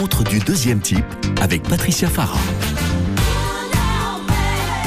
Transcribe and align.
Entre 0.00 0.22
du 0.22 0.38
deuxième 0.38 0.78
type 0.78 1.04
avec 1.40 1.64
Patricia 1.64 2.08
Farah. 2.08 2.38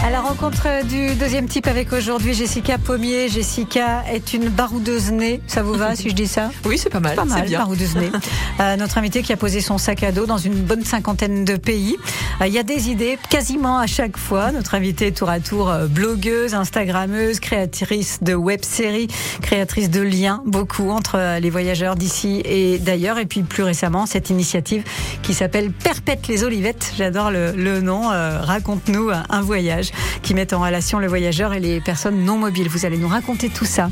À 0.03 0.09
la 0.09 0.19
rencontre 0.19 0.67
du 0.87 1.13
deuxième 1.13 1.47
type 1.47 1.67
avec 1.67 1.93
aujourd'hui 1.93 2.33
Jessica 2.33 2.79
Pommier. 2.79 3.29
Jessica 3.29 4.03
est 4.11 4.33
une 4.33 4.49
baroudeuse 4.49 5.11
née. 5.11 5.41
Ça 5.45 5.61
vous 5.61 5.75
va 5.75 5.95
si 5.95 6.09
je 6.09 6.15
dis 6.15 6.25
ça? 6.27 6.49
Oui, 6.65 6.79
c'est 6.79 6.89
pas 6.89 6.99
mal. 6.99 7.15
Pas 7.15 7.23
mal, 7.23 7.45
bien. 7.45 7.59
baroudeuse 7.59 7.95
née. 7.95 8.11
Euh, 8.59 8.75
notre 8.75 8.97
invité 8.99 9.23
qui 9.23 9.33
a 9.33 9.37
posé 9.37 9.59
son 9.59 9.77
sac 9.79 10.03
à 10.03 10.11
dos 10.11 10.27
dans 10.27 10.37
une 10.37 10.53
bonne 10.53 10.83
cinquantaine 10.83 11.45
de 11.45 11.55
pays. 11.55 11.95
Euh, 12.41 12.47
Il 12.47 12.53
y 12.53 12.59
a 12.59 12.63
des 12.63 12.89
idées 12.89 13.17
quasiment 13.29 13.79
à 13.79 13.87
chaque 13.87 14.17
fois. 14.17 14.51
Notre 14.51 14.75
invité 14.75 15.07
est 15.07 15.11
tour 15.17 15.29
à 15.29 15.39
tour 15.39 15.69
euh, 15.71 15.87
blogueuse, 15.87 16.53
instagrammeuse, 16.53 17.39
créatrice 17.39 18.19
de 18.21 18.35
web-séries, 18.35 19.07
créatrice 19.41 19.89
de 19.89 20.01
liens, 20.01 20.43
beaucoup 20.45 20.91
entre 20.91 21.39
les 21.39 21.49
voyageurs 21.49 21.95
d'ici 21.95 22.41
et 22.45 22.77
d'ailleurs. 22.77 23.17
Et 23.17 23.25
puis 23.25 23.41
plus 23.41 23.63
récemment, 23.63 24.05
cette 24.05 24.29
initiative 24.29 24.83
qui 25.23 25.33
s'appelle 25.33 25.71
Perpète 25.71 26.27
les 26.27 26.43
Olivettes. 26.43 26.93
J'adore 26.97 27.31
le, 27.31 27.53
le 27.53 27.81
nom. 27.81 28.11
Euh, 28.11 28.41
Raconte-nous 28.41 29.09
un, 29.09 29.23
un 29.29 29.41
voyage 29.91 30.21
qui 30.21 30.33
met 30.33 30.53
en 30.53 30.61
relation 30.61 30.99
le 30.99 31.07
voyageur 31.07 31.53
et 31.53 31.59
les 31.59 31.81
personnes 31.81 32.23
non 32.23 32.37
mobiles. 32.37 32.69
Vous 32.69 32.85
allez 32.85 32.97
nous 32.97 33.07
raconter 33.07 33.49
tout 33.49 33.65
ça. 33.65 33.89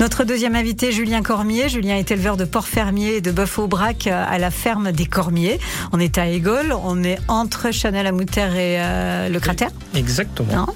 Notre 0.00 0.24
deuxième 0.24 0.54
invité, 0.56 0.92
Julien 0.92 1.22
Cormier. 1.22 1.68
Julien 1.68 1.96
est 1.96 2.10
éleveur 2.10 2.36
de 2.36 2.44
porc 2.44 2.66
fermier 2.66 3.16
et 3.16 3.20
de 3.20 3.30
bœuf 3.30 3.58
au 3.58 3.66
brac 3.66 4.06
euh, 4.06 4.24
à 4.28 4.38
la 4.38 4.50
ferme 4.50 4.92
des 4.92 5.06
Cormiers. 5.06 5.58
On 5.92 6.00
est 6.00 6.18
à 6.18 6.26
Égole, 6.26 6.74
on 6.84 7.02
est 7.02 7.18
entre 7.28 7.70
Chanel-à-Mouter 7.70 8.40
et 8.54 8.80
euh, 8.80 9.28
le 9.28 9.40
cratère, 9.40 9.70
Exactement. 9.94 10.66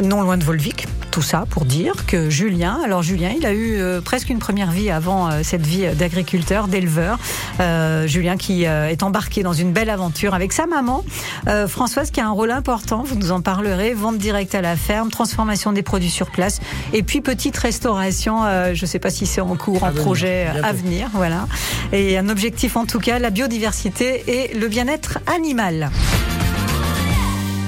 non, 0.00 0.02
non 0.02 0.22
loin 0.22 0.36
de 0.36 0.44
Volvic. 0.44 0.86
Tout 1.10 1.22
ça 1.22 1.44
pour 1.48 1.64
dire 1.64 2.06
que 2.06 2.28
Julien, 2.28 2.80
alors 2.84 3.02
Julien, 3.02 3.30
il 3.36 3.46
a 3.46 3.52
eu 3.52 3.76
euh, 3.76 4.00
presque 4.00 4.30
une 4.30 4.40
première 4.40 4.72
vie 4.72 4.90
avant 4.90 5.30
euh, 5.30 5.40
cette 5.44 5.64
vie 5.64 5.86
d'agriculteur, 5.94 6.68
d'éleveur. 6.68 7.18
Julien 8.06 8.36
qui 8.36 8.64
est 8.64 9.02
embarqué 9.02 9.42
dans 9.42 9.52
une 9.52 9.72
belle 9.72 9.88
aventure 9.88 10.34
avec 10.34 10.52
sa 10.52 10.66
maman, 10.66 11.04
Françoise, 11.68 12.10
qui 12.10 12.20
a 12.20 12.26
un 12.26 12.32
rôle 12.32 12.50
important. 12.50 13.04
Vous 13.04 13.14
nous 13.14 13.30
en 13.30 13.40
parlerez. 13.40 13.94
Vente 14.04 14.18
directe 14.18 14.54
à 14.54 14.60
la 14.60 14.76
ferme, 14.76 15.10
transformation 15.10 15.72
des 15.72 15.82
produits 15.82 16.10
sur 16.10 16.30
place, 16.30 16.60
et 16.92 17.02
puis 17.02 17.22
petite 17.22 17.56
restauration. 17.56 18.44
euh, 18.44 18.74
je 18.74 18.82
ne 18.82 18.86
sais 18.86 18.98
pas 18.98 19.08
si 19.08 19.24
c'est 19.24 19.40
en 19.40 19.56
cours, 19.56 19.82
À 19.82 19.86
en 19.86 19.90
venir, 19.92 20.02
projet 20.02 20.46
euh, 20.46 20.58
à 20.58 20.72
bientôt. 20.72 20.76
venir. 20.76 21.08
Voilà. 21.14 21.48
Et 21.92 22.18
un 22.18 22.28
objectif 22.28 22.76
en 22.76 22.84
tout 22.84 22.98
cas, 22.98 23.18
la 23.18 23.30
biodiversité 23.30 24.22
et 24.26 24.52
le 24.54 24.68
bien-être 24.68 25.20
animal. 25.34 25.88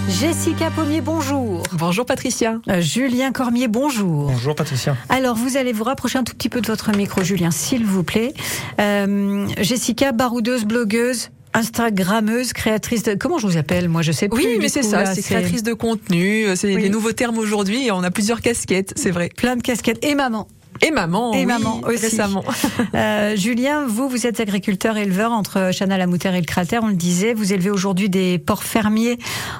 Jessica 0.09 0.70
Pommier, 0.70 1.01
bonjour. 1.01 1.62
Bonjour 1.73 2.05
Patricia. 2.06 2.59
Euh, 2.69 2.81
Julien 2.83 3.33
Cormier, 3.33 3.67
bonjour. 3.67 4.31
Bonjour 4.31 4.55
Patricia. 4.55 4.95
Alors, 5.09 5.34
vous 5.37 5.56
allez 5.56 5.73
vous 5.73 5.84
rapprocher 5.84 6.19
un 6.19 6.23
tout 6.23 6.34
petit 6.34 6.48
peu 6.50 6.61
de 6.61 6.67
votre 6.67 6.93
micro, 6.95 7.25
Julien, 7.25 7.50
s'il 7.50 7.84
vous 7.84 8.05
plaît. 8.05 8.33
Euh, 8.81 9.48
Jessica, 9.61 10.12
baroudeuse, 10.12 10.65
blogueuse, 10.65 11.31
Instagrammeuse, 11.57 12.53
créatrice 12.53 13.03
de... 13.03 13.15
Comment 13.15 13.39
je 13.39 13.47
vous 13.47 13.57
appelle 13.57 13.89
Moi, 13.89 14.03
je 14.03 14.12
sais 14.12 14.29
plus. 14.29 14.45
Oui, 14.45 14.57
mais 14.61 14.69
c'est 14.69 14.83
ça, 14.83 15.07
c'est 15.15 15.23
créatrice 15.23 15.62
de 15.62 15.73
contenu, 15.73 16.47
euh, 16.47 16.55
c'est 16.57 16.75
Oui. 16.75 16.83
les 16.83 16.89
nouveaux 16.91 17.12
termes 17.12 17.39
aujourd'hui 17.39 17.91
on 17.93 18.03
a 18.03 18.11
plusieurs 18.11 18.41
casquettes, 18.41 18.93
c'est 18.97 19.11
vrai. 19.11 19.31
Plein 19.37 19.57
de 19.57 19.62
casquettes. 19.62 20.05
Et 20.05 20.15
maman. 20.15 20.49
Et 20.83 20.91
maman, 20.91 21.33
Et 21.33 21.39
oui, 21.39 21.47
maman 21.47 21.81
aussi. 21.87 22.03
récemment. 22.03 22.45
Euh, 22.95 23.34
Julien, 23.37 23.87
vous, 23.87 24.09
vous 24.09 24.27
êtes 24.27 24.41
agriculteur 24.41 24.97
éleveur 24.99 25.33
entre 25.33 25.71
Chanel-à-Mouter 25.73 26.29
et 26.34 26.41
le 26.41 26.45
cratère, 26.47 26.83
on 26.84 26.89
le 26.89 26.95
disait. 26.95 27.33
Vous 27.34 27.53
élevez 27.53 27.71
aujourd'hui 27.71 28.09
des 28.11 28.39
porcs 28.39 28.62
fermiers 28.65 29.19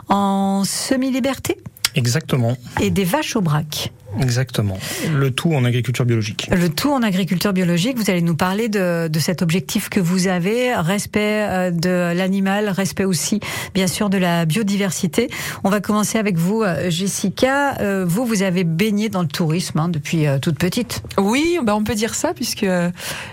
en 0.09 0.63
semi-liberté 0.65 1.57
Exactement. 1.95 2.57
et 2.81 2.91
des 2.91 3.05
vaches 3.05 3.37
au 3.37 3.41
brac. 3.41 3.93
Exactement. 4.20 4.78
Le 5.12 5.31
tout 5.31 5.53
en 5.55 5.64
agriculture 5.64 6.05
biologique. 6.05 6.48
Le 6.50 6.69
tout 6.69 6.91
en 6.91 7.03
agriculture 7.03 7.53
biologique. 7.53 7.97
Vous 7.98 8.11
allez 8.11 8.22
nous 8.22 8.36
parler 8.36 8.69
de, 8.69 9.09
de 9.09 9.19
cet 9.19 9.42
objectif 9.42 9.89
que 9.89 10.00
vous 10.00 10.27
avez, 10.28 10.75
respect 10.75 11.47
euh, 11.48 11.70
de 11.70 12.12
l'animal, 12.17 12.69
respect 12.69 13.05
aussi, 13.05 13.41
bien 13.75 13.87
sûr, 13.87 14.11
de 14.11 14.19
la 14.19 14.44
biodiversité. 14.47 15.28
On 15.64 15.70
va 15.70 15.81
commencer 15.81 16.19
avec 16.19 16.37
vous, 16.37 16.62
euh, 16.62 16.91
Jessica. 16.91 17.78
Euh, 17.81 18.05
Vous, 18.06 18.25
vous 18.25 18.42
avez 18.42 18.64
baigné 18.64 19.09
dans 19.09 19.22
le 19.22 19.28
tourisme 19.28 19.78
hein, 19.78 19.89
depuis 19.89 20.26
toute 20.43 20.59
petite. 20.59 21.03
Oui, 21.19 21.59
bah 21.62 21.75
on 21.76 21.84
peut 21.84 21.94
dire 21.94 22.15
ça 22.15 22.32
puisque 22.34 22.66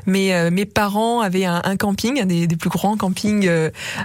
mes, 0.06 0.50
mes 0.52 0.66
parents 0.66 1.22
avaient 1.22 1.46
un, 1.46 1.62
un 1.64 1.76
camping, 1.76 2.22
un 2.22 2.26
des, 2.26 2.48
des 2.48 2.56
plus 2.56 2.70
grands 2.70 2.98
campings 2.98 3.50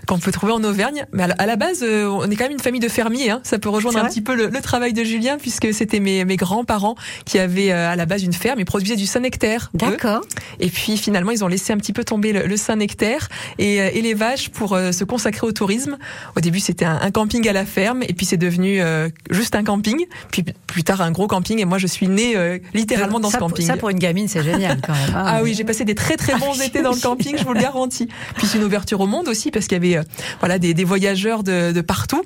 qu'on 0.07 0.19
peut 0.19 0.33
trouver 0.33 0.53
en 0.53 0.63
Auvergne. 0.65 1.07
Mais 1.13 1.25
à 1.25 1.27
la, 1.29 1.35
à 1.35 1.47
la 1.47 1.57
base, 1.57 1.83
on 1.83 2.31
est 2.31 2.37
quand 2.37 2.45
même 2.45 2.53
une 2.53 2.61
famille 2.61 2.81
de 2.81 2.89
fermiers. 2.89 3.31
Hein. 3.31 3.41
Ça 3.43 3.59
peut 3.59 3.69
rejoindre 3.69 3.99
un 3.99 4.07
petit 4.07 4.21
peu 4.21 4.35
le, 4.35 4.49
le 4.49 4.61
travail 4.61 4.93
de 4.93 5.05
Julien 5.05 5.39
puisque 5.39 5.73
c'était 5.73 6.01
mes, 6.01 6.25
mes 6.25 6.37
grands-parents 6.69 6.95
qui 7.25 7.39
avaient 7.39 7.73
euh, 7.73 7.91
à 7.91 7.97
la 7.97 8.07
base 8.07 8.23
une 8.23 8.33
ferme 8.33 8.61
et 8.61 8.65
produisaient 8.65 8.97
du 8.97 9.07
Saint-Nectaire. 9.07 9.71
D'accord. 9.75 10.21
Et 10.61 10.69
puis 10.69 10.97
finalement, 10.97 11.31
ils 11.31 11.45
ont 11.45 11.49
laissé 11.49 11.73
un 11.73 11.77
petit 11.79 11.93
peu 11.93 12.05
tomber 12.05 12.33
le, 12.33 12.47
le 12.47 12.57
Saint-Nectaire 12.57 13.29
et, 13.59 13.81
euh, 13.81 13.91
et 13.93 14.03
les 14.03 14.15
vaches 14.15 14.51
pour 14.51 14.75
euh, 14.75 14.93
se 14.93 15.05
consacrer 15.05 15.47
au 15.47 15.53
tourisme. 15.53 15.97
Au 16.37 16.41
début, 16.41 16.61
c'était 16.61 16.85
un, 16.85 16.99
un 17.01 17.11
camping 17.11 17.49
à 17.49 17.53
la 17.53 17.65
ferme 17.65 18.03
et 18.03 18.13
puis 18.13 18.27
c'est 18.27 18.37
devenu 18.37 18.81
euh, 18.81 19.09
juste 19.31 19.55
un 19.55 19.65
camping. 19.65 20.05
Puis 20.31 20.45
plus 20.67 20.85
tard, 20.85 21.01
un 21.01 21.11
gros 21.11 21.27
camping. 21.27 21.59
Et 21.61 21.65
moi, 21.65 21.79
je 21.79 21.87
suis 21.87 22.09
née 22.09 22.37
euh, 22.37 22.59
littéralement 22.75 23.21
dans 23.21 23.31
ça, 23.31 23.39
ce 23.39 23.41
camping. 23.41 23.67
Ça, 23.67 23.77
pour 23.77 23.89
une 23.91 23.99
gamine, 23.99 24.29
c'est 24.29 24.43
génial 24.43 24.81
quand 24.87 24.93
même. 24.93 25.15
hein. 25.15 25.25
Ah 25.27 25.41
oui, 25.43 25.55
j'ai 25.55 25.65
passé 25.65 25.85
des 25.85 25.95
très 25.95 26.17
très 26.17 26.35
bons 26.37 26.61
étés 26.61 26.83
dans 26.83 26.93
le 26.93 27.01
camping, 27.01 27.37
je 27.39 27.45
vous 27.45 27.53
le 27.55 27.61
garantis. 27.61 28.09
Puis 28.37 28.47
c'est 28.47 28.59
une 28.59 28.65
ouverture 28.65 29.01
au 29.01 29.07
monde 29.07 29.29
aussi 29.29 29.51
parce 29.51 29.67
qu'il 29.67 29.83
y 29.83 29.95
avait 29.95 29.97
euh, 29.99 30.03
voilà 30.41 30.59
des, 30.59 30.75
des 30.75 30.85
voyageurs 30.85 31.43
de, 31.43 31.73
de 31.73 31.81
partout, 31.81 32.23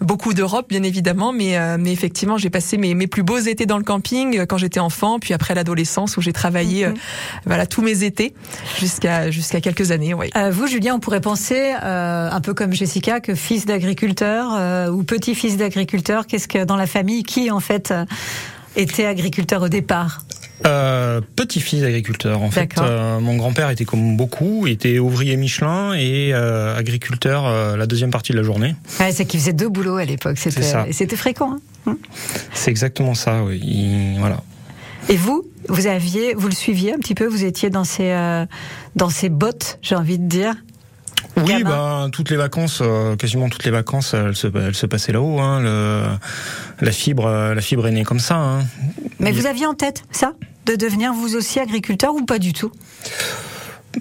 beaucoup 0.00 0.34
d'Europe 0.34 0.66
bien 0.68 0.82
évidemment, 0.82 1.32
mais 1.32 1.56
mais 1.78 1.92
effectivement 1.92 2.36
j'ai 2.38 2.50
passé 2.50 2.76
mes, 2.76 2.94
mes 2.94 3.06
plus 3.06 3.22
beaux 3.22 3.38
étés 3.38 3.66
dans 3.66 3.78
le 3.78 3.84
camping 3.86 4.38
euh, 4.38 4.44
quand 4.46 4.58
j'étais 4.58 4.80
enfant, 4.80 5.18
puis 5.18 5.32
après 5.32 5.54
l'adolescence 5.54 6.18
où 6.18 6.20
j'ai 6.20 6.34
travaillé 6.34 6.86
Mhm. 6.86 6.92
euh, 6.92 6.96
voilà 7.46 7.64
tous 7.64 7.80
mes 7.80 8.04
étés 8.04 8.34
jusqu'à 8.78 9.30
jusqu'à 9.30 9.62
quelques 9.62 9.90
années. 9.92 10.12
Ouais. 10.12 10.28
Euh, 10.36 10.50
vous, 10.50 10.66
Julien, 10.66 10.94
on 10.96 11.00
pourrait 11.00 11.22
penser, 11.22 11.72
un 11.80 12.40
peu 12.42 12.52
comme 12.52 12.72
Jessica, 12.74 13.20
que 13.20 13.34
fils 13.34 13.64
d'agriculteur 13.64 14.92
ou 14.92 15.02
petit-fils 15.04 15.56
d'agriculteur, 15.56 16.26
qu'est-ce 16.26 16.48
que 16.48 16.64
dans 16.64 16.76
la 16.76 16.86
famille, 16.86 17.22
qui 17.22 17.50
en 17.50 17.60
fait 17.60 17.94
était 18.76 19.06
agriculteur 19.06 19.62
au 19.62 19.68
départ 19.68 20.22
Euh, 20.64 21.20
Petit-fils 21.36 21.82
d'agriculteur. 21.82 22.40
En 22.42 22.50
fait, 22.50 22.70
euh, 22.78 23.20
mon 23.20 23.36
grand-père 23.36 23.68
était 23.70 23.84
comme 23.84 24.16
beaucoup, 24.16 24.66
était 24.66 24.98
ouvrier 24.98 25.36
Michelin 25.36 25.92
et 25.94 26.30
euh, 26.32 26.76
agriculteur 26.76 27.76
la 27.76 27.86
deuxième 27.86 28.10
partie 28.10 28.32
de 28.32 28.38
la 28.38 28.42
journée. 28.42 28.74
ouais, 29.00 29.12
C'est 29.12 29.26
qu'il 29.26 29.38
faisait 29.40 29.52
deux 29.52 29.68
boulots 29.68 29.96
à 29.96 30.04
l'époque, 30.04 30.38
c'était 30.38 31.16
fréquent. 31.16 31.58
hein. 31.86 31.96
C'est 32.54 32.70
exactement 32.70 33.14
ça. 33.14 33.42
Oui. 33.44 33.60
Il- 33.62 34.16
voilà. 34.18 34.42
Et 35.08 35.16
vous, 35.16 35.44
vous 35.68 35.86
aviez, 35.86 36.34
vous 36.34 36.48
le 36.48 36.54
suiviez 36.54 36.94
un 36.94 36.98
petit 36.98 37.14
peu, 37.14 37.26
vous 37.26 37.44
étiez 37.44 37.70
dans 37.70 37.84
ces 37.84 38.12
dans 38.96 39.10
ces 39.10 39.28
bottes, 39.28 39.78
j'ai 39.82 39.94
envie 39.94 40.18
de 40.18 40.26
dire. 40.26 40.54
Oui, 41.44 41.62
ben 41.64 42.08
toutes 42.12 42.30
les 42.30 42.36
vacances, 42.36 42.78
euh, 42.82 43.14
quasiment 43.16 43.48
toutes 43.48 43.64
les 43.64 43.70
vacances, 43.70 44.14
elles 44.14 44.34
se, 44.36 44.46
elles 44.56 44.74
se 44.74 44.86
passaient 44.86 45.12
là-haut. 45.12 45.38
Hein, 45.40 45.60
le, 45.60 46.02
la 46.80 46.92
fibre, 46.92 47.26
euh, 47.26 47.54
la 47.54 47.60
fibre 47.60 47.86
est 47.86 47.90
née 47.92 48.04
comme 48.04 48.20
ça. 48.20 48.36
Hein. 48.36 48.64
Mais 49.20 49.30
Il- 49.30 49.36
vous 49.40 49.46
aviez 49.46 49.66
en 49.66 49.74
tête 49.74 50.04
ça, 50.10 50.32
de 50.64 50.74
devenir 50.76 51.12
vous 51.12 51.36
aussi 51.36 51.60
agriculteur 51.60 52.14
ou 52.14 52.24
pas 52.24 52.38
du 52.38 52.52
tout? 52.54 52.72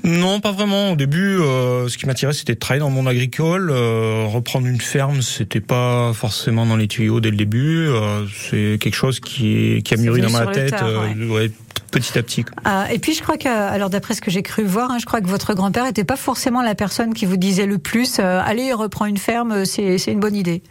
Non, 0.04 0.40
pas 0.40 0.52
vraiment. 0.52 0.92
Au 0.92 0.96
début, 0.96 1.38
euh, 1.40 1.88
ce 1.88 1.98
qui 1.98 2.06
m'attirait, 2.06 2.34
c'était 2.34 2.54
de 2.54 2.60
travailler 2.60 2.82
dans 2.82 2.90
le 2.90 2.94
monde 2.96 3.08
agricole. 3.08 3.70
Euh, 3.72 4.26
reprendre 4.28 4.68
une 4.68 4.82
ferme, 4.82 5.22
c'était 5.22 5.62
pas 5.62 6.12
forcément 6.14 6.66
dans 6.66 6.76
les 6.76 6.88
tuyaux 6.88 7.20
dès 7.22 7.32
le 7.32 7.38
début. 7.38 7.88
Euh, 7.88 8.26
c'est 8.50 8.78
quelque 8.80 8.96
chose 8.96 9.20
qui, 9.20 9.56
est- 9.78 9.82
qui 9.82 9.94
a 9.94 9.98
mûri 9.98 10.22
dans 10.22 10.30
ma 10.32 10.48
tête, 10.48 10.72
tard, 10.72 10.88
euh, 10.88 11.28
ouais, 11.30 11.52
petit 11.92 12.18
à 12.18 12.24
petit. 12.24 12.44
Ah, 12.66 12.88
et 12.92 13.00
puis 13.00 13.14
je 13.14 13.22
crois 13.24 13.38
que, 13.38 13.48
alors 13.48 13.90
d'après 13.90 14.14
ce 14.16 14.22
que 14.22 14.30
j'ai 14.32 14.42
cru 14.44 14.64
voir, 14.64 14.92
hein, 14.92 14.98
je 15.00 15.06
crois 15.06 15.22
que 15.22 15.28
votre 15.28 15.54
grand-père 15.54 15.86
n'était 15.86 16.04
pas 16.04 16.18
forcément 16.18 16.62
la 16.62 16.76
personne 16.76 17.14
qui 17.14 17.26
vous 17.26 17.38
disait 17.38 17.66
le 17.66 17.78
plus 17.78 18.20
euh, 18.20 18.42
allez 18.44 18.74
reprends 18.74 19.06
une 19.06 19.18
ferme, 19.18 19.66
c'est 19.66 19.98
une 20.08 20.20
bonne 20.20 20.36
idée. 20.36 20.62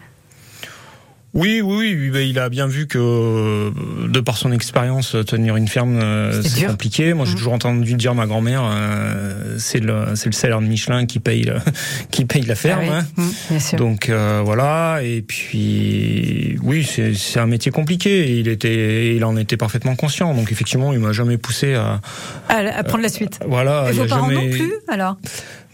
Oui, 1.35 1.61
oui, 1.63 1.97
oui, 1.99 2.11
ben, 2.11 2.21
il 2.21 2.39
a 2.39 2.49
bien 2.49 2.69
vu 2.69 2.87
que, 2.87 2.97
euh, 2.99 3.71
de 4.09 4.21
par 4.21 4.37
son 4.37 4.53
expérience, 4.53 5.17
tenir 5.27 5.57
une 5.57 5.67
ferme, 5.67 5.99
euh, 6.01 6.41
c'est 6.43 6.67
compliqué. 6.67 7.13
Moi, 7.13 7.25
j'ai 7.27 7.33
Mhm. 7.33 7.39
toujours 7.39 7.53
entendu 7.55 7.95
dire 7.95 8.15
ma 8.15 8.27
grand-mère, 8.27 8.63
euh, 8.65 9.57
c'est 9.59 9.81
le, 9.81 10.15
c'est 10.15 10.27
le 10.27 10.33
salaire 10.33 10.61
de 10.61 10.67
Michelin 10.67 11.07
qui 11.07 11.19
paye, 11.19 11.43
le- 11.43 11.57
qui 12.13 12.25
paye 12.25 12.43
la 12.43 12.55
ferme. 12.55 12.85
Ah 12.89 12.89
oui. 12.89 12.97
hein. 12.99 13.07
Mmh, 13.17 13.29
bien 13.51 13.59
sûr. 13.61 13.79
Donc 13.79 14.09
euh, 14.09 14.43
voilà, 14.45 15.01
et 15.03 15.23
puis 15.23 16.57
oui, 16.63 16.85
c'est 16.85 17.15
c'est 17.15 17.41
un 17.41 17.47
métier 17.47 17.73
compliqué. 17.73 18.39
Il 18.39 18.47
était, 18.47 19.17
il 19.17 19.25
en 19.25 19.37
était 19.37 19.57
parfaitement 19.57 19.97
conscient. 19.97 20.35
Donc 20.35 20.53
effectivement, 20.53 20.93
il 20.93 21.01
m'a 21.01 21.13
jamais 21.13 21.37
poussé 21.37 21.75
à, 21.75 22.01
à, 22.49 22.59
à 22.59 22.83
prendre 22.85 23.03
la 23.03 23.09
suite. 23.09 23.41
voilà. 23.49 23.87
et 23.89 23.93
vos 23.93 24.05
parents 24.07 24.31
jamais... 24.31 24.47
non 24.47 24.51
plus 24.53 24.73
alors? 24.89 25.17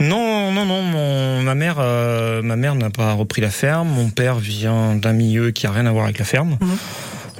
Non, 0.02 0.50
non, 0.52 0.64
non. 0.64 0.80
Mon, 0.80 1.42
ma 1.42 1.54
mère, 1.54 1.76
euh, 1.78 2.40
ma 2.40 2.56
mère 2.56 2.74
n'a 2.74 2.88
pas 2.88 3.12
repris 3.12 3.42
la 3.42 3.50
ferme. 3.50 3.88
Mon 3.88 4.08
père 4.08 4.36
vient 4.38 4.94
d'un 4.94 5.12
milieu 5.12 5.49
qui 5.52 5.66
a 5.66 5.70
rien 5.70 5.86
à 5.86 5.92
voir 5.92 6.04
avec 6.04 6.18
la 6.18 6.24
ferme. 6.24 6.56
Mhm. 6.60 6.76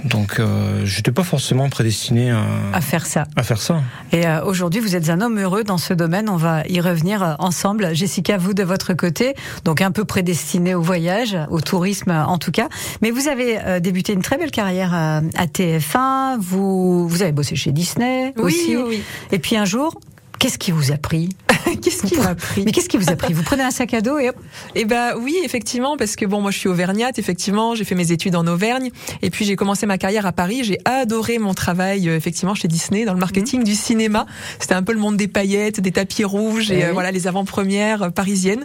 Donc 0.07 0.41
euh, 0.41 0.87
j'étais 0.87 1.13
pas 1.13 1.25
forcément 1.25 1.69
prédestiné 1.69 2.31
à, 2.31 2.43
à 2.73 2.81
faire 2.81 3.05
ça. 3.05 3.25
à 3.37 3.43
faire 3.43 3.61
ça. 3.61 3.83
Et 4.13 4.27
euh, 4.27 4.43
aujourd'hui, 4.45 4.81
vous 4.81 4.97
êtes 4.97 5.11
un 5.11 5.21
homme 5.21 5.39
heureux 5.39 5.63
dans 5.63 5.77
ce 5.77 5.93
domaine. 5.93 6.31
On 6.31 6.37
va 6.39 6.63
y 6.69 6.81
revenir 6.81 7.23
euh, 7.23 7.35
ensemble. 7.39 7.95
Jessica, 7.95 8.39
vous 8.39 8.55
de 8.55 8.63
votre 8.63 8.95
côté, 8.95 9.35
donc 9.67 9.83
un 9.83 9.91
peu 9.91 10.07
prédestiné 10.07 10.75
au 10.75 10.81
voyage, 10.81 11.37
au 11.51 11.61
tourisme 11.61 12.13
en 12.13 12.39
tout 12.39 12.51
cas. 12.51 12.71
Mais 13.03 13.11
vous 13.11 13.29
avez 13.29 13.59
euh, 13.61 13.79
débuté 13.79 14.15
une 14.15 14.23
très 14.23 14.39
belle 14.39 14.51
carrière 14.51 14.95
à, 14.95 15.19
à 15.37 15.45
TF1. 15.47 16.39
Vous, 16.39 17.07
vous 17.07 17.21
avez 17.21 17.33
bossé 17.33 17.55
chez 17.55 17.71
Disney 17.73 18.33
Oui, 18.39 18.45
aussi. 18.45 18.77
oui, 18.79 18.85
oui. 18.89 19.03
Et 19.33 19.39
puis 19.39 19.59
un 19.59 19.67
jour, 19.67 20.01
qu'est-ce 20.41 20.59
qui 20.59 20.73
vous 20.73 20.91
a 20.91 20.97
pris 20.97 21.29
qu'est-ce 21.83 22.03
qui 22.05 22.17
m'a 22.17 22.35
pris 22.35 22.65
Mais 22.65 22.73
qu'est-ce 22.73 22.89
qui 22.89 22.97
vous 22.97 23.11
a 23.11 23.17
pris 23.17 23.33
Vous 23.35 23.43
prenez 23.43 23.63
un 23.63 23.71
sac 23.71 23.93
à 23.95 24.01
dos 24.01 24.19
et 24.19 24.31
hop. 24.31 24.37
Eh 24.75 24.85
ben 24.87 25.13
oui, 25.21 25.37
effectivement, 25.45 25.97
parce 25.97 26.17
que 26.17 26.25
bon, 26.25 26.41
moi 26.41 26.51
je 26.51 26.59
suis 26.59 26.69
auvergnate, 26.69 27.19
effectivement, 27.19 27.75
j'ai 27.75 27.85
fait 27.85 27.95
mes 27.95 28.13
études 28.13 28.35
en 28.35 28.47
Auvergne, 28.47 28.91
et 29.23 29.31
puis 29.31 29.45
j'ai 29.45 29.57
commencé 29.57 29.85
ma 29.87 29.99
carrière 29.99 30.25
à 30.27 30.33
Paris. 30.33 30.63
J'ai 30.65 30.79
adoré 30.85 31.39
mon 31.39 31.55
travail, 31.55 32.09
euh, 32.09 32.17
effectivement, 32.17 32.55
chez 32.55 32.67
Disney 32.67 33.05
dans 33.05 33.13
le 33.13 33.21
marketing 33.21 33.63
du 33.63 33.75
cinéma. 33.75 34.27
C'était 34.59 34.75
un 34.75 34.83
peu 34.83 34.93
le 34.93 34.99
monde 34.99 35.17
des 35.17 35.29
paillettes, 35.29 35.81
des 35.81 35.93
tapis 35.93 36.25
rouges 36.25 36.71
et 36.71 36.79
Eh 36.79 36.85
euh, 36.85 36.87
oui. 36.89 36.93
voilà 36.95 37.11
les 37.13 37.27
avant-premières 37.27 38.05
euh, 38.05 38.11
parisiennes. 38.11 38.65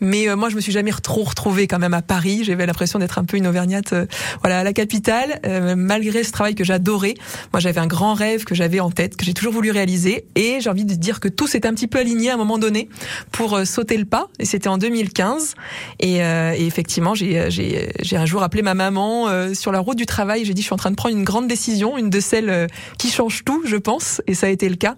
Mais 0.00 0.28
euh, 0.28 0.36
moi, 0.36 0.50
je 0.50 0.56
me 0.56 0.60
suis 0.60 0.72
jamais 0.72 0.92
trop 1.02 1.24
retrouvée 1.24 1.66
quand 1.66 1.78
même 1.78 1.94
à 1.94 2.02
Paris. 2.02 2.44
J'avais 2.44 2.66
l'impression 2.66 2.98
d'être 2.98 3.18
un 3.18 3.24
peu 3.24 3.38
une 3.38 3.46
auvergnate, 3.46 3.92
euh, 3.94 4.06
voilà, 4.42 4.60
à 4.60 4.64
la 4.64 4.72
capitale, 4.74 5.40
euh, 5.46 5.74
malgré 5.76 6.22
ce 6.22 6.32
travail 6.32 6.54
que 6.54 6.64
j'adorais. 6.64 7.14
Moi, 7.52 7.60
j'avais 7.60 7.80
un 7.80 7.86
grand 7.86 8.14
rêve 8.14 8.44
que 8.44 8.54
j'avais 8.54 8.80
en 8.80 8.90
tête, 8.90 9.16
que 9.16 9.24
j'ai 9.24 9.34
toujours 9.34 9.52
voulu 9.54 9.70
réaliser, 9.70 10.26
et 10.34 10.58
j'ai 10.60 10.68
envie 10.70 10.84
de 10.84 10.94
dire 11.06 11.20
que 11.20 11.28
tout 11.28 11.46
s'est 11.46 11.66
un 11.66 11.72
petit 11.72 11.86
peu 11.86 11.98
aligné 11.98 12.30
à 12.30 12.34
un 12.34 12.36
moment 12.36 12.58
donné 12.58 12.88
pour 13.30 13.54
euh, 13.54 13.64
sauter 13.64 13.96
le 13.96 14.04
pas. 14.04 14.26
Et 14.40 14.44
c'était 14.44 14.68
en 14.68 14.76
2015. 14.78 15.54
Et, 16.00 16.22
euh, 16.22 16.52
et 16.56 16.66
effectivement, 16.66 17.14
j'ai, 17.14 17.50
j'ai, 17.50 17.90
j'ai 18.02 18.16
un 18.16 18.26
jour 18.26 18.42
appelé 18.42 18.62
ma 18.62 18.74
maman 18.74 19.28
euh, 19.28 19.54
sur 19.54 19.70
la 19.72 19.78
route 19.80 19.96
du 19.96 20.06
travail. 20.06 20.44
J'ai 20.44 20.52
dit, 20.54 20.62
je 20.62 20.66
suis 20.66 20.74
en 20.74 20.78
train 20.78 20.90
de 20.90 20.96
prendre 20.96 21.14
une 21.16 21.24
grande 21.24 21.46
décision, 21.46 21.96
une 21.96 22.10
de 22.10 22.18
celles 22.20 22.50
euh, 22.50 22.66
qui 22.98 23.10
change 23.10 23.44
tout, 23.44 23.62
je 23.66 23.76
pense. 23.76 24.20
Et 24.26 24.34
ça 24.34 24.48
a 24.48 24.50
été 24.50 24.68
le 24.68 24.74
cas. 24.76 24.96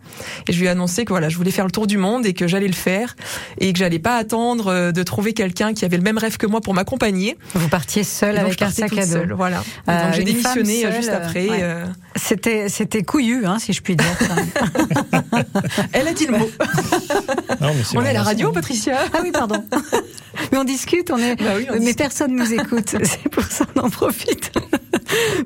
Et 0.49 0.53
je 0.53 0.59
lui 0.61 0.67
ai 0.67 0.71
annoncé 0.71 1.05
que 1.05 1.11
voilà, 1.13 1.29
je 1.29 1.37
voulais 1.37 1.51
faire 1.51 1.67
le 1.67 1.71
tour 1.71 1.87
du 1.87 1.99
monde 1.99 2.25
et 2.25 2.33
que 2.33 2.47
j'allais 2.49 2.67
le 2.69 2.73
faire 2.73 3.15
et 3.61 3.73
que 3.73 3.79
j'allais 3.79 3.99
pas 3.99 4.17
attendre 4.17 4.69
euh, 4.69 4.93
de 4.93 5.03
trouver 5.03 5.35
quelqu'un 5.35 5.75
qui 5.75 5.85
avait 5.85 5.99
le 5.99 6.03
même 6.03 6.19
rêve 6.19 6.37
que 6.39 6.47
moi 6.47 6.61
pour 6.63 6.73
m'accompagner. 6.75 7.37
Vous 7.55 7.69
partiez 7.69 8.03
seul 8.05 8.35
Et 8.37 8.39
donc, 8.39 8.47
avec 8.47 8.63
un 8.63 8.71
sac 8.71 8.93
à 8.97 9.05
dos. 9.07 9.13
seule, 9.13 9.33
voilà. 9.35 9.63
Euh, 9.89 10.05
donc 10.05 10.15
j'ai 10.15 10.25
démissionné 10.25 10.85
euh, 10.87 10.91
seule, 10.91 10.97
juste 10.97 11.11
après. 11.11 11.49
ouais. 11.51 11.59
euh, 11.63 11.85
C'était 12.17 12.69
c'était 12.69 13.03
couillu, 13.03 13.45
hein, 13.47 13.59
si 13.59 13.73
je 13.73 13.83
puis 13.83 13.95
dire. 13.97 14.07
Elle 15.99 16.09
a 16.09 16.13
dit 16.13 16.27
le 16.27 16.39
mot. 16.39 16.51
Non, 17.61 17.75
mais 17.75 17.83
c'est 17.83 17.97
On 17.99 18.03
est 18.03 18.11
à 18.11 18.13
la 18.13 18.23
radio. 18.23 18.53
Patricia. 18.53 18.99
ah 19.13 19.19
oui, 19.23 19.31
pardon. 19.33 19.63
Mais 20.53 20.59
on 20.59 20.65
discute, 20.65 21.11
on 21.11 21.19
est. 21.19 21.35
Bah 21.35 21.55
oui, 21.57 21.67
on 21.69 21.73
mais 21.75 21.79
discute. 21.81 21.99
personne 21.99 22.37
nous 22.37 22.53
écoute. 22.55 22.95
C'est 23.03 23.29
pour 23.29 23.43
ça 23.43 23.65
on 23.75 23.81
en 23.81 23.91
profite. 23.91 24.53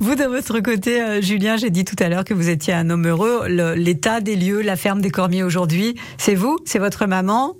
Vous, 0.00 0.14
de 0.14 0.24
votre 0.24 0.60
côté, 0.60 1.00
euh, 1.00 1.22
Julien, 1.22 1.56
j'ai 1.56 1.70
dit 1.70 1.84
tout 1.86 1.96
à 1.98 2.08
l'heure 2.10 2.24
que 2.24 2.34
vous 2.34 2.50
étiez 2.50 2.74
un 2.74 2.90
homme 2.90 3.06
heureux. 3.06 3.44
Le- 3.48 3.74
L'état 3.74 4.20
des 4.20 4.36
lieux, 4.36 4.60
la 4.60 4.76
ferme 4.76 5.00
des 5.00 5.10
Cormiers 5.10 5.42
aujourd'hui, 5.44 5.94
c'est 6.18 6.34
vous, 6.34 6.58
c'est 6.66 6.78
votre 6.78 7.06
maman? 7.06 7.54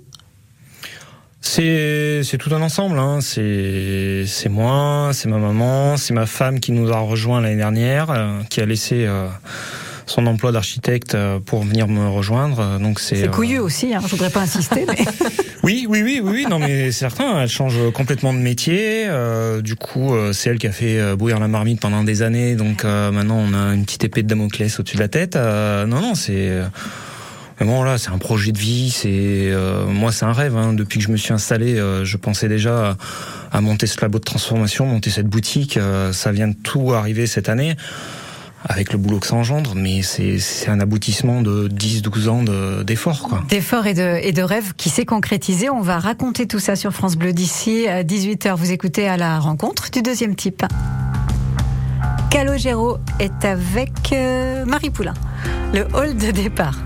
C'est 1.41 2.21
c'est 2.23 2.37
tout 2.37 2.53
un 2.53 2.61
ensemble. 2.61 2.99
Hein. 2.99 3.19
C'est 3.21 4.25
c'est 4.27 4.49
moi, 4.49 5.09
c'est 5.13 5.27
ma 5.27 5.37
maman, 5.37 5.97
c'est 5.97 6.13
ma 6.13 6.25
femme 6.25 6.59
qui 6.59 6.71
nous 6.71 6.91
a 6.91 6.99
rejoint 6.99 7.41
l'année 7.41 7.55
dernière, 7.57 8.11
euh, 8.11 8.41
qui 8.49 8.61
a 8.61 8.65
laissé 8.65 9.05
euh, 9.07 9.27
son 10.05 10.25
emploi 10.27 10.51
d'architecte 10.51 11.15
euh, 11.15 11.39
pour 11.39 11.63
venir 11.63 11.87
me 11.87 12.07
rejoindre. 12.09 12.59
Euh, 12.59 12.79
Donc 12.79 12.99
c'est 12.99 13.15
C'est 13.15 13.27
euh, 13.27 13.31
couillu 13.31 13.59
aussi, 13.59 13.93
hein, 13.93 14.01
je 14.03 14.09
voudrais 14.11 14.29
pas 14.29 14.41
insister. 14.41 14.85
Mais... 14.87 15.05
Oui, 15.63 15.85
oui, 15.87 16.01
oui, 16.03 16.19
oui, 16.21 16.29
oui, 16.33 16.45
non 16.49 16.59
mais 16.59 16.91
c'est 16.91 16.99
certain, 16.99 17.39
elle 17.39 17.47
change 17.47 17.77
complètement 17.93 18.33
de 18.33 18.37
métier. 18.39 19.05
euh, 19.07 19.61
du 19.61 19.77
coup, 19.77 20.11
c'est 20.33 20.49
elle 20.49 20.57
qui 20.57 20.67
a 20.67 20.73
fait 20.73 21.15
bouillir 21.15 21.39
la 21.39 21.47
marmite 21.47 21.79
pendant 21.79 22.03
des 22.03 22.21
années. 22.21 22.55
Donc 22.55 22.83
euh, 22.83 23.11
maintenant, 23.11 23.37
on 23.37 23.53
a 23.53 23.73
une 23.73 23.85
petite 23.85 24.03
épée 24.03 24.23
de 24.23 24.27
Damoclès 24.27 24.77
au-dessus 24.77 24.97
de 24.97 25.01
la 25.01 25.07
tête. 25.07 25.37
Euh, 25.37 25.85
non, 25.85 26.01
non, 26.01 26.15
c'est 26.15 26.51
mais 27.61 27.65
bon 27.67 27.83
là, 27.83 27.97
c'est 27.97 28.09
un 28.09 28.17
projet 28.17 28.51
de 28.51 28.57
vie. 28.57 28.89
C'est 28.91 29.07
euh, 29.09 29.85
moi, 29.85 30.11
c'est 30.11 30.25
un 30.25 30.33
rêve. 30.33 30.57
Hein. 30.57 30.73
Depuis 30.73 30.99
que 30.99 31.05
je 31.05 31.11
me 31.11 31.17
suis 31.17 31.31
installé, 31.33 31.79
euh, 31.79 32.03
je 32.03 32.17
pensais 32.17 32.49
déjà 32.49 32.97
à, 33.51 33.57
à 33.57 33.61
monter 33.61 33.87
ce 33.87 34.01
labo 34.01 34.19
de 34.19 34.23
transformation, 34.25 34.85
monter 34.85 35.11
cette 35.11 35.27
boutique. 35.27 35.77
euh, 35.77 36.11
ça 36.11 36.33
vient 36.33 36.49
de 36.49 36.55
tout 36.61 36.91
arriver 36.93 37.25
cette 37.25 37.47
année. 37.47 37.77
Avec 38.65 38.93
le 38.93 38.97
boulot 38.97 39.19
que 39.19 39.27
ça 39.27 39.35
engendre, 39.35 39.73
mais 39.75 40.01
c'est 40.03 40.69
un 40.69 40.79
aboutissement 40.79 41.41
de 41.41 41.67
10-12 41.67 42.27
ans 42.29 42.43
de- 42.43 42.83
d'efforts. 42.83 43.41
D'efforts 43.49 43.87
et 43.87 43.93
de, 43.93 44.19
et 44.23 44.31
de 44.31 44.41
rêves 44.41 44.73
qui 44.77 44.89
s'est 44.89 45.05
concrétisé. 45.05 45.69
On 45.69 45.81
va 45.81 45.99
raconter 45.99 46.47
tout 46.47 46.59
ça 46.59 46.75
sur 46.77 46.91
France 46.93 47.15
Bleu 47.17 47.33
d'ici 47.33 47.87
à 47.87 48.03
18h. 48.03 48.55
Vous 48.55 48.71
écoutez 48.71 49.07
à 49.07 49.17
la 49.17 49.39
rencontre 49.39 49.91
du 49.91 50.01
deuxième 50.01 50.35
type. 50.35 50.63
Calogero 52.29 52.97
est 53.19 53.45
avec 53.45 53.91
euh, 54.13 54.65
Marie 54.65 54.89
Poulain. 54.89 55.13
Le 55.73 55.85
hall 55.95 56.15
de 56.15 56.31
départ. 56.31 56.77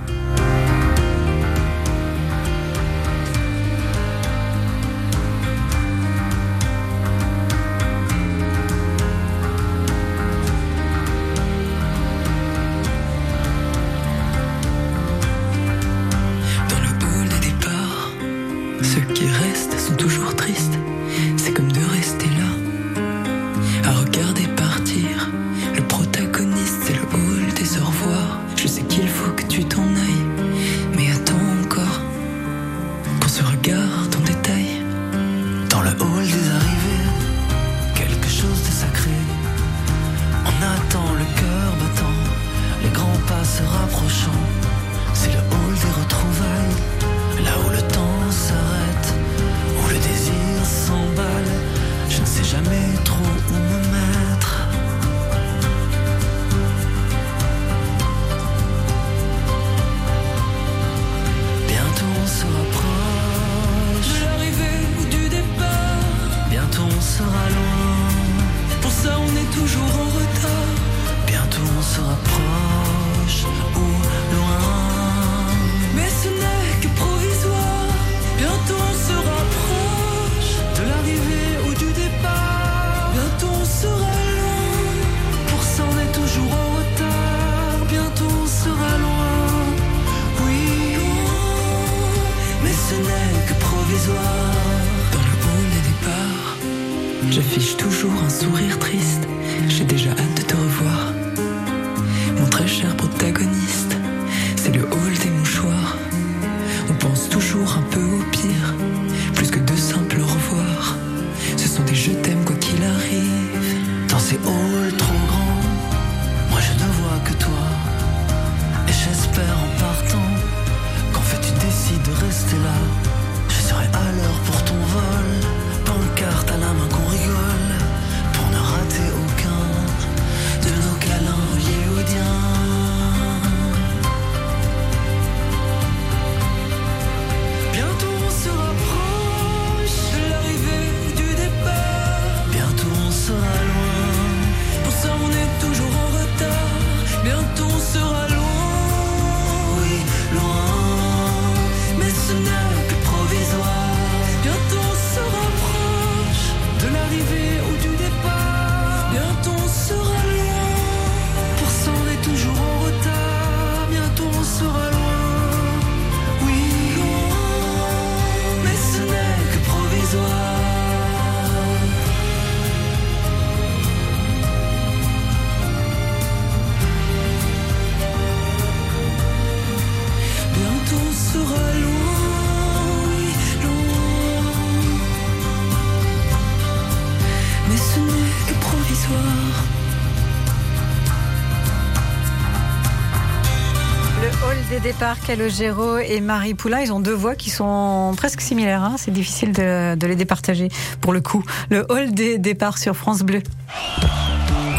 Des 194.69 194.79
départs, 194.79 195.19
Calogero 195.25 195.97
et 195.97 196.19
Marie 196.19 196.53
Poulain, 196.53 196.81
ils 196.81 196.91
ont 196.91 196.99
deux 196.99 197.13
voix 197.13 197.35
qui 197.35 197.49
sont 197.49 198.13
presque 198.17 198.41
similaires. 198.41 198.83
Hein. 198.83 198.95
C'est 198.97 199.11
difficile 199.11 199.51
de, 199.51 199.95
de 199.95 200.07
les 200.07 200.15
départager 200.15 200.69
pour 201.01 201.13
le 201.13 201.21
coup. 201.21 201.43
Le 201.69 201.85
hall 201.89 202.11
des 202.11 202.37
départs 202.37 202.77
sur 202.77 202.95
France 202.95 203.23
Bleu. 203.23 203.41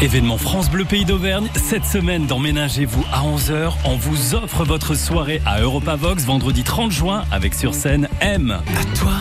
Événement 0.01 0.37
France 0.37 0.69
Bleu 0.69 0.85
Pays 0.85 1.05
d'Auvergne, 1.05 1.47
cette 1.55 1.85
semaine 1.85 2.25
dans 2.25 2.39
Ménagez-vous 2.39 3.03
à 3.11 3.21
11h, 3.21 3.73
on 3.85 3.95
vous 3.95 4.35
offre 4.35 4.63
votre 4.63 4.95
soirée 4.95 5.41
à 5.45 5.59
Europavox 5.59 6.23
vendredi 6.23 6.63
30 6.63 6.91
juin 6.91 7.23
avec 7.31 7.53
sur 7.53 7.73
scène 7.73 8.07
M. 8.21 8.51
À 8.67 8.97
toi, 8.97 9.11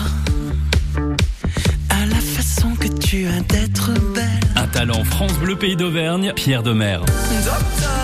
à 1.91 2.07
la 2.07 2.21
façon 2.21 2.75
que 2.79 2.89
tu 2.89 3.27
as 3.27 3.41
d'être 3.41 3.91
belle. 4.15 4.25
Un 4.57 4.67
talent 4.69 5.03
France 5.05 5.35
Bleu 5.35 5.57
Pays 5.57 5.77
d'Auvergne, 5.77 6.33
Pierre 6.37 6.63
Demer. 6.63 6.99
Docteur, 6.99 7.98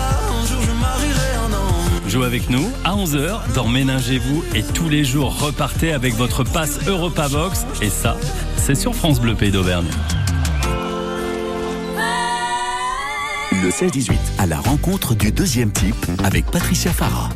Jouez 2.07 2.25
avec 2.25 2.49
nous 2.49 2.71
à 2.83 2.95
11h 2.95 3.53
dans 3.53 3.67
Ménagez-vous 3.67 4.43
et 4.53 4.63
tous 4.63 4.89
les 4.89 5.03
jours 5.03 5.39
repartez 5.39 5.91
avec 5.91 6.13
votre 6.13 6.43
passe 6.43 6.79
Europavox 6.87 7.65
et 7.81 7.89
ça, 7.89 8.15
c'est 8.57 8.75
sur 8.75 8.93
France 8.93 9.19
Bleu 9.19 9.35
Pays 9.35 9.51
d'Auvergne. 9.51 9.87
Le 13.51 13.69
16-18, 13.69 14.13
à 14.37 14.45
la 14.45 14.59
rencontre 14.59 15.15
du 15.15 15.31
deuxième 15.31 15.71
type 15.71 15.95
avec 16.23 16.45
Patricia 16.45 16.91
Farah. 16.91 17.29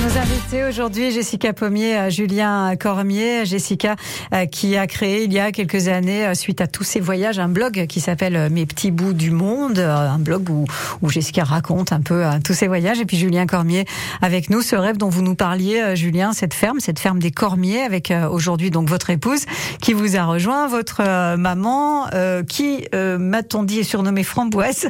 Nos 0.00 0.16
invités 0.16 0.64
aujourd'hui, 0.64 1.10
Jessica 1.10 1.52
Pommier, 1.52 1.98
euh, 1.98 2.10
Julien 2.10 2.76
Cormier. 2.76 3.44
Jessica 3.44 3.96
euh, 4.32 4.46
qui 4.46 4.76
a 4.76 4.86
créé 4.86 5.24
il 5.24 5.32
y 5.32 5.40
a 5.40 5.50
quelques 5.50 5.88
années, 5.88 6.24
euh, 6.24 6.34
suite 6.34 6.60
à 6.60 6.68
tous 6.68 6.84
ses 6.84 7.00
voyages, 7.00 7.40
un 7.40 7.48
blog 7.48 7.86
qui 7.88 8.00
s'appelle 8.00 8.48
Mes 8.50 8.64
petits 8.64 8.92
bouts 8.92 9.12
du 9.12 9.32
monde, 9.32 9.80
un 9.80 10.18
blog 10.20 10.48
où, 10.50 10.66
où 11.02 11.10
Jessica 11.10 11.42
raconte 11.42 11.92
un 11.92 12.00
peu 12.00 12.24
tous 12.44 12.54
ses 12.54 12.68
voyages. 12.68 13.00
Et 13.00 13.06
puis 13.06 13.16
Julien 13.16 13.46
Cormier 13.46 13.86
avec 14.22 14.50
nous, 14.50 14.62
ce 14.62 14.76
rêve 14.76 14.98
dont 14.98 15.08
vous 15.08 15.22
nous 15.22 15.34
parliez, 15.34 15.96
Julien, 15.96 16.32
cette 16.32 16.54
ferme, 16.54 16.78
cette 16.78 17.00
ferme 17.00 17.18
des 17.18 17.32
Cormiers, 17.32 17.82
avec 17.82 18.12
aujourd'hui 18.30 18.70
donc 18.70 18.88
votre 18.88 19.10
épouse 19.10 19.46
qui 19.82 19.94
vous 19.94 20.16
a 20.16 20.24
rejoint, 20.24 20.68
votre 20.68 21.02
maman 21.36 22.06
qui, 22.48 22.86
m'a-t-on 22.92 23.64
dit, 23.64 23.80
est 23.80 23.84
surnommée 23.84 24.22
Framboise? 24.22 24.88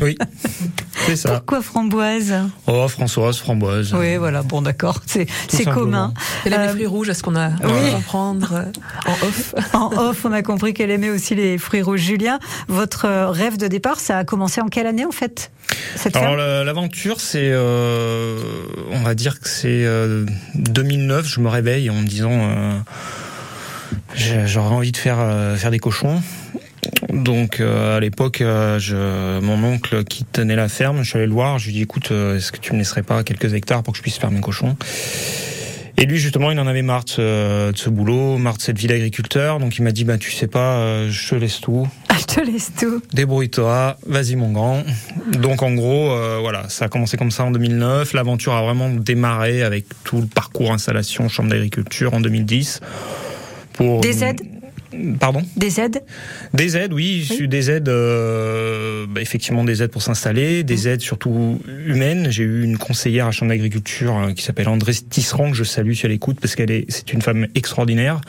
Oui, 0.00 0.16
c'est 1.06 1.16
ça. 1.16 1.34
Pourquoi 1.34 1.60
Framboise? 1.60 2.34
Oh, 2.66 2.86
Françoise, 2.88 3.38
framboise. 3.38 3.92
Oui, 3.94 4.16
voilà, 4.16 4.37
bon 4.42 4.62
d'accord, 4.62 5.00
c'est 5.06 5.26
commun. 5.64 6.12
Elle 6.44 6.52
aime 6.54 6.60
Euh, 6.60 6.62
les 6.66 6.68
fruits 6.72 6.86
rouges, 6.86 7.08
à 7.10 7.14
ce 7.14 7.22
qu'on 7.22 7.36
a 7.36 7.48
oui. 7.48 7.56
euh, 7.66 8.64
en 9.06 9.12
off. 9.26 9.54
En 9.72 9.92
off, 9.96 10.24
on 10.24 10.32
a 10.32 10.42
compris 10.42 10.74
qu'elle 10.74 10.90
aimait 10.90 11.10
aussi 11.10 11.34
les 11.34 11.58
fruits 11.58 11.82
rouges. 11.82 12.00
Julien, 12.00 12.38
votre 12.68 13.04
euh, 13.06 13.30
rêve 13.30 13.56
de 13.56 13.66
départ, 13.68 14.00
ça 14.00 14.18
a 14.18 14.24
commencé 14.24 14.60
en 14.60 14.68
quelle 14.68 14.86
année 14.86 15.04
en 15.04 15.10
fait 15.12 15.50
cette 15.96 16.16
Alors 16.16 16.36
l'aventure, 16.36 17.20
c'est, 17.20 17.50
euh, 17.52 18.38
on 18.90 19.00
va 19.00 19.14
dire 19.14 19.40
que 19.40 19.48
c'est 19.48 19.84
euh, 19.84 20.24
2009. 20.54 21.26
Je 21.26 21.40
me 21.40 21.48
réveille 21.48 21.90
en 21.90 21.94
me 21.94 22.06
disant, 22.06 22.30
euh, 22.32 22.78
j'aurais 24.14 24.74
envie 24.74 24.92
de 24.92 24.96
faire 24.96 25.18
euh, 25.20 25.56
faire 25.56 25.70
des 25.70 25.78
cochons. 25.78 26.22
Donc 27.12 27.60
euh, 27.60 27.96
à 27.96 28.00
l'époque, 28.00 28.40
euh, 28.40 28.78
je, 28.78 29.40
mon 29.40 29.62
oncle 29.64 30.04
qui 30.04 30.24
tenait 30.24 30.56
la 30.56 30.68
ferme, 30.68 31.02
je 31.02 31.10
suis 31.10 31.18
allé 31.18 31.26
le 31.26 31.32
voir. 31.32 31.58
Je 31.58 31.66
lui 31.66 31.72
ai 31.72 31.74
dit, 31.76 31.82
écoute, 31.82 32.10
euh, 32.10 32.36
est-ce 32.36 32.52
que 32.52 32.58
tu 32.58 32.72
me 32.72 32.78
laisserais 32.78 33.02
pas 33.02 33.22
quelques 33.22 33.54
hectares 33.54 33.82
pour 33.82 33.92
que 33.92 33.98
je 33.98 34.02
puisse 34.02 34.18
faire 34.18 34.30
mes 34.30 34.40
cochons? 34.40 34.76
Et 36.00 36.06
lui, 36.06 36.18
justement, 36.18 36.52
il 36.52 36.60
en 36.60 36.66
avait 36.68 36.82
marre 36.82 37.04
de 37.04 37.10
ce, 37.10 37.72
de 37.72 37.76
ce 37.76 37.90
boulot, 37.90 38.38
marre 38.38 38.56
de 38.56 38.62
cette 38.62 38.78
vie 38.78 38.86
d'agriculteur. 38.86 39.58
Donc 39.58 39.78
il 39.78 39.82
m'a 39.82 39.90
dit, 39.90 40.04
bah 40.04 40.16
tu 40.16 40.30
sais 40.30 40.46
pas, 40.46 41.08
je 41.08 41.28
te 41.28 41.34
laisse 41.34 41.60
tout 41.60 41.88
Ah, 42.08 42.14
Je 42.18 42.34
te 42.34 42.40
laisse 42.40 42.70
tout. 42.78 43.02
débrouille-toi, 43.12 43.96
vas-y 44.06 44.36
mon 44.36 44.52
grand. 44.52 44.84
Donc 45.32 45.62
en 45.62 45.72
gros, 45.72 46.14
voilà, 46.40 46.68
ça 46.68 46.84
a 46.84 46.88
commencé 46.88 47.16
comme 47.16 47.32
ça 47.32 47.44
en 47.44 47.50
2009. 47.50 48.12
L'aventure 48.12 48.54
a 48.54 48.62
vraiment 48.62 48.90
démarré 48.90 49.64
avec 49.64 49.86
tout 50.04 50.20
le 50.20 50.26
parcours 50.26 50.72
installation 50.72 51.28
chambre 51.28 51.50
d'agriculture 51.50 52.14
en 52.14 52.20
2010. 52.20 52.80
Pour 53.72 54.00
Des 54.00 54.22
aides? 54.22 54.42
Pardon 55.20 55.42
Des 55.56 55.80
aides 55.80 56.02
Des 56.54 56.76
aides, 56.76 56.92
oui, 56.94 57.28
des 57.48 57.70
aides, 57.70 57.88
euh, 57.90 59.06
bah, 59.08 59.20
effectivement 59.20 59.64
des 59.64 59.82
aides 59.82 59.90
pour 59.90 60.02
s'installer, 60.02 60.62
des 60.64 60.88
aides 60.88 61.00
surtout 61.02 61.60
humaines. 61.86 62.28
J'ai 62.30 62.44
eu 62.44 62.64
une 62.64 62.78
conseillère 62.78 63.26
à 63.26 63.30
chambre 63.30 63.50
d'agriculture 63.50 64.16
euh, 64.16 64.32
qui 64.32 64.42
s'appelle 64.42 64.68
André 64.68 64.92
Tisserand, 64.94 65.50
que 65.50 65.56
je 65.56 65.64
salue 65.64 65.92
si 65.92 66.06
elle 66.06 66.12
écoute, 66.12 66.38
parce 66.40 66.54
qu'elle 66.54 66.70
est, 66.70 66.86
c'est 66.88 67.12
une 67.12 67.20
femme 67.22 67.48
extraordinaire, 67.54 68.20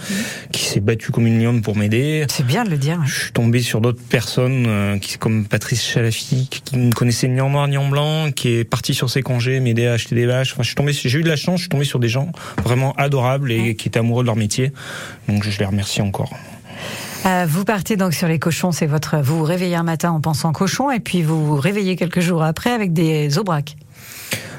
qui 0.51 0.63
s'est 0.65 0.79
battue 0.81 1.11
comme 1.11 1.27
une 1.27 1.41
lionne 1.41 1.61
pour 1.61 1.77
m'aider. 1.77 2.25
C'est 2.29 2.45
bien 2.45 2.63
de 2.65 2.69
le 2.71 2.77
dire. 2.77 2.99
hein. 2.99 3.05
Je 3.05 3.21
suis 3.21 3.31
tombé 3.31 3.61
sur 3.61 3.79
d'autres 3.79 4.03
personnes 4.03 4.65
euh, 4.67 4.97
qui, 4.97 5.17
comme 5.17 5.45
Patrice 5.45 5.83
Chalafi, 5.85 6.49
qui 6.49 6.77
ne 6.77 6.91
connaissait 6.91 7.27
ni 7.29 7.39
en 7.39 7.49
noir 7.49 7.67
ni 7.67 7.77
en 7.77 7.87
blanc, 7.87 8.31
qui 8.31 8.49
est 8.49 8.63
parti 8.65 8.93
sur 8.93 9.09
ses 9.09 9.21
congés, 9.21 9.59
m'aider 9.61 9.87
à 9.87 9.93
acheter 9.93 10.15
des 10.15 10.25
vaches. 10.25 10.51
Enfin, 10.53 10.63
je 10.63 10.67
suis 10.67 10.75
tombé, 10.75 10.91
j'ai 10.93 11.19
eu 11.19 11.23
de 11.23 11.29
la 11.29 11.35
chance, 11.37 11.57
je 11.57 11.63
suis 11.63 11.69
tombé 11.69 11.85
sur 11.85 11.99
des 11.99 12.09
gens 12.09 12.31
vraiment 12.63 12.93
adorables 12.97 13.51
et 13.51 13.75
qui 13.75 13.87
étaient 13.87 13.99
amoureux 13.99 14.23
de 14.23 14.27
leur 14.27 14.35
métier. 14.35 14.71
Donc 15.27 15.43
je 15.43 15.57
les 15.57 15.65
remercie 15.65 16.01
encore. 16.01 16.33
Euh, 17.25 17.45
vous 17.47 17.65
partez 17.65 17.97
donc 17.97 18.13
sur 18.13 18.27
les 18.27 18.39
cochons, 18.39 18.71
c'est 18.71 18.85
votre. 18.85 19.17
Vous 19.17 19.39
vous 19.39 19.43
réveillez 19.43 19.75
un 19.75 19.83
matin 19.83 20.11
en 20.11 20.21
pensant 20.21 20.51
cochon 20.51 20.91
et 20.91 20.99
puis 20.99 21.21
vous 21.21 21.45
vous 21.45 21.55
réveillez 21.55 21.95
quelques 21.95 22.21
jours 22.21 22.43
après 22.43 22.71
avec 22.71 22.93
des 22.93 23.37
aubracs. 23.37 23.75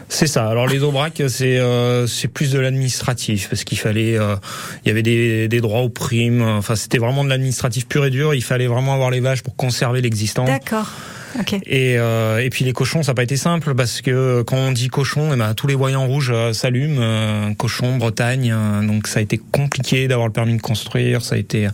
C'est 0.08 0.26
ça. 0.26 0.48
Alors 0.48 0.66
les 0.66 0.82
aubracs, 0.82 1.22
c'est 1.28 1.58
euh, 1.58 2.06
c'est 2.06 2.28
plus 2.28 2.50
de 2.50 2.58
l'administratif 2.58 3.48
parce 3.48 3.64
qu'il 3.64 3.78
fallait, 3.78 4.18
euh, 4.18 4.34
il 4.84 4.88
y 4.88 4.90
avait 4.90 5.02
des, 5.02 5.46
des 5.48 5.60
droits 5.60 5.80
aux 5.80 5.88
primes. 5.88 6.42
Enfin, 6.42 6.74
c'était 6.74 6.98
vraiment 6.98 7.24
de 7.24 7.28
l'administratif 7.28 7.86
pur 7.86 8.04
et 8.04 8.10
dur. 8.10 8.34
Il 8.34 8.42
fallait 8.42 8.66
vraiment 8.66 8.92
avoir 8.92 9.10
les 9.10 9.20
vaches 9.20 9.42
pour 9.42 9.54
conserver 9.56 10.00
l'existant. 10.02 10.44
D'accord. 10.44 10.90
Ok. 11.38 11.54
Et, 11.64 11.96
euh, 11.98 12.38
et 12.38 12.50
puis 12.50 12.64
les 12.64 12.72
cochons, 12.72 13.02
ça 13.02 13.12
n'a 13.12 13.14
pas 13.14 13.22
été 13.22 13.36
simple 13.36 13.74
parce 13.74 14.00
que 14.00 14.42
quand 14.42 14.56
on 14.56 14.72
dit 14.72 14.88
cochon, 14.88 15.30
eh 15.32 15.36
ben, 15.36 15.54
tous 15.54 15.66
les 15.66 15.74
voyants 15.74 16.06
rouges 16.06 16.32
euh, 16.32 16.52
s'allument. 16.52 17.00
Euh, 17.00 17.54
cochon, 17.54 17.96
Bretagne, 17.96 18.54
donc 18.82 19.06
ça 19.06 19.20
a 19.20 19.22
été 19.22 19.38
compliqué 19.38 20.08
d'avoir 20.08 20.26
le 20.26 20.32
permis 20.32 20.56
de 20.56 20.62
construire. 20.62 21.22
Ça 21.22 21.36
a 21.36 21.38
été, 21.38 21.68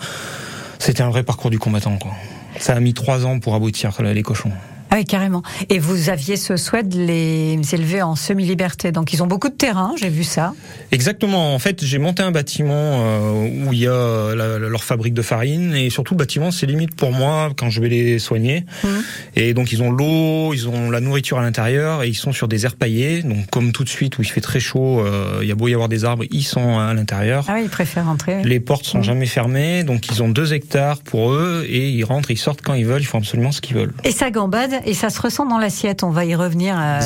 c'était 0.79 1.03
un 1.03 1.11
vrai 1.11 1.23
parcours 1.23 1.51
du 1.51 1.59
combattant. 1.59 1.97
Quoi. 1.99 2.13
Ça 2.59 2.75
a 2.75 2.81
mis 2.81 2.95
trois 2.95 3.27
ans 3.27 3.39
pour 3.39 3.55
aboutir 3.55 3.93
les 4.03 4.23
cochons. 4.23 4.53
Ah 4.91 4.97
oui, 4.97 5.05
carrément. 5.05 5.43
Et 5.69 5.79
vous 5.79 6.11
aviez 6.11 6.37
ce 6.37 6.57
souhait 6.57 6.83
de 6.83 6.99
les 6.99 7.59
élever 7.75 8.03
en 8.03 8.15
semi-liberté. 8.17 8.93
Donc 8.93 9.13
ils 9.13 9.23
ont 9.23 9.27
beaucoup 9.27 9.49
de 9.49 9.55
terrain, 9.55 9.93
j'ai 9.99 10.09
vu 10.09 10.25
ça. 10.25 10.55
Exactement. 10.93 11.55
En 11.55 11.59
fait, 11.59 11.85
j'ai 11.85 11.99
monté 11.99 12.23
un 12.23 12.31
bâtiment 12.31 12.73
euh, 12.75 13.49
où 13.67 13.73
il 13.73 13.81
y 13.81 13.87
a 13.89 14.35
leur 14.35 14.85
fabrique 14.85 15.15
de 15.15 15.23
farine 15.23 15.75
et 15.75 15.91
surtout 15.91 16.15
le 16.15 16.19
bâtiment, 16.19 16.51
c'est 16.51 16.67
limite 16.67 16.95
pour 16.95 17.13
moi 17.13 17.51
quand 17.57 17.71
je 17.71 17.81
vais 17.81 17.89
les 17.89 18.19
soigner. 18.19 18.65
Mhm. 18.85 19.03
Et 19.37 19.55
donc 19.55 19.73
ils 19.73 19.83
ont 19.83 19.91
l'eau, 19.91 20.55
ils 20.55 20.69
ont 20.69 20.91
la 20.91 21.01
nourriture 21.01 21.39
à 21.39 21.43
l'intérieur 21.43 22.03
et 22.03 22.09
ils 22.09 22.15
sont 22.15 22.33
sur 22.33 22.47
des 22.49 22.65
aires 22.65 22.77
paillées. 22.77 23.23
Donc 23.23 23.51
comme 23.51 23.73
tout 23.73 23.85
de 23.85 23.89
suite 23.89 24.19
où 24.19 24.23
il 24.23 24.29
fait 24.29 24.41
très 24.41 24.61
chaud, 24.61 25.01
euh, 25.01 25.41
il 25.43 25.49
y 25.49 25.53
a 25.53 25.55
beau 25.55 25.69
y 25.69 25.75
avoir 25.75 25.89
des 25.89 26.05
arbres, 26.05 26.25
ils 26.31 26.45
sont 26.45 26.79
à 26.79 26.95
l'intérieur. 26.95 27.45
Ah 27.49 27.55
oui, 27.57 27.63
ils 27.65 27.71
préfèrent 27.71 28.09
entrer. 28.09 28.43
Les 28.45 28.61
portes 28.61 28.85
sont 28.85 28.99
Mhm. 28.99 29.05
jamais 29.05 29.27
fermées, 29.27 29.83
donc 29.85 30.07
ils 30.09 30.23
ont 30.23 30.29
deux 30.29 30.53
hectares 30.55 30.99
pour 31.01 31.33
eux 31.33 31.65
et 31.69 31.91
ils 31.91 32.05
rentrent, 32.05 32.31
ils 32.31 32.39
sortent 32.39 32.63
quand 32.63 32.75
ils 32.75 32.87
veulent, 32.87 33.03
ils 33.03 33.07
font 33.07 33.19
absolument 33.19 33.53
ce 33.53 33.61
qu'ils 33.61 33.77
veulent. 33.77 33.93
Et 34.05 34.11
ça 34.13 34.31
gambade 34.31 34.75
et 34.85 34.95
ça 34.95 35.11
se 35.11 35.21
ressent 35.21 35.47
dans 35.47 35.59
l'assiette. 35.59 36.03
On 36.03 36.11
va 36.11 36.25
y 36.25 36.35
revenir, 36.35 36.77
euh, 36.79 37.01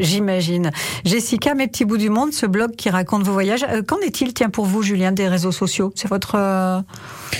j'imagine. 0.00 0.70
Jessica, 1.04 1.54
mes 1.54 1.66
petits 1.66 1.84
bouts 1.84 1.96
du 1.96 2.10
monde, 2.10 2.32
ce 2.32 2.46
blog 2.46 2.76
qui 2.76 2.90
raconte 2.90 3.22
vos 3.24 3.32
voyages. 3.32 3.64
Euh, 3.70 3.82
Qu'en 3.82 3.98
est-il, 4.00 4.32
tiens, 4.34 4.50
pour 4.50 4.66
vous, 4.66 4.82
Julien, 4.82 5.12
des 5.12 5.28
réseaux 5.28 5.52
sociaux? 5.52 5.92
C'est 5.94 6.08
votre 6.08 6.34
euh, 6.36 6.80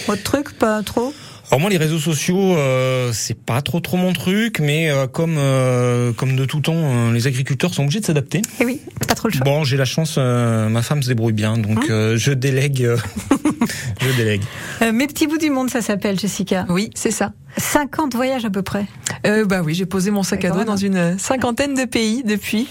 votre 0.06 0.22
truc, 0.22 0.58
pas 0.58 0.82
trop? 0.82 1.12
Alors 1.48 1.60
moi 1.60 1.70
les 1.70 1.76
réseaux 1.76 2.00
sociaux 2.00 2.56
euh, 2.56 3.12
c'est 3.12 3.38
pas 3.40 3.62
trop 3.62 3.78
trop 3.78 3.96
mon 3.96 4.12
truc, 4.12 4.58
mais 4.58 4.90
euh, 4.90 5.06
comme 5.06 5.36
euh, 5.38 6.12
comme 6.12 6.34
de 6.34 6.44
tout 6.44 6.58
temps 6.58 6.74
euh, 6.74 7.12
les 7.12 7.28
agriculteurs 7.28 7.72
sont 7.72 7.82
obligés 7.84 8.00
de 8.00 8.04
s'adapter. 8.04 8.42
Eh 8.58 8.64
oui, 8.64 8.80
pas 9.06 9.14
trop 9.14 9.28
le 9.28 9.32
choix. 9.34 9.44
Bon, 9.44 9.62
j'ai 9.62 9.76
la 9.76 9.84
chance, 9.84 10.16
euh, 10.18 10.68
ma 10.68 10.82
femme 10.82 11.04
se 11.04 11.08
débrouille 11.08 11.34
bien, 11.34 11.56
donc 11.56 11.78
Hein 11.84 11.90
euh, 11.90 12.16
je 12.16 12.32
délègue. 12.32 12.82
euh, 12.82 12.96
je 14.00 14.16
délègue. 14.16 14.42
Euh, 14.82 14.90
mes 14.90 15.06
petits 15.06 15.28
bouts 15.28 15.38
du 15.38 15.50
monde, 15.50 15.70
ça 15.70 15.82
s'appelle, 15.82 16.18
Jessica. 16.18 16.66
Oui, 16.68 16.90
c'est 16.96 17.12
ça. 17.12 17.32
50 17.56 18.14
voyages 18.14 18.44
à 18.44 18.50
peu 18.50 18.62
près. 18.62 18.86
Euh, 19.26 19.44
bah 19.44 19.62
oui, 19.64 19.74
j'ai 19.74 19.86
posé 19.86 20.10
mon 20.10 20.22
sac 20.22 20.44
à 20.44 20.50
dos 20.50 20.64
dans 20.64 20.76
une 20.76 21.18
cinquantaine 21.18 21.74
de 21.74 21.84
pays 21.84 22.22
depuis. 22.24 22.68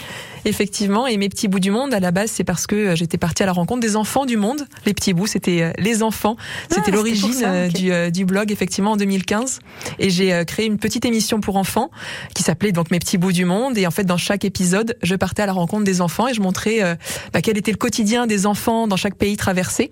Effectivement, 0.47 1.07
et 1.07 1.17
mes 1.17 1.27
petits 1.27 1.47
bouts 1.47 1.59
du 1.59 1.71
monde, 1.71 1.91
à 1.91 1.99
la 1.99 2.11
base, 2.11 2.29
c'est 2.29 2.43
parce 2.43 2.67
que 2.67 2.75
euh, 2.75 2.95
j'étais 2.95 3.17
partie 3.17 3.41
à 3.41 3.47
la 3.47 3.51
rencontre 3.51 3.81
des 3.81 3.95
enfants 3.95 4.27
du 4.27 4.37
monde. 4.37 4.67
Les 4.85 4.93
petits 4.93 5.13
bouts, 5.13 5.25
c'était 5.25 5.63
euh, 5.63 5.71
les 5.79 6.03
enfants. 6.03 6.35
Ah, 6.37 6.75
C'était 6.75 6.91
l'origine 6.91 7.33
euh, 7.43 7.67
du, 7.67 8.11
du 8.11 8.25
blog, 8.25 8.51
effectivement, 8.51 8.91
en 8.91 8.95
2015. 8.95 9.59
Et 9.97 10.11
j'ai 10.11 10.43
créé 10.45 10.67
une 10.67 10.77
petite 10.77 11.03
émission 11.03 11.39
pour 11.41 11.57
enfants 11.57 11.89
qui 12.35 12.43
s'appelait 12.43 12.71
donc 12.71 12.91
Mes 12.91 12.99
petits 12.99 13.17
bouts 13.17 13.31
du 13.31 13.43
monde. 13.43 13.75
Et 13.75 13.87
en 13.87 13.91
fait, 13.91 14.03
dans 14.03 14.17
chaque 14.17 14.45
épisode, 14.45 14.95
je 15.01 15.15
partais 15.15 15.41
à 15.41 15.45
la 15.47 15.53
rencontre 15.53 15.83
des 15.83 15.99
enfants 15.99 16.27
et 16.27 16.35
je 16.35 16.41
montrais 16.41 16.83
euh, 16.83 16.95
bah, 17.33 17.41
quel 17.41 17.57
était 17.57 17.71
le 17.71 17.77
quotidien 17.77 18.27
des 18.27 18.45
enfants 18.45 18.87
dans 18.87 18.97
chaque 18.97 19.15
pays 19.15 19.37
traversé 19.37 19.89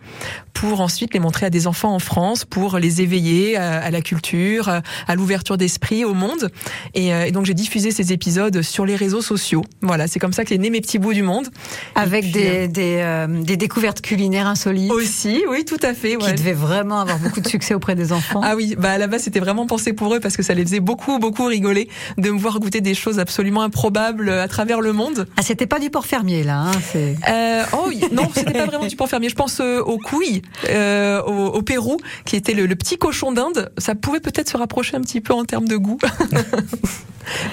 pour 0.53 0.81
ensuite 0.81 1.15
les 1.15 1.19
montrer 1.19 1.47
à 1.47 1.49
des 1.49 1.65
enfants 1.65 1.95
en 1.95 1.99
France 1.99 2.45
pour 2.45 2.77
les 2.77 3.01
éveiller 3.01 3.57
à, 3.57 3.79
à 3.79 3.89
la 3.89 4.01
culture, 4.01 4.69
à 5.07 5.15
l'ouverture 5.15 5.57
d'esprit 5.57 6.05
au 6.05 6.13
monde. 6.13 6.49
Et, 6.93 7.09
et 7.09 7.31
donc 7.31 7.45
j'ai 7.45 7.53
diffusé 7.53 7.91
ces 7.91 8.13
épisodes 8.13 8.61
sur 8.61 8.85
les 8.85 8.95
réseaux 8.95 9.21
sociaux. 9.21 9.63
Voilà, 9.81 10.07
c'est 10.07 10.19
comme 10.19 10.33
ça 10.33 10.45
qu'est 10.45 10.57
né 10.57 10.69
mes 10.69 10.81
petits 10.81 10.99
bouts 10.99 11.13
du 11.13 11.23
monde. 11.23 11.47
Avec 11.95 12.31
des, 12.31 12.67
des, 12.67 13.25
des, 13.27 13.57
découvertes 13.57 14.01
culinaires 14.01 14.47
insolites. 14.47 14.91
Aussi, 14.91 15.43
oui, 15.49 15.65
tout 15.65 15.77
à 15.81 15.93
fait. 15.93 16.15
Ouais. 16.15 16.29
Qui 16.29 16.33
devaient 16.35 16.53
vraiment 16.53 16.99
avoir 16.99 17.19
beaucoup 17.19 17.41
de 17.41 17.47
succès 17.47 17.73
auprès 17.73 17.95
des 17.95 18.11
enfants. 18.11 18.41
Ah 18.43 18.55
oui, 18.55 18.75
bah 18.77 18.91
à 18.91 18.97
la 18.97 19.07
base 19.07 19.23
c'était 19.23 19.39
vraiment 19.39 19.65
pensé 19.65 19.93
pour 19.93 20.13
eux 20.13 20.19
parce 20.19 20.37
que 20.37 20.43
ça 20.43 20.53
les 20.53 20.63
faisait 20.63 20.79
beaucoup, 20.79 21.19
beaucoup 21.19 21.45
rigoler 21.45 21.89
de 22.17 22.29
me 22.31 22.37
voir 22.37 22.59
goûter 22.59 22.81
des 22.81 22.93
choses 22.93 23.19
absolument 23.19 23.61
improbables 23.61 24.29
à 24.29 24.47
travers 24.47 24.81
le 24.81 24.93
monde. 24.93 25.27
Ah, 25.37 25.41
c'était 25.41 25.67
pas 25.67 25.79
du 25.79 25.89
porc 25.89 26.05
fermier 26.05 26.43
là. 26.43 26.63
Hein, 26.63 26.71
euh, 26.95 27.63
oh 27.73 27.89
non, 28.11 28.29
c'était 28.33 28.53
pas 28.53 28.65
vraiment 28.65 28.85
du 28.85 28.95
porc 28.95 29.09
fermier. 29.09 29.29
Je 29.29 29.35
pense 29.35 29.59
euh, 29.59 29.81
aux 29.81 29.97
couilles 29.97 30.41
euh, 30.69 31.21
au, 31.23 31.47
au, 31.47 31.61
Pérou, 31.61 31.97
qui 32.25 32.35
était 32.35 32.53
le, 32.53 32.65
le 32.65 32.75
petit 32.75 32.97
cochon 32.97 33.31
d'Inde. 33.31 33.71
Ça 33.77 33.95
pouvait 33.95 34.19
peut-être 34.19 34.49
se 34.49 34.57
rapprocher 34.57 34.72
un 34.93 35.01
petit 35.01 35.21
peu 35.21 35.33
en 35.33 35.45
termes 35.45 35.67
de 35.67 35.77
goût. 35.77 35.97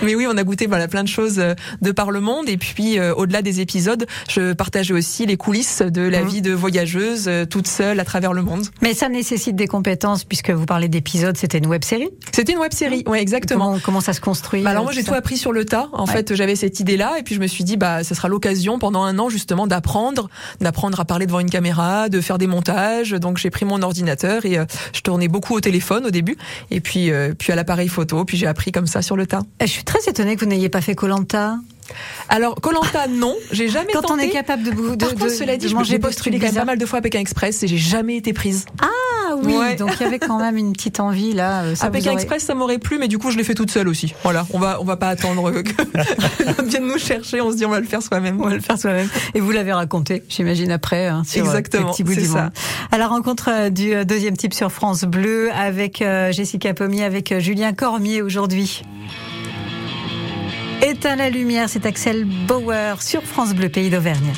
Mais 0.03 0.15
oui, 0.15 0.27
on 0.29 0.37
a 0.37 0.45
goûté 0.45 0.67
voilà 0.67 0.89
plein 0.89 1.03
de 1.03 1.09
choses 1.09 1.39
euh, 1.39 1.55
de 1.83 1.93
par 1.93 2.11
le 2.11 2.21
monde 2.21 2.49
et 2.49 2.57
puis 2.57 2.99
euh, 2.99 3.15
au-delà 3.15 3.43
des 3.43 3.61
épisodes, 3.61 4.07
je 4.29 4.53
partageais 4.53 4.95
aussi 4.95 5.27
les 5.27 5.37
coulisses 5.37 5.83
de 5.83 6.03
la 6.03 6.23
mmh. 6.23 6.29
vie 6.29 6.43
de 6.43 6.53
voyageuse 6.53 7.27
euh, 7.29 7.45
toute 7.45 7.67
seule 7.67 8.00
à 8.00 8.05
travers 8.05 8.33
le 8.33 8.43
monde. 8.43 8.67
Mais 8.83 8.95
ça 8.95 9.09
nécessite 9.09 9.57
des 9.57 9.67
compétences 9.67 10.25
puisque 10.25 10.50
vous 10.50 10.67
parlez 10.67 10.89
d'épisodes, 10.89 11.37
c'était 11.37 11.59
une 11.59 11.67
web 11.67 11.85
série 11.85 12.09
C'était 12.33 12.53
une 12.53 12.59
web 12.59 12.73
série, 12.73 13.05
ouais, 13.07 13.21
exactement. 13.21 13.67
Comment, 13.67 13.79
comment 13.83 14.00
ça 14.00 14.12
se 14.12 14.21
construit 14.21 14.62
bah 14.62 14.71
Alors 14.71 14.85
moi 14.85 14.93
j'ai 14.93 15.05
tout 15.05 15.15
appris 15.15 15.37
sur 15.37 15.53
le 15.53 15.65
tas. 15.65 15.89
En 15.93 16.07
ouais. 16.07 16.12
fait, 16.12 16.35
j'avais 16.35 16.57
cette 16.57 16.81
idée-là 16.81 17.19
et 17.19 17.23
puis 17.23 17.35
je 17.35 17.41
me 17.41 17.47
suis 17.47 17.65
dit 17.65 17.77
bah 17.77 18.05
ça 18.05 18.15
sera 18.15 18.29
l'occasion 18.29 18.79
pendant 18.79 19.03
un 19.03 19.19
an 19.19 19.29
justement 19.29 19.67
d'apprendre, 19.67 20.29
d'apprendre 20.61 20.99
à 21.00 21.05
parler 21.05 21.27
devant 21.27 21.41
une 21.41 21.50
caméra, 21.50 22.09
de 22.09 22.21
faire 22.21 22.39
des 22.39 22.47
montages. 22.47 23.11
Donc 23.11 23.39
j'ai 23.39 23.50
pris 23.50 23.65
mon 23.65 23.83
ordinateur 23.83 24.45
et 24.47 24.59
je 24.93 25.00
tournais 25.00 25.29
beaucoup 25.29 25.55
au 25.55 25.61
téléphone 25.61 26.07
au 26.07 26.11
début 26.11 26.37
et 26.71 26.81
puis 26.81 27.00
puis 27.38 27.52
à 27.52 27.57
l'appareil 27.57 27.88
photo, 27.88 28.25
puis 28.25 28.37
j'ai 28.37 28.47
appris 28.47 28.73
comme 28.73 28.87
ça 28.87 29.02
sur 29.02 29.16
le 29.16 29.26
tas. 29.26 29.42
Je 29.61 29.66
suis 29.66 29.85
très 29.85 30.00
étonnée 30.09 30.35
que 30.37 30.40
vous 30.40 30.50
n'ayez 30.50 30.69
pas 30.69 30.80
fait 30.80 30.95
Colanta. 30.95 31.57
Alors 32.28 32.54
Colanta 32.61 33.09
non, 33.09 33.35
j'ai 33.50 33.69
jamais 33.76 33.92
Quand 33.92 34.02
tenté. 34.02 34.12
on 34.14 34.19
est 34.19 34.30
capable 34.30 34.62
de, 34.62 34.71
de, 34.71 34.97
Par 34.97 35.14
de, 35.14 35.28
cela 35.28 35.57
dit, 35.57 35.73
j'ai 35.85 35.99
postulé 35.99 36.38
quand 36.38 36.47
même 36.47 36.54
pas 36.54 36.64
mal 36.64 36.78
de 36.78 36.87
fois 36.87 37.00
à 37.00 37.02
Pékin 37.02 37.19
Express 37.21 37.62
et 37.62 37.69
j'ai 37.69 37.78
jamais 37.78 38.16
été 38.16 38.33
prise. 38.33 38.66
Ah 38.80 38.87
oui, 39.44 39.56
ouais. 39.56 39.76
donc 39.76 39.92
il 39.99 40.02
y 40.02 40.06
avait 40.06 40.18
quand 40.18 40.38
même 40.38 40.56
une 40.56 40.73
petite 40.73 41.00
envie 41.00 41.32
là. 41.32 41.75
Ça 41.75 41.87
à 41.87 41.90
Pékin 41.90 42.12
aurait... 42.12 42.23
Express, 42.23 42.44
ça 42.44 42.54
m'aurait 42.54 42.78
plu, 42.78 42.99
mais 42.99 43.09
du 43.09 43.18
coup, 43.18 43.30
je 43.30 43.37
l'ai 43.37 43.44
fait 43.44 43.54
toute 43.54 43.70
seule 43.70 43.88
aussi. 43.88 44.14
Voilà, 44.23 44.47
on 44.52 44.59
va 44.59 44.80
on 44.80 44.85
va 44.85 44.97
pas 44.97 45.09
attendre 45.09 45.50
que 45.50 46.62
vienne 46.68 46.87
nous 46.87 46.99
chercher. 46.99 47.40
On 47.40 47.50
se 47.52 47.56
dit 47.56 47.66
on 47.66 47.70
va 47.70 47.80
le 47.80 47.87
faire 47.87 48.02
soi-même. 48.02 48.40
On 48.40 48.49
va 48.49 48.54
le 48.54 48.61
faire 48.61 48.78
soi-même. 48.78 49.09
Et 49.35 49.40
vous 49.40 49.50
l'avez 49.50 49.73
raconté, 49.73 50.23
j'imagine 50.28 50.70
après. 50.70 51.06
Hein, 51.06 51.23
sur 51.26 51.44
Exactement. 51.44 51.92
C'est 51.92 52.25
ça. 52.25 52.50
À 52.90 52.99
la 52.99 53.09
rencontre 53.09 53.70
du 53.70 54.04
deuxième 54.04 54.37
type 54.37 54.54
sur 54.54 54.70
France 54.73 55.04
Bleu 55.04 55.50
avec 55.52 56.02
euh, 56.02 56.32
Jessica 56.32 56.75
Pommier, 56.75 57.04
avec 57.04 57.38
Julien 57.38 57.73
Cormier 57.73 58.23
aujourd'hui. 58.23 58.82
Éteins 60.82 61.16
la 61.16 61.28
lumière, 61.28 61.68
c'est 61.68 61.85
Axel 61.85 62.25
Bauer 62.25 63.02
sur 63.02 63.23
France 63.23 63.54
Bleu 63.54 63.68
Pays 63.68 63.90
d'Auvergne. 63.90 64.32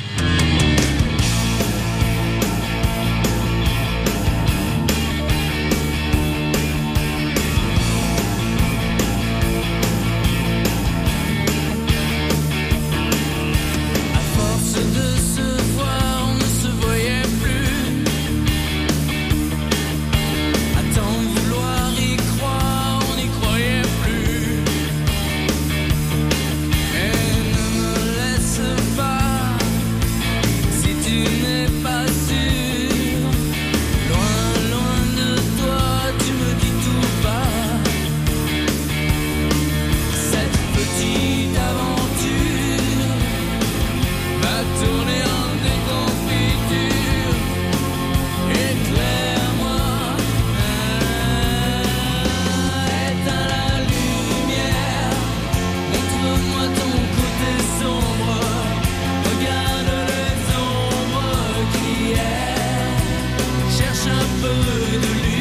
peu 64.43 64.49
de. 64.49 65.32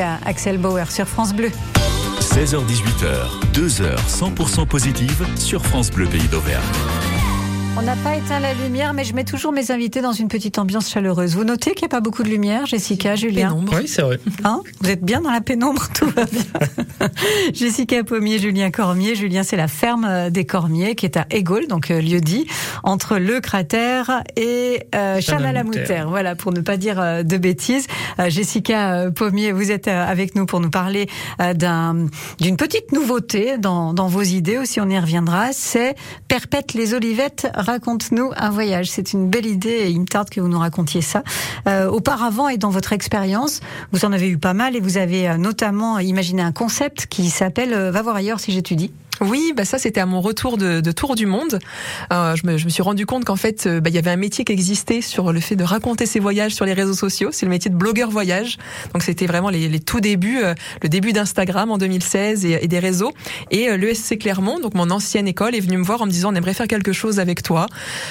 À 0.00 0.18
Axel 0.24 0.58
Bauer 0.58 0.90
sur 0.90 1.06
France 1.06 1.32
Bleu. 1.34 1.50
16h-18h, 2.20 3.52
2 3.52 3.82
heures 3.82 4.00
100% 4.08 4.66
positives 4.66 5.26
sur 5.38 5.64
France 5.64 5.90
Bleu 5.90 6.06
Pays 6.06 6.28
d'Auvergne. 6.28 6.62
On 7.76 7.82
n'a 7.82 7.96
pas 7.96 8.14
éteint 8.16 8.38
la 8.38 8.54
lumière, 8.54 8.94
mais 8.94 9.02
je 9.04 9.14
mets 9.14 9.24
toujours 9.24 9.52
mes 9.52 9.70
invités 9.72 10.00
dans 10.00 10.12
une 10.12 10.28
petite 10.28 10.58
ambiance 10.58 10.88
chaleureuse. 10.90 11.34
Vous 11.34 11.42
notez 11.44 11.72
qu'il 11.72 11.82
n'y 11.82 11.86
a 11.86 11.88
pas 11.88 12.00
beaucoup 12.00 12.22
de 12.22 12.28
lumière, 12.28 12.66
Jessica, 12.66 13.16
Julien 13.16 13.48
Pénombre. 13.48 13.74
Oui, 13.76 13.88
c'est 13.88 14.00
vrai. 14.02 14.20
Hein 14.44 14.62
Vous 14.80 14.90
êtes 14.90 15.02
bien 15.04 15.20
dans 15.20 15.30
la 15.32 15.40
pénombre, 15.40 15.88
tout 15.92 16.06
va 16.08 16.24
bien. 16.24 17.08
Jessica 17.52 18.02
Pommier, 18.04 18.38
Julien 18.38 18.70
Cormier. 18.70 19.16
Julien, 19.16 19.42
c'est 19.42 19.56
la 19.56 19.66
ferme 19.66 20.30
des 20.30 20.44
Cormiers 20.46 20.94
qui 20.94 21.04
est 21.04 21.16
à 21.16 21.26
Égole, 21.30 21.66
donc 21.66 21.90
euh, 21.90 22.00
lieu 22.00 22.20
dit, 22.20 22.46
entre 22.84 23.18
le 23.18 23.40
cratère 23.40 24.22
et 24.36 24.84
euh. 24.94 25.20
Chanalamoutaire. 25.20 26.08
Voilà, 26.08 26.36
pour 26.36 26.52
ne 26.52 26.60
pas 26.60 26.76
dire 26.76 27.00
euh, 27.00 27.22
de 27.24 27.36
bêtises. 27.36 27.86
Euh, 28.20 28.30
Jessica 28.30 29.10
Pommier, 29.14 29.50
vous 29.50 29.72
êtes 29.72 29.88
euh, 29.88 30.06
avec 30.06 30.36
nous 30.36 30.46
pour 30.46 30.60
nous 30.60 30.70
parler 30.70 31.08
euh, 31.42 31.54
d'un- 31.54 32.06
d'une 32.40 32.56
petite 32.56 32.92
nouveauté 32.92 33.58
dans, 33.58 33.92
dans 33.94 34.06
vos 34.06 34.22
idées 34.22 34.58
aussi, 34.58 34.80
on 34.80 34.88
y 34.88 34.98
reviendra. 34.98 35.48
C'est 35.52 35.96
Perpète 36.28 36.72
les 36.74 36.94
Olivettes, 36.94 37.48
raconte-nous 37.64 38.30
un 38.36 38.50
voyage. 38.50 38.90
C'est 38.90 39.12
une 39.12 39.28
belle 39.28 39.46
idée 39.46 39.68
et 39.68 39.88
il 39.88 40.00
me 40.00 40.06
tarde 40.06 40.30
que 40.30 40.40
vous 40.40 40.48
nous 40.48 40.58
racontiez 40.58 41.00
ça. 41.00 41.22
Euh, 41.66 41.88
auparavant 41.88 42.48
et 42.48 42.58
dans 42.58 42.70
votre 42.70 42.92
expérience, 42.92 43.60
vous 43.92 44.04
en 44.04 44.12
avez 44.12 44.28
eu 44.28 44.38
pas 44.38 44.54
mal 44.54 44.76
et 44.76 44.80
vous 44.80 44.96
avez 44.96 45.28
euh, 45.28 45.36
notamment 45.36 45.98
imaginé 45.98 46.42
un 46.42 46.52
concept 46.52 47.06
qui 47.06 47.30
s'appelle 47.30 47.72
euh, 47.72 47.90
Va 47.90 48.02
voir 48.02 48.16
ailleurs 48.16 48.40
si 48.40 48.52
j'étudie. 48.52 48.92
Oui, 49.20 49.52
bah 49.56 49.64
ça 49.64 49.78
c'était 49.78 50.00
à 50.00 50.06
mon 50.06 50.20
retour 50.20 50.58
de, 50.58 50.80
de 50.80 50.92
tour 50.92 51.14
du 51.14 51.26
monde. 51.26 51.58
Euh, 52.12 52.34
je, 52.36 52.46
me, 52.46 52.58
je 52.58 52.64
me 52.64 52.70
suis 52.70 52.82
rendu 52.82 53.06
compte 53.06 53.24
qu'en 53.24 53.36
fait, 53.36 53.66
euh, 53.66 53.80
bah, 53.80 53.90
il 53.90 53.94
y 53.94 53.98
avait 53.98 54.10
un 54.10 54.16
métier 54.16 54.44
qui 54.44 54.52
existait 54.52 55.00
sur 55.00 55.32
le 55.32 55.40
fait 55.40 55.56
de 55.56 55.64
raconter 55.64 56.04
ses 56.06 56.18
voyages 56.20 56.52
sur 56.54 56.64
les 56.64 56.72
réseaux 56.72 56.94
sociaux. 56.94 57.30
C'est 57.32 57.46
le 57.46 57.50
métier 57.50 57.70
de 57.70 57.76
blogueur 57.76 58.10
voyage. 58.10 58.58
Donc 58.92 59.02
c'était 59.02 59.26
vraiment 59.26 59.50
les, 59.50 59.68
les 59.68 59.80
tout 59.80 60.00
débuts, 60.00 60.40
euh, 60.42 60.54
le 60.82 60.88
début 60.88 61.12
d'Instagram 61.12 61.70
en 61.70 61.78
2016 61.78 62.44
et, 62.44 62.58
et 62.62 62.68
des 62.68 62.78
réseaux. 62.80 63.12
Et 63.50 63.68
euh, 63.68 63.76
l'ESC 63.76 64.18
Clermont, 64.18 64.58
donc 64.60 64.74
mon 64.74 64.90
ancienne 64.90 65.28
école, 65.28 65.54
est 65.54 65.60
venu 65.60 65.76
me 65.78 65.84
voir 65.84 66.02
en 66.02 66.06
me 66.06 66.10
disant 66.10 66.32
on 66.32 66.34
aimerait 66.34 66.54
faire 66.54 66.68
quelque 66.68 66.92
chose 66.92 67.20
avec 67.20 67.42
toi, 67.42 67.66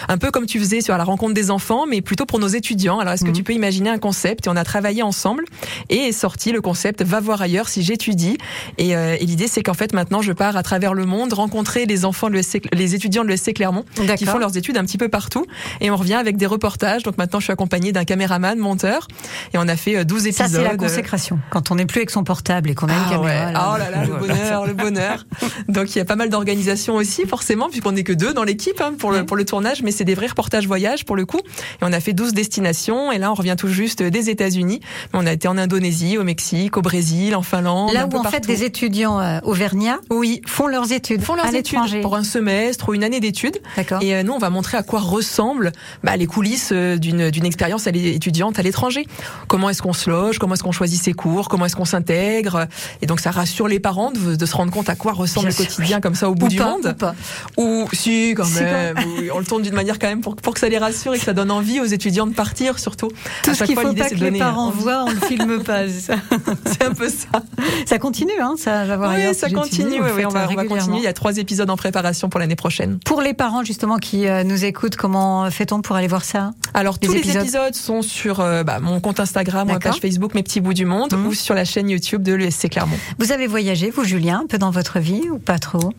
un 0.08 0.18
peu 0.18 0.32
comme 0.32 0.46
tu 0.46 0.60
faisais 0.60 0.82
sur 0.82 0.98
la 0.98 1.04
rencontre 1.04 1.34
des 1.34 1.52
enfants, 1.52 1.86
mais 1.88 2.02
plutôt 2.02 2.26
pour 2.26 2.40
nos 2.40 2.48
étudiants. 2.48 3.00
Alors 3.00 3.14
est-ce 3.14 3.24
que 3.24 3.30
Mhm. 3.30 3.36
tu 3.36 3.44
peux 3.44 3.54
imaginer 3.54 3.90
un 3.90 3.98
concept? 4.00 4.48
Et 4.48 4.50
on 4.50 4.56
a 4.56 4.64
travaillé 4.64 5.04
ensemble 5.04 5.44
et 5.90 5.98
est 5.98 6.12
sorti 6.12 6.52
le 6.52 6.62
concept 6.62 7.02
va 7.04 7.20
voir 7.20 7.42
ailleurs 7.42 7.68
si 7.68 7.84
j'étudie. 7.84 8.38
Et, 8.78 8.96
euh, 8.96 9.18
et 9.20 9.26
l'idée 9.26 9.48
c'est 9.48 9.64
qu'en 9.64 9.74
fait 9.74 9.94
maintenant 9.94 10.22
je 10.22 10.32
pars 10.32 10.56
à 10.56 10.64
travers 10.64 10.93
le 10.94 11.06
monde 11.06 11.34
rencontrer 11.34 11.86
les 11.86 12.06
enfants 12.06 12.30
de 12.30 12.36
l'ESC, 12.36 12.62
les 12.74 12.96
étudiants 12.96 13.24
de 13.24 13.30
l'ESC 13.30 13.54
Clermont 13.54 13.86
qui 14.18 14.26
font 14.26 14.38
leurs 14.38 14.58
études 14.58 14.78
un 14.78 14.84
petit 14.86 14.98
peu 14.98 15.10
partout 15.10 15.46
et 15.82 15.90
on 15.92 15.96
revient 15.96 16.14
avec 16.16 16.38
des 16.38 16.46
reportages. 16.46 17.04
Donc 17.04 17.18
maintenant 17.18 17.40
je 17.40 17.46
suis 17.46 17.54
accompagnée 17.54 17.92
d'un 17.92 18.04
caméraman, 18.06 18.58
monteur 18.58 19.08
et 19.54 19.58
on 19.58 19.68
a 19.68 19.76
fait 19.76 19.98
euh, 19.98 20.04
12 20.04 20.22
Ça, 20.24 20.28
épisodes. 20.46 20.62
c'est 20.62 20.64
la 20.64 20.76
consécration. 20.76 21.40
Quand 21.50 21.72
on 21.72 21.76
n'est 21.76 21.86
plus 21.86 22.00
avec 22.00 22.10
son 22.10 22.24
portable 22.24 22.70
et 22.70 22.76
qu'on 22.76 22.88
a 22.88 22.94
une 22.94 23.00
Ah 23.08 23.10
caméra. 23.10 23.24
ouais. 23.48 23.54
là, 23.54 23.72
oh 23.74 23.78
là 23.78 23.90
là, 23.90 24.06
le 24.06 24.16
bonheur, 24.16 24.66
le 24.68 24.74
bonheur. 24.74 25.26
Donc 25.68 25.96
il 25.96 25.98
y 25.98 26.02
a 26.02 26.06
pas 26.06 26.16
mal 26.16 26.30
d'organisations 26.30 26.96
aussi, 26.96 27.26
forcément, 27.26 27.70
puisqu'on 27.70 27.94
n'est 27.94 28.04
que 28.04 28.14
deux 28.14 28.34
dans 28.34 28.44
l'équipe 28.44 28.80
hein, 28.82 28.94
pour, 28.98 29.12
le, 29.12 29.26
pour 29.26 29.38
le 29.38 29.46
tournage, 29.46 29.82
mais 29.84 29.92
c'est 29.92 30.04
des 30.06 30.16
vrais 30.16 30.28
reportages 30.28 30.68
voyage 30.68 31.06
pour 31.06 31.16
le 31.16 31.26
coup. 31.26 31.40
Et 31.40 31.84
on 31.84 31.92
a 31.94 32.00
fait 32.00 32.14
12 32.14 32.34
destinations, 32.34 33.12
et 33.12 33.18
là 33.18 33.32
on 33.32 33.36
revient 33.36 33.56
tout 33.58 33.68
juste 33.68 34.02
des 34.04 34.30
États-Unis. 34.30 34.80
Mais 35.14 35.20
on 35.22 35.26
a 35.26 35.34
été 35.34 35.48
en 35.48 35.58
Indonésie, 35.58 36.18
au 36.18 36.24
Mexique, 36.24 36.78
au 36.78 36.82
Brésil, 36.82 37.36
en 37.36 37.42
Finlande. 37.42 37.94
Là 37.94 38.04
un 38.04 38.06
où 38.06 38.10
peu 38.10 38.18
en 38.18 38.24
fait 38.24 38.46
des 38.46 38.64
étudiants 38.64 39.20
euh, 39.20 39.40
auvergnats 39.44 40.00
Oui, 40.10 40.42
font 40.48 40.68
leurs 40.84 40.92
études 40.92 41.22
font 41.22 41.36
leurs 41.36 41.46
à 41.46 41.54
études 41.58 42.02
pour 42.02 42.16
un 42.16 42.24
semestre 42.24 42.90
ou 42.90 42.94
une 42.94 43.04
année 43.04 43.20
d'études. 43.20 43.60
Et 44.02 44.16
euh, 44.16 44.24
nous, 44.24 44.34
on 44.34 44.38
va 44.38 44.50
montrer 44.50 44.78
à 44.78 44.84
quoi 44.84 45.00
ressemblent 45.00 45.72
bah, 46.04 46.18
les 46.18 46.26
coulisses 46.28 46.70
euh, 46.72 46.98
d'une 46.98 47.30
d'une 47.30 47.46
expérience 47.46 47.88
étudiante 47.88 48.60
à 48.60 48.62
l'étranger. 48.62 49.08
Comment 49.48 49.70
est-ce 49.70 49.82
qu'on 49.82 49.94
se 49.94 50.10
loge? 50.10 50.40
Comment 50.40 50.56
est-ce 50.56 50.64
qu'on 50.64 50.72
choisit 50.72 51.02
ses 51.02 51.14
cours? 51.14 51.48
Comment 51.50 51.66
est-ce 51.66 51.76
qu'on 51.76 51.86
s'intègre? 51.86 52.68
Et 53.02 53.06
donc, 53.06 53.20
ça 53.20 53.32
rassure 53.32 53.68
les 53.68 53.80
parents 53.80 54.12
de, 54.12 54.36
de 54.36 54.46
se 54.46 54.56
rendre 54.56 54.72
compte 54.72 54.90
à 54.90 54.96
quoi 54.96 55.14
ressemble 55.14 55.48
Bien 55.48 55.58
le 55.58 55.64
sûr, 55.64 55.76
quotidien 55.76 56.02
comme 56.02 56.16
ça 56.16 56.30
au 56.30 56.36
bout 56.36 56.46
Ou 56.48 56.50
du 56.50 56.58
pas, 56.58 56.70
monde. 56.72 56.88
ou 56.88 56.94
pas. 56.94 57.16
Ou 57.58 57.88
si, 57.94 58.34
quand 58.36 58.44
Si, 58.46 58.60
quand 58.60 58.64
même. 58.66 58.96
on 59.34 59.40
le 59.40 59.46
tourne 59.46 59.62
d'une 59.64 59.74
manière 59.76 60.00
quand 60.00 60.08
même 60.08 60.22
pour, 60.22 60.36
pour 60.36 60.54
que 60.54 60.60
ça 60.60 60.70
les 60.70 60.78
rassure 60.78 61.14
et 61.16 61.20
que 61.20 61.26
ça 61.26 61.34
donne 61.34 61.52
envie 61.52 61.80
aux 61.80 61.86
étudiants 61.86 62.28
de 62.28 62.34
partir, 62.34 62.80
surtout. 62.80 63.10
Tout 63.44 63.52
à 63.52 63.54
ce 63.54 63.60
chaque 63.60 63.68
qu'il 63.68 63.78
faut 63.78 63.94
pas 63.94 64.10
que 64.10 64.16
les 64.16 64.32
parents 64.40 64.72
voient, 64.72 65.06
on 65.08 65.12
ne 65.12 65.20
filme 65.28 65.64
pas. 65.64 65.84
c'est 65.90 66.84
un 66.84 66.94
peu 66.94 67.10
ça. 67.10 67.42
Ça 67.86 68.00
continue, 68.00 68.32
hein, 68.42 68.56
ça 68.58 68.86
va 68.86 68.98
voir 68.98 69.14
Oui, 69.16 69.34
ça 69.34 69.50
continue. 69.50 70.02
oui, 70.02 70.08
le 70.08 70.14
oui, 70.16 70.26
on 70.26 70.30
faites, 70.30 70.34
va, 70.34 70.44
euh, 70.44 70.48
on 70.52 70.56
va 70.56 70.66
Il 70.98 71.04
y 71.04 71.08
a 71.08 71.14
trois 71.14 71.38
épisodes 71.38 71.70
en 71.70 71.78
préparation 71.78 72.30
pour 72.30 72.40
l'année 72.40 72.56
prochaine. 72.56 73.00
Pour 73.06 73.22
les 73.22 73.34
parents 73.34 73.64
justement 73.64 73.98
qui 73.98 74.28
euh, 74.28 74.44
nous 74.44 74.66
écoutent, 74.66 74.96
comment 74.96 75.50
fait-on 75.52 75.82
pour 75.82 75.96
aller 75.96 76.08
voir 76.08 76.24
ça 76.24 76.52
Alors 76.74 76.98
Les 77.02 77.08
tous 77.08 77.14
épisodes. 77.16 77.36
les 77.36 77.42
épisodes 77.42 77.76
sont 77.76 78.02
sur 78.02 78.40
euh, 78.40 78.64
bah, 78.64 78.80
mon 78.80 79.00
compte 79.00 79.20
Instagram 79.20 79.68
ma 79.68 79.80
page 79.80 80.00
Facebook 80.00 80.34
Mes 80.34 80.44
petits 80.44 80.62
bouts 80.62 80.74
du 80.74 80.86
monde 80.86 81.14
Mhm. 81.14 81.28
ou 81.28 81.34
sur 81.34 81.54
la 81.56 81.66
chaîne 81.66 81.90
YouTube 81.90 82.24
de 82.24 82.34
l'ESC 82.34 82.70
Clermont. 82.70 82.98
Vous 83.20 83.32
avez 83.32 83.48
voyagé, 83.48 83.90
vous 83.92 84.04
Julien, 84.04 84.42
un 84.44 84.48
peu 84.48 84.58
dans 84.58 84.72
votre 84.72 85.00
vie 85.00 85.30
ou 85.32 85.40
pas 85.40 85.60
trop? 85.60 85.92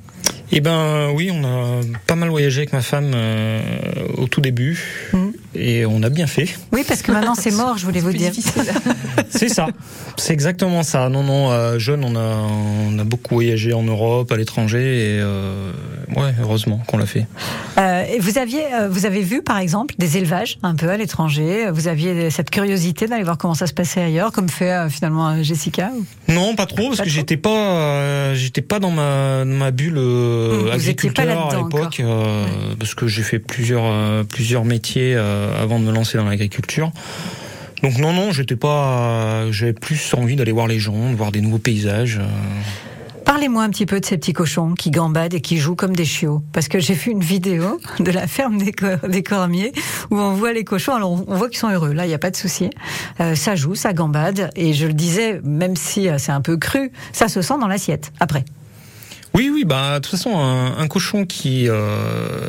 Eh 0.57 0.61
ben 0.61 1.11
oui, 1.13 1.31
on 1.33 1.43
a 1.45 1.81
pas 2.07 2.15
mal 2.15 2.29
voyagé 2.29 2.59
avec 2.61 2.73
ma 2.73 2.81
femme 2.81 3.11
euh, 3.15 3.61
au 4.19 4.29
tout 4.29 4.41
début 4.41 4.79
Mhm. 5.13 5.33
et 5.57 5.85
on 5.85 6.01
a 6.05 6.11
bien 6.11 6.29
fait. 6.29 6.49
Oui, 6.73 6.85
parce 6.87 7.03
que 7.03 7.11
maintenant 7.11 7.35
c'est 7.35 7.51
mort, 7.51 7.77
je 7.77 7.85
voulais 7.85 7.99
vous 8.01 8.13
dire. 8.13 8.31
C'est 9.31 9.49
ça, 9.49 9.67
c'est 10.17 10.33
exactement 10.33 10.85
ça. 10.85 11.09
Non, 11.09 11.25
non, 11.25 11.51
euh, 11.51 11.79
jeune, 11.81 12.05
on 12.05 12.15
a, 12.15 12.37
on 12.89 12.97
a 13.01 13.05
beaucoup 13.05 13.35
voyagé 13.35 13.73
en 13.73 13.83
Europe, 13.83 14.31
à 14.31 14.37
l'étranger 14.37 14.79
et 14.79 15.19
euh, 15.21 15.73
ouais, 16.15 16.33
heureusement 16.41 16.81
qu'on 16.87 16.99
l'a 16.99 17.07
fait. 17.07 17.27
Euh, 17.79 18.05
et 18.05 18.21
vous 18.21 18.39
aviez, 18.39 18.63
euh, 18.75 18.89
vous 18.89 19.07
avez 19.07 19.23
vu 19.23 19.43
par 19.43 19.59
exemple 19.59 19.95
des 19.99 20.17
élevages 20.19 20.59
un 20.63 20.77
peu 20.77 20.89
à 20.89 20.97
l'étranger. 20.97 21.69
Vous 21.73 21.89
aviez 21.89 22.31
cette 22.31 22.51
curiosité 22.51 23.09
d'aller 23.09 23.25
voir 23.25 23.39
comment 23.39 23.55
ça 23.55 23.67
se 23.67 23.75
passait 23.75 24.03
ailleurs, 24.03 24.31
comme 24.31 24.49
fait 24.49 24.71
euh, 24.73 24.89
finalement 24.89 25.43
Jessica. 25.43 25.91
ou- 25.97 26.33
Non, 26.33 26.55
pas 26.55 26.67
trop, 26.67 26.87
parce 26.89 26.99
Pas 26.99 27.05
que 27.05 27.11
j'étais 27.11 27.37
pas, 27.37 27.51
euh, 27.51 28.35
j'étais 28.37 28.63
pas 28.63 28.79
dans 28.79 28.93
ma, 28.93 29.41
dans 29.45 29.47
ma 29.47 29.71
bulle 29.73 29.99
euh, 30.45 30.73
agriculteur 30.73 31.51
à 31.51 31.57
l'époque, 31.57 32.01
euh, 32.01 32.45
parce 32.79 32.95
que 32.95 33.07
j'ai 33.07 33.23
fait 33.23 33.39
plusieurs, 33.39 33.85
euh, 33.85 34.25
plusieurs 34.25 34.65
métiers 34.65 35.15
euh, 35.15 35.63
avant 35.63 35.79
de 35.79 35.85
me 35.85 35.93
lancer 35.93 36.19
dans 36.19 36.25
l'agriculture. 36.25 36.93
Donc 37.83 37.99
non, 37.99 38.13
non, 38.13 38.33
j'étais 38.33 38.57
pas, 38.57 39.51
j'avais 39.51 39.75
plus 39.75 40.15
envie 40.15 40.37
d'aller 40.37 40.53
voir 40.53 40.67
les 40.67 40.79
gens, 40.79 41.11
de 41.11 41.17
voir 41.17 41.33
des 41.33 41.41
nouveaux 41.41 41.59
paysages. 41.59 42.21
Parlez-moi 43.27 43.63
un 43.63 43.71
petit 43.71 43.87
peu 43.87 44.01
de 44.01 44.05
ces 44.05 44.19
petits 44.19 44.35
cochons 44.35 44.75
qui 44.75 44.91
gambadent 44.91 45.33
et 45.33 45.41
qui 45.41 45.57
jouent 45.57 45.75
comme 45.75 45.97
des 45.97 46.05
chiots. 46.05 46.43
Parce 46.53 46.69
que 46.69 46.79
j'ai 46.79 46.93
vu 46.93 47.11
une 47.11 47.23
vidéo 47.23 47.81
de 47.99 48.11
la 48.11 48.27
ferme 48.27 48.59
des, 48.59 48.73
cor- 48.73 49.09
des 49.09 49.23
cormiers 49.23 49.73
où 50.11 50.19
on 50.19 50.35
voit 50.35 50.53
les 50.53 50.63
cochons. 50.65 50.95
Alors 50.95 51.11
on 51.27 51.35
voit 51.35 51.49
qu'ils 51.49 51.59
sont 51.59 51.71
heureux, 51.71 51.93
là, 51.93 52.05
il 52.05 52.09
n'y 52.09 52.15
a 52.15 52.19
pas 52.19 52.31
de 52.31 52.37
souci. 52.37 52.69
Euh, 53.21 53.35
ça 53.35 53.55
joue, 53.55 53.75
ça 53.75 53.93
gambade. 53.95 54.51
Et 54.57 54.75
je 54.75 54.87
le 54.87 54.93
disais, 54.93 55.41
même 55.43 55.75
si 55.75 56.09
c'est 56.19 56.33
un 56.33 56.43
peu 56.43 56.59
cru, 56.59 56.93
ça 57.13 57.29
se 57.29 57.41
sent 57.41 57.55
dans 57.61 57.69
l'assiette. 57.69 58.13
Après. 58.21 58.45
Oui, 59.35 59.51
oui, 59.53 59.65
bah 59.65 59.99
de 59.99 60.05
toute 60.05 60.13
façon, 60.13 60.37
un, 60.37 60.79
un 60.79 60.87
cochon 60.87 61.27
qui 61.27 61.69
euh, 61.69 62.49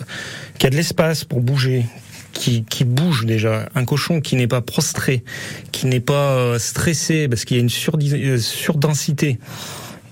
qui 0.60 0.68
a 0.68 0.70
de 0.70 0.76
l'espace 0.76 1.24
pour 1.24 1.42
bouger, 1.42 1.86
qui, 2.32 2.64
qui 2.64 2.84
bouge 2.84 3.26
déjà, 3.26 3.68
un 3.74 3.86
cochon 3.86 4.22
qui 4.22 4.36
n'est 4.36 4.48
pas 4.48 4.62
prostré, 4.62 5.24
qui 5.72 5.88
n'est 5.88 6.00
pas 6.00 6.34
euh, 6.36 6.60
stressé 6.60 7.28
parce 7.28 7.44
qu'il 7.44 7.58
y 7.58 7.60
a 7.60 7.64
une 7.64 7.72
euh, 8.14 8.38
surdensité. 8.38 9.40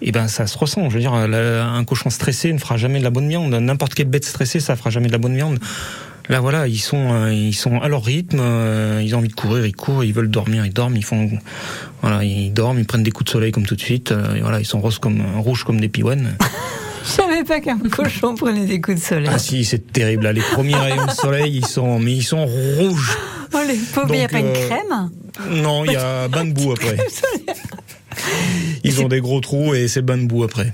Et 0.02 0.12
ben 0.12 0.28
ça 0.28 0.48
se 0.48 0.58
ressent. 0.58 0.90
Je 0.90 0.96
veux 0.96 1.00
dire, 1.00 1.14
un 1.14 1.84
cochon 1.86 2.10
stressé 2.10 2.52
ne 2.52 2.58
fera 2.58 2.76
jamais 2.76 3.00
de 3.00 3.06
la 3.06 3.10
bonne 3.10 3.30
viande. 3.30 3.54
N'importe 3.54 3.94
quelle 3.94 4.10
bête 4.10 4.26
stressée, 4.26 4.60
ça 4.60 4.76
fera 4.76 4.90
jamais 4.90 5.08
de 5.08 5.14
la 5.14 5.18
bonne 5.18 5.36
viande. 5.36 5.60
Là, 6.30 6.40
voilà, 6.40 6.68
ils 6.68 6.80
sont, 6.80 7.12
euh, 7.14 7.34
ils 7.34 7.54
sont 7.54 7.80
à 7.82 7.88
leur 7.90 8.04
rythme. 8.04 8.40
euh, 8.40 9.02
ils 9.04 9.14
ont 9.14 9.18
envie 9.20 9.28
de 9.28 9.34
courir, 9.34 9.66
ils 9.66 9.76
courent. 9.76 10.04
Ils 10.04 10.14
veulent 10.14 10.30
dormir, 10.32 10.66
ils 10.66 10.72
dorment. 10.74 10.96
Ils 10.96 11.04
font, 11.04 11.30
voilà, 12.02 12.24
ils 12.24 12.52
dorment, 12.54 12.80
ils 12.80 12.86
prennent 12.86 13.04
des 13.04 13.12
coups 13.12 13.26
de 13.26 13.32
soleil 13.32 13.52
comme 13.52 13.66
tout 13.66 13.76
de 13.76 13.82
suite. 13.82 14.12
euh, 14.14 14.36
et 14.36 14.42
voilà, 14.42 14.60
ils 14.62 14.66
sont 14.66 14.80
roses 14.80 15.00
comme 15.00 15.22
rouges 15.38 15.64
comme 15.66 15.82
des 15.82 15.90
piouanes. 15.90 16.38
Je 17.06 17.10
savais 17.10 17.44
pas 17.44 17.60
qu'un 17.60 17.78
cochon 17.80 18.34
prenait 18.36 18.66
des 18.66 18.80
coups 18.80 18.98
de 19.02 19.04
soleil. 19.06 19.30
Ah 19.30 19.38
si, 19.38 19.66
c'est 19.66 19.92
terrible. 19.92 20.24
Là, 20.24 20.32
les 20.32 20.40
premiers 20.40 20.76
rayons 20.76 21.06
de 21.06 21.12
soleil, 21.12 21.58
ils 21.58 21.66
sont, 21.66 22.00
mais 22.00 22.14
ils 22.14 22.24
sont 22.24 22.46
rouges. 22.46 23.18
Oh 23.54 23.58
les 23.68 23.76
pauvres, 23.76 24.08
il 24.14 24.20
n'y 24.20 24.24
a 24.24 24.30
pas 24.30 24.40
une 24.40 24.54
crème 24.54 25.10
Non, 25.50 25.84
il 25.84 25.92
y 25.92 25.96
a 25.98 26.28
bain 26.30 26.46
de 26.46 26.54
boue 26.54 26.72
après. 26.72 26.96
Ils 28.86 29.02
ont 29.02 29.10
des 29.10 29.20
gros 29.20 29.42
trous 29.42 29.74
et 29.76 29.90
c'est 29.90 30.02
bain 30.02 30.18
de 30.18 30.26
boue 30.26 30.44
après. 30.44 30.72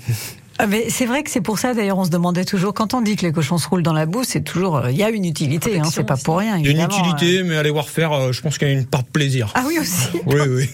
Ah, 0.62 0.68
Mais 0.68 0.90
c'est 0.90 1.06
vrai 1.06 1.24
que 1.24 1.32
c'est 1.32 1.40
pour 1.40 1.58
ça 1.58 1.74
d'ailleurs 1.74 1.98
on 1.98 2.04
se 2.04 2.10
demandait 2.10 2.44
toujours 2.44 2.74
quand 2.74 2.94
on 2.94 3.02
dit 3.02 3.16
que 3.16 3.26
les 3.26 3.32
cochons 3.32 3.58
se 3.58 3.68
roulent 3.70 3.82
dans 3.82 3.94
la 3.94 4.06
boue, 4.06 4.26
c'est 4.26 4.42
toujours 4.42 4.76
euh, 4.76 4.92
il 4.92 4.98
y 4.98 5.04
a 5.04 5.10
une 5.10 5.24
utilité, 5.24 5.80
hein, 5.80 5.86
c'est 5.90 6.04
pas 6.04 6.18
pour 6.18 6.38
rien. 6.38 6.58
Il 6.58 6.66
y 6.66 6.68
a 6.68 6.72
une 6.72 6.82
utilité, 6.82 7.40
euh. 7.40 7.44
mais 7.46 7.56
allez 7.56 7.70
voir 7.70 7.88
faire, 7.88 8.12
euh, 8.12 8.32
je 8.34 8.42
pense 8.42 8.58
qu'il 8.58 8.68
y 8.68 8.72
a 8.72 8.74
une 8.74 8.86
part 8.86 9.04
de 9.04 9.08
plaisir. 9.08 9.54
Ah 9.56 9.64
oui 9.66 9.80
aussi. 9.80 10.10
Oui, 10.26 10.42
oui. 10.50 10.70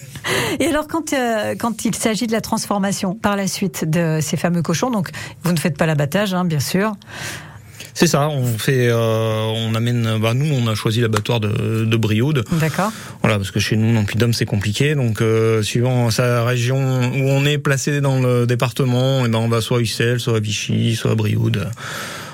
Et 0.58 0.66
alors 0.66 0.88
quand 0.88 1.12
euh, 1.12 1.54
quand 1.56 1.84
il 1.84 1.94
s'agit 1.94 2.26
de 2.26 2.32
la 2.32 2.40
transformation 2.40 3.14
par 3.14 3.36
la 3.36 3.46
suite 3.46 3.88
de 3.88 4.18
ces 4.20 4.36
fameux 4.36 4.60
cochons, 4.60 4.90
donc 4.90 5.10
vous 5.44 5.52
ne 5.52 5.58
faites 5.58 5.78
pas 5.78 5.86
l'abattage, 5.86 6.34
hein, 6.34 6.44
bien 6.44 6.60
sûr. 6.60 6.92
C'est 7.94 8.06
ça. 8.06 8.28
On 8.28 8.58
fait, 8.58 8.88
euh, 8.88 9.42
on 9.54 9.74
amène. 9.74 10.18
Bah, 10.20 10.34
nous, 10.34 10.54
on 10.54 10.66
a 10.68 10.74
choisi 10.74 11.00
l'abattoir 11.00 11.40
de, 11.40 11.84
de 11.84 11.96
Brioude. 11.96 12.44
D'accord. 12.52 12.92
Voilà, 13.22 13.38
parce 13.38 13.50
que 13.50 13.60
chez 13.60 13.76
nous, 13.76 13.94
dans 13.94 14.00
le 14.00 14.06
Puy-de-Dôme, 14.06 14.34
c'est 14.34 14.44
compliqué. 14.46 14.94
Donc, 14.94 15.20
euh, 15.20 15.62
suivant 15.62 16.10
sa 16.10 16.44
région 16.44 16.78
où 16.78 17.28
on 17.28 17.44
est 17.44 17.58
placé 17.58 18.00
dans 18.00 18.20
le 18.20 18.46
département, 18.46 19.24
et 19.24 19.28
ben, 19.28 19.38
on 19.38 19.48
va 19.48 19.60
soit 19.60 19.78
à 19.78 19.80
Ussel, 19.80 20.20
soit 20.20 20.36
à 20.36 20.40
Vichy, 20.40 20.96
soit 20.96 21.12
à 21.12 21.14
Brioude. 21.14 21.68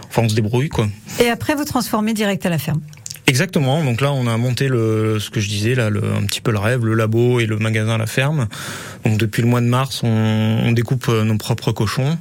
Enfin, 0.09 0.23
on 0.25 0.29
se 0.29 0.35
débrouille, 0.35 0.69
quoi. 0.69 0.89
Et 1.21 1.29
après 1.29 1.55
vous 1.55 1.65
transformez 1.65 2.13
direct 2.13 2.45
à 2.45 2.51
la 2.51 2.59
ferme. 2.59 2.81
Exactement. 3.27 3.83
Donc 3.83 4.01
là, 4.01 4.13
on 4.13 4.27
a 4.27 4.37
monté 4.37 4.69
le, 4.69 5.19
ce 5.21 5.31
que 5.31 5.41
je 5.41 5.49
disais 5.49 5.75
là, 5.75 5.89
le, 5.89 6.03
un 6.05 6.27
petit 6.27 6.41
peu 6.41 6.51
le 6.51 6.59
rêve, 6.59 6.85
le 6.85 6.95
labo 6.95 7.41
et 7.41 7.47
le 7.47 7.57
magasin 7.57 7.95
à 7.95 7.99
la 7.99 8.07
ferme. 8.07 8.49
Donc 9.07 9.17
depuis 9.17 9.43
le 9.43 9.49
mois 9.49 9.61
de 9.61 9.67
mars, 9.67 10.03
on, 10.03 10.09
on 10.65 10.73
découpe 10.73 11.07
euh, 11.09 11.25
nos 11.25 11.39
propres 11.39 11.73
cochons. 11.73 12.19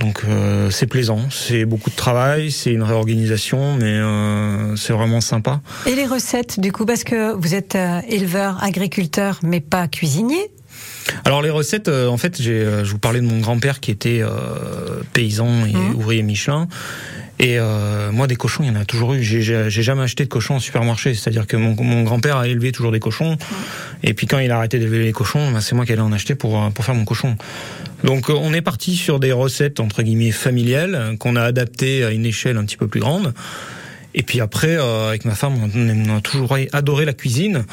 Donc 0.00 0.22
euh, 0.26 0.70
c'est 0.70 0.86
plaisant, 0.86 1.20
c'est 1.30 1.64
beaucoup 1.66 1.90
de 1.90 1.94
travail, 1.94 2.50
c'est 2.50 2.72
une 2.72 2.82
réorganisation, 2.82 3.74
mais 3.76 3.84
euh, 3.84 4.74
c'est 4.76 4.94
vraiment 4.94 5.20
sympa. 5.20 5.60
Et 5.86 5.94
les 5.94 6.06
recettes, 6.06 6.58
du 6.58 6.72
coup, 6.72 6.86
parce 6.86 7.04
que 7.04 7.34
vous 7.34 7.54
êtes 7.54 7.74
euh, 7.76 8.00
éleveur, 8.08 8.62
agriculteur, 8.64 9.38
mais 9.42 9.60
pas 9.60 9.86
cuisinier? 9.88 10.50
Alors 11.24 11.42
les 11.42 11.50
recettes, 11.50 11.88
euh, 11.88 12.06
en 12.08 12.16
fait, 12.16 12.40
j'ai, 12.40 12.52
euh, 12.52 12.84
je 12.84 12.90
vous 12.92 12.98
parlais 12.98 13.20
de 13.20 13.26
mon 13.26 13.40
grand-père 13.40 13.80
qui 13.80 13.90
était 13.90 14.20
euh, 14.22 15.02
paysan 15.12 15.66
et 15.66 15.74
Mhm. 15.74 15.94
ouvrier 15.96 16.22
Michelin. 16.22 16.66
Et 17.42 17.56
moi, 18.12 18.26
des 18.26 18.36
cochons, 18.36 18.64
il 18.64 18.66
y 18.66 18.70
en 18.70 18.78
a 18.78 18.84
toujours 18.84 19.14
eu. 19.14 19.22
J'ai, 19.22 19.40
j'ai 19.40 19.70
j'ai 19.70 19.82
jamais 19.82 20.02
acheté 20.02 20.24
de 20.24 20.28
cochons 20.28 20.56
en 20.56 20.58
supermarché. 20.58 21.14
C'est-à-dire 21.14 21.46
que 21.46 21.56
mon, 21.56 21.74
mon 21.82 22.02
grand-père 22.02 22.36
a 22.36 22.46
élevé 22.46 22.70
toujours 22.70 22.92
des 22.92 23.00
cochons. 23.00 23.38
Et 24.02 24.12
puis 24.12 24.26
quand 24.26 24.38
il 24.40 24.50
a 24.50 24.58
arrêté 24.58 24.78
d'élever 24.78 25.02
les 25.04 25.12
cochons, 25.12 25.50
bah, 25.50 25.62
c'est 25.62 25.74
moi 25.74 25.86
qui 25.86 25.92
allais 25.92 26.02
en 26.02 26.12
acheter 26.12 26.34
pour, 26.34 26.70
pour 26.72 26.84
faire 26.84 26.94
mon 26.94 27.06
cochon. 27.06 27.38
Donc 28.04 28.30
euh, 28.30 28.34
on 28.34 28.52
est 28.52 28.62
parti 28.62 28.96
sur 28.96 29.20
des 29.20 29.32
recettes 29.32 29.80
entre 29.80 30.02
guillemets 30.02 30.30
familiales 30.30 30.94
euh, 30.94 31.16
qu'on 31.16 31.36
a 31.36 31.42
adaptées 31.42 32.04
à 32.04 32.10
une 32.10 32.26
échelle 32.26 32.56
un 32.56 32.64
petit 32.64 32.76
peu 32.76 32.88
plus 32.88 33.00
grande. 33.00 33.34
Et 34.14 34.22
puis 34.22 34.40
après, 34.40 34.76
euh, 34.76 35.08
avec 35.08 35.24
ma 35.24 35.34
femme, 35.34 35.54
on 35.74 36.16
a 36.16 36.20
toujours 36.20 36.56
adoré 36.72 37.04
la 37.04 37.12
cuisine. 37.12 37.64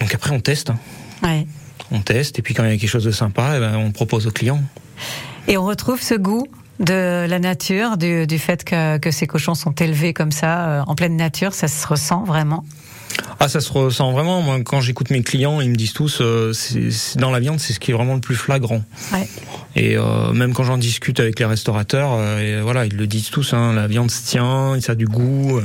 Donc 0.00 0.14
après, 0.14 0.32
on 0.32 0.40
teste. 0.40 0.70
Ouais. 1.22 1.46
On 1.90 2.00
teste. 2.00 2.38
Et 2.38 2.42
puis 2.42 2.54
quand 2.54 2.64
il 2.64 2.70
y 2.70 2.74
a 2.74 2.76
quelque 2.76 2.90
chose 2.90 3.04
de 3.04 3.10
sympa, 3.10 3.54
eh 3.56 3.60
ben, 3.60 3.76
on 3.76 3.90
propose 3.90 4.26
aux 4.26 4.30
clients. 4.30 4.62
Et 5.46 5.56
on 5.56 5.64
retrouve 5.64 6.02
ce 6.02 6.14
goût 6.14 6.46
de 6.78 7.26
la 7.26 7.38
nature, 7.38 7.96
du, 7.96 8.26
du 8.26 8.38
fait 8.38 8.64
que, 8.64 8.98
que 8.98 9.10
ces 9.10 9.26
cochons 9.26 9.54
sont 9.54 9.72
élevés 9.72 10.12
comme 10.12 10.30
ça, 10.30 10.68
euh, 10.68 10.82
en 10.86 10.94
pleine 10.94 11.16
nature, 11.16 11.54
ça 11.54 11.68
se 11.68 11.86
ressent 11.86 12.24
vraiment? 12.24 12.64
Ah, 13.40 13.48
ça 13.48 13.60
se 13.60 13.72
ressent 13.72 14.10
vraiment. 14.12 14.42
Moi, 14.42 14.60
quand 14.64 14.80
j'écoute 14.80 15.10
mes 15.10 15.22
clients, 15.22 15.60
ils 15.60 15.70
me 15.70 15.76
disent 15.76 15.92
tous, 15.92 16.18
euh, 16.20 16.52
c'est 16.52 16.90
c'est- 16.90 17.18
dans 17.18 17.30
la 17.30 17.40
viande, 17.40 17.60
c'est 17.60 17.72
ce 17.72 17.80
qui 17.80 17.90
est 17.90 17.94
vraiment 17.94 18.14
le 18.14 18.20
plus 18.20 18.34
flagrant. 18.34 18.82
Ouais. 19.12 19.28
Et 19.76 19.96
euh, 19.96 20.32
même 20.32 20.54
quand 20.54 20.64
j'en 20.64 20.78
discute 20.78 21.20
avec 21.20 21.38
les 21.38 21.44
restaurateurs, 21.44 22.10
euh, 22.14 22.58
et 22.58 22.60
voilà, 22.62 22.84
ils 22.86 22.96
le 22.96 23.06
disent 23.06 23.30
tous. 23.30 23.54
Hein, 23.54 23.72
la 23.74 23.86
viande 23.86 24.10
se 24.10 24.26
tient, 24.26 24.76
ça 24.80 24.92
a 24.92 24.94
du 24.94 25.06
goût. 25.06 25.60
Et 25.60 25.62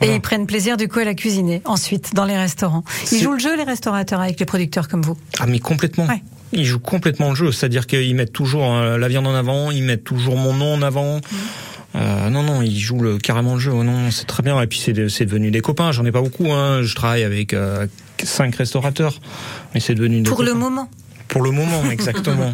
Voilà. 0.00 0.14
ils 0.14 0.20
prennent 0.20 0.46
plaisir 0.46 0.76
du 0.76 0.88
coup 0.88 0.98
à 0.98 1.04
la 1.04 1.14
cuisiner 1.14 1.62
ensuite 1.64 2.14
dans 2.14 2.24
les 2.24 2.36
restaurants. 2.36 2.84
Ils 3.04 3.08
C'est- 3.08 3.20
jouent 3.20 3.32
le 3.34 3.38
jeu 3.38 3.56
les 3.56 3.62
restaurateurs 3.64 4.20
avec 4.20 4.38
les 4.40 4.46
producteurs 4.46 4.88
comme 4.88 5.02
vous? 5.02 5.16
Ah, 5.38 5.46
mais 5.46 5.60
complètement. 5.60 6.06
Ouais. 6.06 6.22
Ils 6.52 6.64
jouent 6.66 6.78
complètement 6.80 7.30
le 7.30 7.34
jeu, 7.34 7.50
c'est-à-dire 7.52 7.86
qu'ils 7.86 8.14
mettent 8.14 8.32
toujours 8.32 8.64
la 8.72 9.08
viande 9.08 9.26
en 9.26 9.34
avant, 9.34 9.70
ils 9.72 9.82
mettent 9.82 10.04
toujours 10.04 10.36
mon 10.36 10.52
nom 10.52 10.74
en 10.74 10.82
avant. 10.82 11.20
Euh, 11.94 12.28
non, 12.30 12.42
non, 12.42 12.60
ils 12.62 12.78
jouent 12.78 13.00
le, 13.00 13.18
carrément 13.18 13.54
le 13.54 13.60
jeu. 13.60 13.72
Oh, 13.72 13.84
non, 13.84 14.10
c'est 14.10 14.26
très 14.26 14.42
bien. 14.42 14.60
Et 14.60 14.66
puis 14.66 14.78
c'est 14.80 14.92
de- 14.92 15.08
c'est 15.08 15.26
devenu 15.26 15.50
des 15.50 15.60
copains. 15.60 15.92
J'en 15.92 16.04
ai 16.04 16.12
pas 16.12 16.22
beaucoup. 16.22 16.50
Hein. 16.52 16.82
Je 16.82 16.94
travaille 16.94 17.22
avec 17.22 17.54
euh, 17.54 17.86
cinq 18.22 18.56
restaurateurs, 18.56 19.20
mais 19.74 19.80
c'est 19.80 19.94
devenu 19.94 20.20
des 20.20 20.28
Pour 20.28 20.42
le 20.42 20.54
moment. 20.54 20.88
Pour 21.28 21.42
le 21.42 21.50
moment, 21.52 21.82
exactement. 21.90 22.52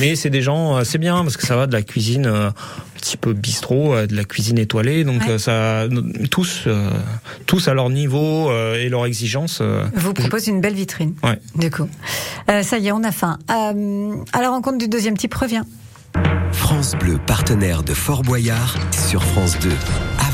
Mais 0.00 0.16
c'est 0.16 0.30
des 0.30 0.42
gens, 0.42 0.82
c'est 0.84 0.98
bien 0.98 1.22
parce 1.22 1.36
que 1.36 1.46
ça 1.46 1.54
va 1.54 1.68
de 1.68 1.72
la 1.72 1.82
cuisine 1.82 2.26
euh, 2.26 2.48
un 2.48 2.52
petit 3.00 3.16
peu 3.16 3.32
bistrot, 3.32 3.94
euh, 3.94 4.06
de 4.08 4.16
la 4.16 4.24
cuisine 4.24 4.58
étoilée, 4.58 5.04
donc 5.04 5.22
Ouais. 5.28 5.38
ça, 5.38 5.84
tous, 6.32 6.64
euh, 6.66 6.90
tous 7.46 7.68
à 7.68 7.74
leur 7.74 7.88
niveau 7.88 8.50
euh, 8.50 8.74
et 8.74 8.88
leur 8.88 9.06
exigence. 9.06 9.62
Vous 9.94 10.14
propose 10.14 10.48
une 10.48 10.60
belle 10.60 10.74
vitrine. 10.74 11.14
Ouais. 11.22 11.38
Du 11.54 11.70
coup. 11.70 11.88
Ça 12.62 12.78
y 12.78 12.88
est, 12.88 12.92
on 12.92 13.04
a 13.04 13.12
faim. 13.12 13.38
À 13.46 13.72
la 14.42 14.50
rencontre 14.50 14.78
du 14.78 14.88
deuxième 14.88 15.16
type 15.16 15.32
revient. 15.34 15.62
France 16.52 16.94
Bleu, 16.94 17.18
partenaire 17.26 17.82
de 17.82 17.94
Fort 17.94 18.22
Boyard, 18.22 18.76
sur 18.92 19.22
France 19.22 19.58
2. 19.60 19.70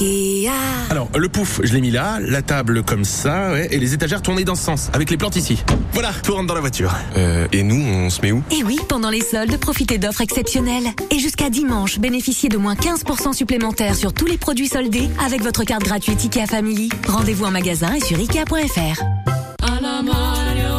Ikea. 0.00 0.50
Alors, 0.90 1.08
le 1.16 1.28
pouf, 1.28 1.60
je 1.62 1.72
l'ai 1.72 1.80
mis 1.80 1.90
là, 1.90 2.18
la 2.20 2.42
table 2.42 2.82
comme 2.82 3.04
ça, 3.04 3.52
ouais, 3.52 3.68
et 3.70 3.78
les 3.78 3.94
étagères 3.94 4.22
tournées 4.22 4.44
dans 4.44 4.54
ce 4.54 4.64
sens, 4.64 4.90
avec 4.92 5.10
les 5.10 5.16
plantes 5.16 5.36
ici. 5.36 5.62
Voilà, 5.92 6.10
tout 6.22 6.34
rentre 6.34 6.46
dans 6.46 6.54
la 6.54 6.60
voiture. 6.60 6.94
Euh, 7.16 7.46
et 7.52 7.62
nous, 7.62 7.76
on 7.76 8.10
se 8.10 8.20
met 8.20 8.32
où? 8.32 8.42
Et 8.50 8.62
oui, 8.62 8.78
pendant 8.88 9.10
les 9.10 9.20
soldes, 9.20 9.56
profitez 9.58 9.98
d'offres 9.98 10.20
exceptionnelles. 10.20 10.88
Et 11.10 11.18
jusqu'à 11.18 11.50
dimanche, 11.50 11.98
bénéficiez 11.98 12.48
de 12.48 12.58
moins 12.58 12.74
15% 12.74 13.32
supplémentaires 13.32 13.94
sur 13.94 14.12
tous 14.12 14.26
les 14.26 14.38
produits 14.38 14.68
soldés 14.68 15.08
avec 15.24 15.42
votre 15.42 15.64
carte 15.64 15.84
gratuite 15.84 16.24
IKEA 16.24 16.46
Family. 16.46 16.88
Rendez-vous 17.08 17.44
en 17.44 17.50
magasin 17.50 17.94
et 17.94 18.00
sur 18.00 18.18
Ikea.fr. 18.18 19.02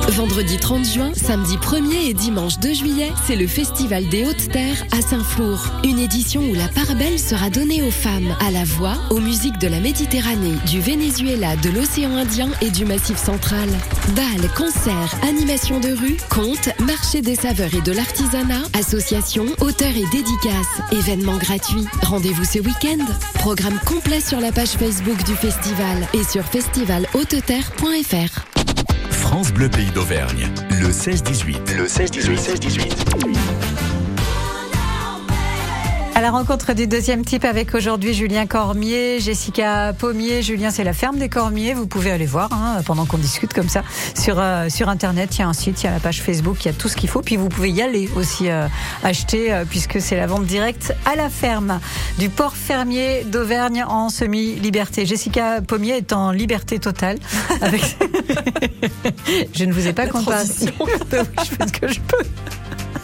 Vendredi 0.10 0.58
30 0.58 0.86
juin, 0.86 1.12
samedi 1.13 1.58
1er 1.58 2.10
et 2.10 2.13
dimanche 2.13 2.58
2 2.60 2.74
juillet, 2.74 3.12
c'est 3.26 3.36
le 3.36 3.46
Festival 3.46 4.08
des 4.08 4.26
Hautes 4.26 4.50
Terres 4.52 4.86
à 4.91 5.02
Saint-Flour. 5.02 5.60
Une 5.84 6.00
édition 6.00 6.41
où 6.41 6.54
la 6.54 6.67
part 6.70 6.96
belle 6.96 7.20
sera 7.20 7.50
donnée 7.50 7.84
aux 7.84 7.91
femmes, 7.91 8.36
à 8.39 8.52
la 8.52 8.63
voix, 8.63 8.96
aux 9.12 9.20
musiques 9.20 9.60
de 9.60 9.67
la 9.67 9.80
Méditerranée, 9.80 10.56
du 10.65 10.80
Venezuela, 10.80 11.56
de 11.58 11.70
l'océan 11.70 12.15
Indien 12.15 12.50
et 12.62 12.72
du 12.72 12.86
Massif 12.86 13.17
central. 13.17 13.70
Bals, 14.15 14.50
concerts, 14.56 15.13
animations 15.24 15.80
de 15.80 15.89
rue, 15.89 16.17
contes, 16.30 16.70
marché 16.80 17.22
des 17.22 17.36
saveurs 17.36 17.76
et 17.76 17.82
de 17.82 17.91
l'artisanat, 17.91 18.63
associations, 18.74 19.48
auteurs 19.62 19.96
et 19.96 20.06
dédicaces, 20.12 20.82
événements 20.91 21.38
gratuits. 21.38 21.86
Rendez-vous 22.02 22.46
ce 22.46 22.60
week-end. 22.60 23.06
Programme 23.36 23.80
complet 23.86 24.22
sur 24.22 24.39
la 24.39 24.52
page 24.52 24.70
Facebook 24.70 25.24
du 25.26 25.36
festival 25.36 26.08
et 26.13 26.24
sur 26.24 26.43
festivalhauteterre.fr. 26.46 28.66
France 29.28 29.52
Bleu 29.52 29.68
Pays 29.68 29.92
d'Auvergne. 29.92 30.48
Le 30.80 30.88
16-18. 30.88 31.76
Le 31.76 31.86
16-18. 31.86 32.30
16-18. 32.38 33.57
À 36.17 36.21
la 36.21 36.32
rencontre 36.32 36.73
du 36.73 36.88
deuxième 36.88 37.23
type 37.23 37.45
avec 37.45 37.75
aujourd'hui 37.75 38.12
Julien 38.12 38.47
Cormier, 38.47 39.19
Jessica 39.19 39.93
Pommier. 39.93 40.41
Julien, 40.41 40.71
c'est 40.71 40.84
la 40.84 40.93
ferme 40.93 41.19
des 41.19 41.30
Cormiers. 41.30 41.75
Vous 41.75 41.86
pouvez 41.86 42.10
aller 42.10 42.25
voir 42.25 42.51
hein, 42.51 42.82
pendant 42.88 43.06
qu'on 43.06 43.19
discute 43.19 43.53
comme 43.53 43.69
ça 43.69 43.84
sur 44.19 44.39
euh, 44.39 44.67
sur 44.67 44.89
internet. 44.89 45.36
Il 45.36 45.41
y 45.41 45.43
a 45.43 45.47
un 45.47 45.53
site, 45.53 45.84
il 45.84 45.86
y 45.86 45.89
a 45.89 45.91
la 45.91 45.99
page 45.99 46.23
Facebook, 46.23 46.65
il 46.65 46.69
y 46.69 46.71
a 46.71 46.73
tout 46.73 46.88
ce 46.88 46.95
qu'il 46.95 47.08
faut. 47.08 47.21
Puis 47.21 47.36
vous 47.36 47.49
pouvez 47.49 47.69
y 47.69 47.84
aller 47.84 48.10
aussi 48.15 48.49
euh, 48.49 48.67
acheter 49.03 49.53
euh, 49.53 49.63
puisque 49.63 50.01
c'est 50.01 50.15
la 50.15 50.25
vente 50.25 50.47
directe 50.47 50.95
à 51.06 51.15
la 51.15 51.30
ferme 51.30 51.80
du 52.17 52.30
port 52.30 52.56
fermier 52.56 53.23
d'Auvergne 53.23 53.86
en 53.88 54.10
semi-liberté. 54.10 55.06
Jessica 55.06 55.62
Pommier 55.62 55.97
est 55.97 56.13
en 56.13 56.32
liberté 56.32 56.80
totale. 56.80 57.19
Avec... 57.62 57.95
Je 59.53 59.65
ne 59.65 59.71
vous 59.71 59.86
ai 59.86 59.93
pas 59.93 60.08
transition. 60.08 60.73
je 61.12 61.15
fais 61.15 61.67
ce 61.67 61.73
que 61.73 61.88
je 61.88 61.99
peux. 61.99 62.25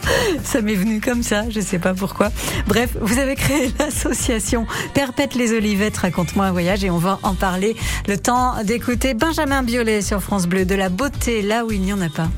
Ça 0.44 0.62
m'est 0.62 0.76
venu 0.76 1.02
comme 1.02 1.24
ça, 1.24 1.50
je 1.50 1.60
sais 1.60 1.80
pas 1.80 1.94
pourquoi. 1.94 2.32
Bref, 2.68 2.96
vous 3.02 3.20
avez 3.20 3.36
créé 3.36 3.72
l'association 3.80 4.66
Perpète 4.94 5.36
les 5.36 5.54
Olivettes, 5.54 5.98
raconte-moi 5.98 6.46
un 6.46 6.52
voyage 6.52 6.84
et 6.84 6.90
on 6.90 6.98
va 6.98 7.20
en 7.24 7.36
parler. 7.36 7.76
Le 8.08 8.18
temps 8.18 8.64
d'écouter 8.64 9.14
Benjamin 9.14 9.64
Biolay 9.64 10.02
sur 10.02 10.22
France 10.22 10.48
Bleu, 10.48 10.66
de 10.66 10.76
la 10.76 10.90
beauté 10.90 11.42
là 11.42 11.66
où 11.66 11.72
il 11.72 11.82
n'y 11.82 11.94
en 11.94 12.02
a 12.02 12.10
pas. 12.10 12.30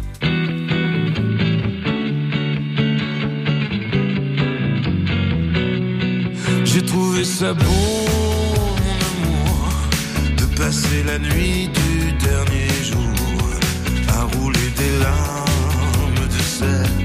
J'ai 6.64 6.84
trouvé 6.84 7.24
ça 7.24 7.54
beau, 7.54 7.64
amour, 9.24 9.70
de 10.38 10.58
passer 10.58 11.04
la 11.06 11.20
nuit 11.20 11.70
du 11.70 12.12
dernier 12.14 12.68
jour 12.84 13.00
à 14.10 14.24
rouler 14.36 14.70
des 14.78 15.00
larmes 15.00 16.28
de 16.28 16.44
sel 16.44 17.05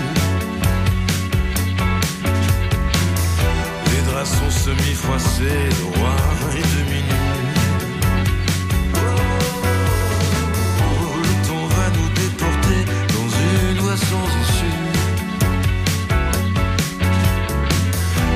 son 4.25 4.49
semi-froissé 4.49 5.45
de 5.45 5.83
roi 5.97 6.15
et 6.55 6.61
de 6.61 6.83
minuit. 6.89 7.03
Le 11.23 11.33
temps 11.47 11.67
va 11.75 11.87
nous 11.97 12.09
déporter 12.21 12.81
dans 13.15 13.29
une 13.49 13.79
voie 13.79 13.97
sans 13.97 14.27
issue. 14.43 14.79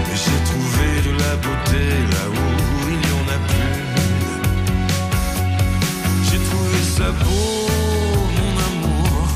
Mais 0.08 0.17
j'ai 0.24 0.39
trouvé 0.52 0.88
de 1.08 1.12
la 1.24 1.34
beauté 1.36 1.84
là 2.13 2.24
où 2.32 2.48
il 2.89 2.98
n'y 2.98 3.13
en 3.19 3.28
a 3.36 3.39
plus. 3.52 3.80
J'ai 6.24 6.39
trouvé 6.50 6.80
ça 6.98 7.10
beau, 7.12 7.67
mon 8.38 8.54
amour, 8.69 9.28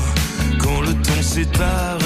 quand 0.58 0.80
le 0.80 0.94
temps 0.94 1.22
s'étale. 1.22 1.99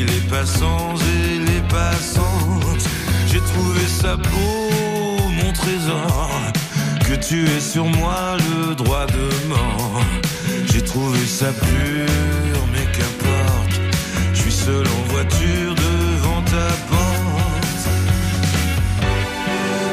Les 0.00 0.20
passants 0.30 0.94
et 0.96 1.38
les 1.38 1.60
passantes. 1.68 2.88
J'ai 3.26 3.40
trouvé 3.40 3.80
ça 3.86 4.16
beau, 4.16 5.28
mon 5.28 5.52
trésor, 5.52 6.30
que 7.06 7.14
tu 7.14 7.44
aies 7.44 7.60
sur 7.60 7.84
moi 7.84 8.36
le 8.38 8.74
droit 8.74 9.06
de 9.06 9.48
mort. 9.48 10.02
J'ai 10.72 10.82
trouvé 10.82 11.18
ça 11.26 11.52
pur, 11.52 12.58
mais 12.72 12.86
qu'importe, 12.96 13.80
je 14.34 14.40
suis 14.40 14.52
seul 14.52 14.86
en 14.86 15.12
voiture 15.12 15.74
devant 15.74 16.42
ta 16.42 16.68
porte. 16.90 17.82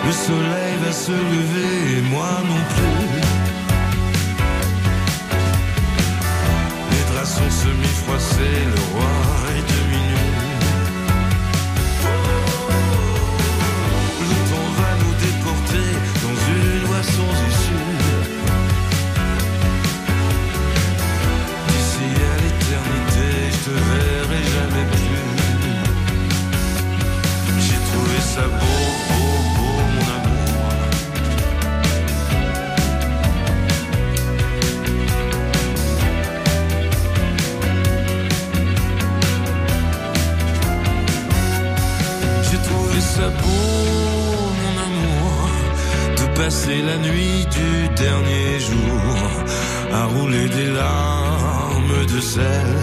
Le 0.05 0.11
soleil 0.11 0.73
va 0.83 0.91
se 0.91 1.11
lever 1.11 1.97
et 1.97 2.01
moi 2.01 2.31
non 2.47 2.61
plus. 2.75 3.21
Les 6.91 7.13
draps 7.13 7.29
sont 7.29 7.51
semi-froissés, 7.63 8.61
le 8.75 8.97
roi 8.97 9.38
ça 28.35 28.41
beau, 28.41 28.85
beau, 29.09 29.31
beau, 29.55 29.75
mon 29.95 30.07
amour. 30.17 30.69
J'ai 42.47 42.61
trouvé 42.67 42.99
ça 43.15 43.27
beau, 43.41 43.71
mon 44.63 44.75
amour, 44.87 45.39
de 46.19 46.25
passer 46.39 46.79
la 46.89 46.97
nuit 46.97 47.47
du 47.57 47.71
dernier 48.03 48.51
jour 48.69 49.25
à 49.91 50.05
rouler 50.05 50.47
des 50.49 50.69
larmes 50.81 52.05
de 52.13 52.19
sel 52.21 52.75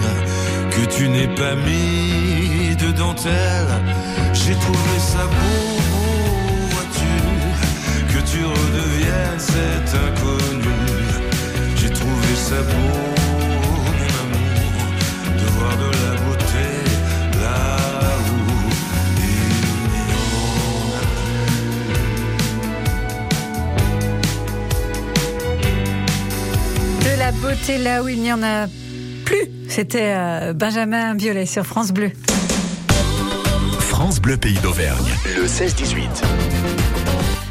que 0.70 0.85
tu 0.94 1.09
n'es 1.09 1.28
pas 1.28 1.54
mis 1.54 2.74
de 2.76 2.90
dentelle. 3.02 3.74
J'ai 4.46 4.54
trouvé 4.54 4.98
ça 5.00 5.26
beau, 5.26 5.35
beau, 5.90 6.06
vois-tu, 6.70 7.14
que 8.14 8.20
tu 8.30 8.44
redeviennes 8.44 9.40
cet 9.40 9.92
inconnu. 9.92 10.78
J'ai 11.74 11.90
trouvé 11.90 12.37
ça 12.37 12.62
beau, 12.62 12.94
mon 13.82 13.90
amour, 14.22 14.87
de 15.37 15.46
voir 15.50 15.74
de 15.78 15.90
la 15.90 16.12
beauté 16.22 16.66
là 17.42 17.59
où 18.22 18.38
il 19.18 19.35
n'y 19.98 20.14
en 20.14 20.30
a 26.94 27.04
De 27.04 27.14
la 27.18 27.30
beauté 27.32 27.78
là 27.78 27.94
où 28.04 28.09
il 28.09 28.20
n'y 28.20 28.32
en 28.32 28.42
a 28.44 28.68
plus. 29.24 29.48
C'était 29.68 30.14
euh, 30.16 30.52
Benjamin 30.52 31.16
Biolay 31.16 31.46
sur 31.46 31.66
France 31.66 31.90
Bleu. 31.90 32.12
France 34.07 34.21
Bleu 34.21 34.37
Pays 34.37 34.57
d'Auvergne, 34.62 35.05
le 35.37 35.47
16-18. 35.47 35.99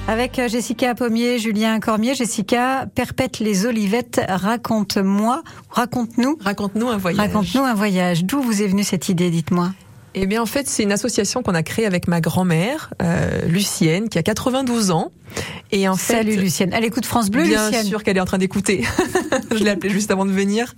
Avec 0.07 0.39
euh, 0.39 0.47
Jessica 0.47 0.95
Pommier, 0.95 1.37
Julien 1.37 1.81
Cormier. 1.81 2.15
Jessica, 2.15 2.85
Perpète 2.95 3.39
les 3.39 3.65
Olivettes, 3.65 4.21
raconte-moi, 4.25 5.43
raconte-nous. 5.69 6.37
Raconte-nous 6.39 6.87
un 6.87 6.95
voyage. 6.95 7.19
Raconte-nous 7.19 7.61
un 7.61 7.73
voyage. 7.73 8.23
D'où 8.23 8.41
vous 8.41 8.61
est 8.61 8.67
venue 8.67 8.85
cette 8.85 9.09
idée, 9.09 9.31
dites-moi? 9.31 9.71
Eh 10.13 10.27
bien, 10.27 10.41
en 10.41 10.45
fait, 10.45 10.69
c'est 10.69 10.83
une 10.83 10.93
association 10.93 11.43
qu'on 11.43 11.55
a 11.55 11.61
créée 11.61 11.85
avec 11.85 12.07
ma 12.07 12.21
grand-mère, 12.21 12.93
euh, 13.01 13.45
Lucienne, 13.47 14.07
qui 14.07 14.17
a 14.17 14.23
92 14.23 14.91
ans. 14.91 15.11
Et 15.71 15.87
en 15.89 15.95
Salut 15.95 16.33
fait, 16.33 16.37
Lucienne. 16.41 16.69
Elle 16.73 16.85
écoute 16.85 17.05
France 17.05 17.29
Bleu, 17.29 17.43
Bien 17.43 17.65
Lucienne. 17.69 17.85
sûr 17.87 18.03
qu'elle 18.03 18.17
est 18.17 18.21
en 18.21 18.25
train 18.25 18.37
d'écouter. 18.37 18.83
je 19.51 19.63
l'ai 19.63 19.71
appelée 19.71 19.89
juste 19.89 20.11
avant 20.11 20.25
de 20.25 20.31
venir. 20.31 20.73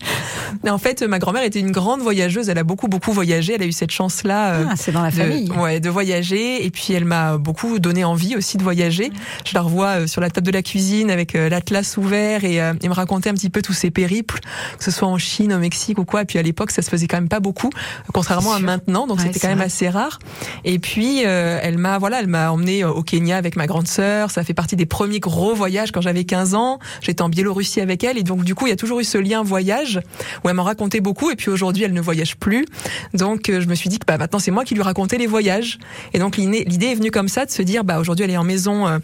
Mais 0.63 0.69
en 0.69 0.77
fait, 0.77 1.03
ma 1.03 1.19
grand-mère 1.19 1.43
était 1.43 1.59
une 1.59 1.71
grande 1.71 2.01
voyageuse. 2.01 2.49
Elle 2.49 2.57
a 2.57 2.63
beaucoup, 2.63 2.87
beaucoup 2.87 3.11
voyagé. 3.11 3.53
Elle 3.55 3.61
a 3.63 3.65
eu 3.65 3.71
cette 3.73 3.91
chance-là. 3.91 4.53
euh, 4.55 4.65
Ah, 4.69 4.73
c'est 4.77 4.91
dans 4.93 5.01
la 5.03 5.11
de, 5.11 5.15
famille. 5.15 5.51
Ouais, 5.51 5.79
de 5.81 5.89
voyager. 5.89 6.65
Et 6.65 6.71
puis, 6.71 6.93
elle 6.93 7.03
m'a 7.05 7.37
beaucoup 7.37 7.79
donné 7.79 8.05
envie 8.05 8.35
aussi 8.37 8.57
de 8.57 8.63
voyager. 8.63 9.11
Je 9.45 9.53
la 9.53 9.61
revois 9.61 9.87
euh, 10.01 10.07
sur 10.07 10.21
la 10.21 10.29
table 10.29 10.47
de 10.47 10.51
la 10.51 10.63
cuisine 10.63 11.11
avec 11.11 11.35
euh, 11.35 11.49
l'atlas 11.49 11.97
ouvert 11.97 12.43
et, 12.45 12.61
euh, 12.61 12.73
et 12.81 12.87
me 12.87 12.93
raconter 12.93 13.29
un 13.29 13.33
petit 13.33 13.49
peu 13.49 13.61
tous 13.61 13.73
ses 13.73 13.91
périples, 13.91 14.39
que 14.77 14.83
ce 14.83 14.89
soit 14.91 15.07
en 15.07 15.17
Chine, 15.17 15.53
au 15.53 15.59
Mexique 15.59 15.99
ou 15.99 16.05
quoi. 16.05 16.21
Et 16.21 16.25
puis, 16.25 16.39
à 16.39 16.43
l'époque, 16.43 16.71
ça 16.71 16.81
se 16.81 16.89
faisait 16.89 17.07
quand 17.07 17.17
même 17.17 17.29
pas 17.29 17.41
beaucoup, 17.41 17.69
contrairement 18.13 18.53
à 18.53 18.59
maintenant. 18.59 19.05
Donc, 19.05 19.17
Ouais, 19.19 19.25
c'était 19.25 19.39
quand 19.41 19.49
même 19.49 19.57
vrai. 19.57 19.67
assez 19.67 19.89
rare. 19.89 20.17
Et 20.63 20.79
puis, 20.79 21.23
euh, 21.25 21.59
elle 21.61 21.77
m'a, 21.77 21.97
voilà, 21.97 22.19
elle 22.21 22.27
m'a 22.27 22.51
emmené 22.51 22.83
au 22.85 23.03
Kenya 23.03 23.35
avec 23.37 23.57
ma 23.57 23.67
grande 23.67 23.87
sœur. 23.87 24.31
Ça 24.31 24.43
fait 24.47 24.53
partie 24.53 24.75
des 24.75 24.85
premiers 24.85 25.19
gros 25.19 25.53
voyages 25.53 25.91
quand 25.91 26.01
j'avais 26.01 26.23
15 26.23 26.55
ans. 26.55 26.79
J'étais 27.01 27.21
en 27.21 27.29
Biélorussie 27.29 27.81
avec 27.81 28.03
elle. 28.03 28.17
Et 28.17 28.23
donc, 28.23 28.43
du 28.43 28.55
coup, 28.55 28.67
il 28.67 28.69
y 28.69 28.73
a 28.73 28.77
toujours 28.77 28.99
eu 28.99 29.03
ce 29.03 29.17
lien 29.17 29.43
voyage 29.43 29.99
où 30.43 30.49
elle 30.49 30.55
m'en 30.55 30.63
racontait 30.63 31.01
beaucoup. 31.01 31.29
Et 31.29 31.35
puis, 31.35 31.51
aujourd'hui, 31.51 31.83
elle 31.83 31.93
ne 31.93 32.01
voyage 32.01 32.37
plus. 32.37 32.65
Donc, 33.13 33.49
euh, 33.49 33.61
je 33.61 33.67
me 33.67 33.75
suis 33.75 33.89
dit 33.89 33.99
que 33.99 34.05
bah, 34.05 34.17
maintenant, 34.17 34.39
c'est 34.39 34.51
moi 34.51 34.63
qui 34.63 34.73
lui 34.73 34.81
racontais 34.81 35.17
les 35.17 35.27
voyages. 35.27 35.79
Et 36.13 36.19
donc, 36.19 36.37
l'idée 36.37 36.63
l'idée 36.65 36.87
est 36.87 36.95
venue 36.95 37.11
comme 37.11 37.27
ça 37.27 37.45
de 37.45 37.51
se 37.51 37.61
dire, 37.61 37.83
bah, 37.83 37.99
aujourd'hui, 37.99 38.25
elle 38.25 38.31
est 38.31 38.37
en 38.37 38.43
maison. 38.43 38.99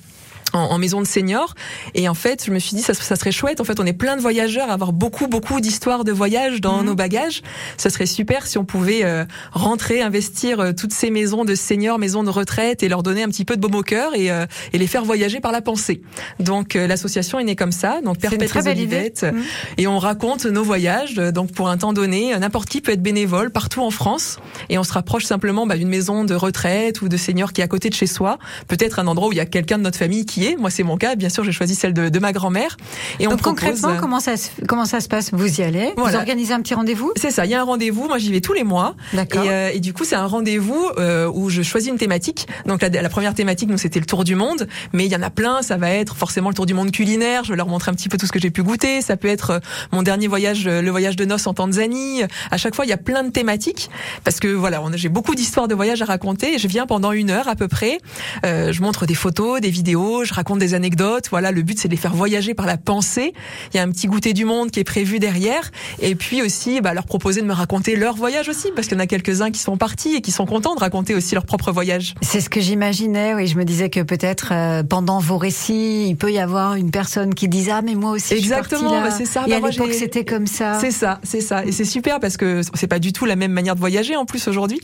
En, 0.53 0.59
en 0.59 0.77
maison 0.77 1.01
de 1.01 1.07
seniors 1.07 1.55
et 1.95 2.07
en 2.07 2.13
fait 2.13 2.43
je 2.45 2.51
me 2.51 2.59
suis 2.59 2.75
dit 2.75 2.81
ça, 2.81 2.93
ça 2.93 3.15
serait 3.15 3.31
chouette 3.31 3.59
en 3.61 3.63
fait 3.63 3.79
on 3.79 3.85
est 3.85 3.93
plein 3.93 4.15
de 4.15 4.21
voyageurs 4.21 4.69
à 4.69 4.73
avoir 4.73 4.93
beaucoup 4.93 5.27
beaucoup 5.27 5.59
d'histoires 5.61 6.03
de 6.03 6.11
voyage 6.11 6.61
dans 6.61 6.79
Mhm. 6.79 6.85
nos 6.85 6.95
bagages 6.95 7.41
ça 7.77 7.89
serait 7.89 8.05
super 8.05 8.47
si 8.47 8.57
on 8.57 8.65
pouvait 8.65 9.03
euh, 9.03 9.25
rentrer 9.51 10.01
investir 10.01 10.59
euh, 10.59 10.71
toutes 10.71 10.93
ces 10.93 11.09
maisons 11.11 11.45
de 11.45 11.55
seniors 11.55 11.99
maisons 11.99 12.23
de 12.23 12.29
retraite 12.29 12.83
et 12.83 12.89
leur 12.89 13.03
donner 13.03 13.23
un 13.23 13.27
petit 13.29 13.45
peu 13.45 13.55
de 13.55 13.61
baume 13.61 13.75
au 13.75 13.83
cœur 13.83 14.15
et, 14.15 14.31
euh, 14.31 14.45
et 14.73 14.77
les 14.77 14.87
faire 14.87 15.03
voyager 15.05 15.39
par 15.39 15.51
la 15.51 15.61
pensée 15.61 16.01
donc 16.39 16.75
euh, 16.75 16.87
l'association 16.87 17.39
est 17.39 17.43
née 17.43 17.55
comme 17.55 17.71
ça 17.71 17.99
donc 18.03 18.19
Perpète 18.19 18.53
les. 18.53 18.67
Olivettes 18.67 19.23
Mhm. 19.23 19.43
et 19.77 19.87
on 19.87 19.99
raconte 19.99 20.45
nos 20.45 20.63
voyages. 20.63 21.15
Euh, 21.19 21.31
Donc 21.31 21.51
pour 21.51 21.67
un 21.69 21.77
temps 21.77 21.93
donné, 21.93 22.37
n'importe 22.37 22.69
qui 22.69 22.79
peut 22.81 22.91
être 22.91 23.01
bénévole 23.01 23.49
partout 23.51 23.81
en 23.81 23.89
France 23.91 24.37
et 24.69 24.77
on 24.77 24.83
se 24.83 24.93
rapproche 24.93 25.25
simplement 25.25 25.65
bah, 25.65 25.75
d'une 25.77 25.89
maison 25.89 26.23
de 26.25 26.35
retraite 26.35 27.01
ou 27.01 27.09
de 27.09 27.17
seniors 27.17 27.53
qui 27.53 27.61
est 27.61 27.63
à 27.63 27.67
côté 27.67 27.89
de 27.89 27.93
chez 27.95 28.05
soi. 28.07 28.37
Peut-être 28.67 28.99
un 28.99 29.07
endroit 29.07 29.27
où 29.29 29.31
il 29.31 29.37
y 29.37 29.41
a 29.41 29.45
quelqu'un 29.45 29.77
de 29.77 29.83
notre 29.83 29.97
famille 29.97 30.25
qui 30.25 30.42
Moi 30.59 30.69
c'est 30.69 30.83
mon 30.83 30.97
cas. 30.97 31.15
Bien 31.15 31.29
sûr, 31.29 31.43
j'ai 31.43 31.51
choisi 31.51 31.75
celle 31.75 31.93
de, 31.93 32.09
de 32.09 32.19
ma 32.19 32.31
grand-mère. 32.31 32.77
Et 33.19 33.25
Donc 33.25 33.33
on 33.33 33.37
concrètement, 33.37 33.89
euh, 33.89 33.99
comment 33.99 34.19
ça, 34.19 34.37
se, 34.37 34.49
comment 34.67 34.85
ça 34.85 34.99
se 34.99 35.07
passe? 35.07 35.31
Vous 35.33 35.59
y 35.59 35.63
allez? 35.63 35.93
Vous 35.97 36.15
organisez 36.15 36.53
un 36.53 36.61
petit 36.61 36.73
rendez-vous? 36.73 37.11
C'est 37.15 37.31
ça, 37.31 37.45
il 37.45 37.51
y 37.51 37.55
a 37.55 37.61
un 37.61 37.63
rendez-vous. 37.63 38.07
Moi, 38.07 38.17
j'y 38.17 38.31
vais 38.31 38.41
tous 38.41 38.53
les 38.53 38.63
mois. 38.63 38.95
D'accord. 39.13 39.43
Et, 39.43 39.49
euh, 39.49 39.71
et 39.73 39.79
du 39.79 39.93
coup, 39.93 40.03
c'est 40.05 40.15
un 40.15 40.25
rendez-vous 40.25 40.89
euh, 40.97 41.29
où 41.33 41.49
je 41.49 41.61
choisis 41.61 41.89
une 41.89 41.97
thématique. 41.97 42.47
Donc 42.65 42.81
la, 42.81 42.89
la 42.89 43.09
première 43.09 43.33
thématique, 43.33 43.69
nous, 43.69 43.77
c'était 43.77 43.99
le 43.99 44.05
tour 44.05 44.23
du 44.23 44.35
monde. 44.35 44.67
Mais 44.93 45.05
il 45.05 45.11
y 45.11 45.15
en 45.15 45.21
a 45.21 45.29
plein. 45.29 45.61
Ça 45.61 45.77
va 45.77 45.89
être 45.89 46.15
forcément 46.15 46.49
le 46.49 46.55
tour 46.55 46.65
du 46.65 46.73
monde 46.73 46.91
culinaire. 46.91 47.43
Je 47.43 47.51
vais 47.51 47.57
leur 47.57 47.67
montrer 47.67 47.91
un 47.91 47.93
petit 47.93 48.09
peu 48.09 48.17
tout 48.17 48.25
ce 48.25 48.31
que 48.31 48.39
j'ai 48.39 48.51
pu 48.51 48.63
goûter. 48.63 49.01
Ça 49.01 49.17
peut 49.17 49.27
être 49.27 49.61
mon 49.91 50.03
dernier 50.03 50.27
voyage, 50.27 50.65
le 50.67 50.89
voyage 50.89 51.15
de 51.15 51.25
noces 51.25 51.47
en 51.47 51.53
Tanzanie. 51.53 52.23
À 52.51 52.57
chaque 52.57 52.75
fois, 52.75 52.85
il 52.85 52.89
y 52.89 52.93
a 52.93 52.97
plein 52.97 53.23
de 53.23 53.29
thématiques 53.29 53.89
parce 54.23 54.39
que 54.39 54.47
voilà, 54.47 54.81
j'ai 54.95 55.09
beaucoup 55.09 55.35
d'histoires 55.35 55.67
de 55.67 55.75
voyage 55.75 56.01
à 56.01 56.05
raconter. 56.05 56.55
Et 56.55 56.57
je 56.57 56.67
viens 56.67 56.85
pendant 56.85 57.11
une 57.11 57.29
heure 57.29 57.47
à 57.47 57.55
peu 57.55 57.67
près. 57.67 57.99
Euh, 58.45 58.71
je 58.71 58.81
montre 58.81 59.05
des 59.05 59.15
photos, 59.15 59.61
des 59.61 59.69
vidéos, 59.69 60.23
je 60.25 60.32
raconte 60.33 60.59
des 60.59 60.73
anecdotes. 60.73 61.27
Voilà, 61.29 61.51
le 61.51 61.61
but 61.61 61.79
c'est 61.79 61.87
de 61.87 61.93
les 61.93 61.97
faire 61.97 62.13
voyager 62.13 62.53
par 62.53 62.65
la 62.65 62.77
pensée. 62.77 63.33
Il 63.73 63.77
y 63.77 63.79
a 63.79 63.83
un 63.83 63.89
petit 63.89 64.07
goûter 64.07 64.33
du 64.33 64.45
monde 64.45 64.71
qui 64.71 64.79
est 64.79 64.83
prévu 64.83 65.19
derrière. 65.19 65.71
Et 66.01 66.15
puis 66.15 66.41
aussi, 66.41 66.81
bah, 66.81 66.93
leur 66.93 67.05
proposer 67.05 67.41
de 67.41 67.45
me 67.45 67.53
raconter 67.53 67.95
leur 67.95 68.15
voyage 68.15 68.49
aussi, 68.49 68.69
parce 68.75 68.87
qu'il 68.87 68.97
y 68.97 68.99
en 68.99 69.03
a 69.03 69.07
quelques-uns 69.07 69.51
qui 69.51 69.59
sont 69.59 69.77
partis 69.77 70.15
et 70.15 70.21
qui 70.21 70.31
sont 70.31 70.45
contents 70.45 70.75
de 70.75 70.79
raconter 70.79 71.15
aussi 71.15 71.35
leur 71.35 71.45
propre 71.45 71.71
voyage. 71.71 72.15
C'est 72.21 72.41
ce 72.41 72.49
que 72.49 72.59
j'imaginais, 72.59 73.33
oui. 73.35 73.47
Je 73.47 73.57
me 73.57 73.65
disais 73.65 73.89
que 73.89 74.01
peut-être 74.01 74.49
euh, 74.51 74.83
pendant 74.83 75.19
vos 75.19 75.37
récits, 75.37 76.07
il 76.07 76.15
peut 76.15 76.31
y 76.31 76.39
avoir 76.39 76.75
une 76.75 76.91
personne 76.91 77.33
qui 77.33 77.47
dise 77.47 77.69
Ah, 77.71 77.81
mais 77.81 77.95
moi 77.95 78.11
aussi, 78.11 78.33
Exactement, 78.33 79.01
je 79.01 79.09
bah, 79.09 79.15
c'est 79.15 79.25
ça. 79.25 79.43
Et 79.47 79.51
Bah, 79.51 79.67
à 79.67 79.69
l'époque, 79.69 79.93
c'était 79.93 80.25
comme 80.25 80.47
ça. 80.47 80.79
C'est 80.79 80.91
ça, 80.91 81.19
c'est 81.23 81.41
ça. 81.41 81.65
Et 81.65 81.71
c'est 81.71 81.85
super 81.85 82.19
parce 82.19 82.37
que 82.37 82.61
c'est 82.73 82.87
pas 82.87 82.99
du 82.99 83.13
tout 83.13 83.25
la 83.25 83.35
même 83.35 83.51
manière 83.51 83.75
de 83.75 83.79
voyager 83.79 84.15
en 84.15 84.25
plus 84.25 84.47
aujourd'hui. 84.47 84.79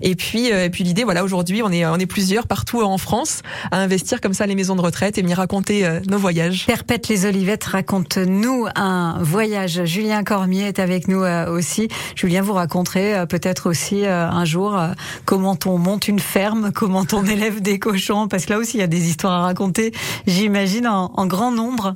Et 0.00 0.14
puis, 0.14 0.52
euh, 0.52 0.64
et 0.64 0.70
puis 0.70 0.84
l'idée, 0.84 1.04
voilà, 1.04 1.24
aujourd'hui, 1.24 1.62
on 1.62 1.70
est, 1.70 1.84
on 1.84 1.96
est 1.96 2.06
plusieurs 2.06 2.46
partout 2.46 2.82
en 2.82 2.98
France 2.98 3.42
à 3.70 3.78
investir 3.78 4.20
comme 4.20 4.34
ça 4.34 4.46
les 4.46 4.54
maisons 4.54 4.76
de 4.76 4.80
retraite 4.80 4.91
et 5.00 5.22
m'y 5.22 5.34
raconter 5.34 5.84
euh, 5.86 6.00
nos 6.08 6.18
voyages. 6.18 6.66
Perpète 6.66 7.08
les 7.08 7.24
Olivettes, 7.26 7.64
raconte-nous 7.64 8.66
un 8.76 9.18
voyage. 9.20 9.84
Julien 9.84 10.22
Cormier 10.22 10.66
est 10.68 10.78
avec 10.78 11.08
nous 11.08 11.22
euh, 11.22 11.50
aussi. 11.50 11.88
Julien, 12.14 12.42
vous 12.42 12.52
raconterez 12.52 13.14
euh, 13.16 13.26
peut-être 13.26 13.68
aussi 13.68 14.04
euh, 14.04 14.28
un 14.28 14.44
jour 14.44 14.78
euh, 14.78 14.88
comment 15.24 15.58
on 15.66 15.78
monte 15.78 16.08
une 16.08 16.20
ferme, 16.20 16.70
comment 16.72 17.04
on 17.12 17.24
élève 17.24 17.60
des 17.62 17.78
cochons, 17.78 18.28
parce 18.28 18.44
que 18.46 18.52
là 18.52 18.58
aussi 18.58 18.76
il 18.76 18.80
y 18.80 18.84
a 18.84 18.86
des 18.86 19.08
histoires 19.08 19.32
à 19.32 19.42
raconter, 19.42 19.92
j'imagine, 20.26 20.86
en, 20.86 21.10
en 21.14 21.26
grand 21.26 21.50
nombre. 21.52 21.94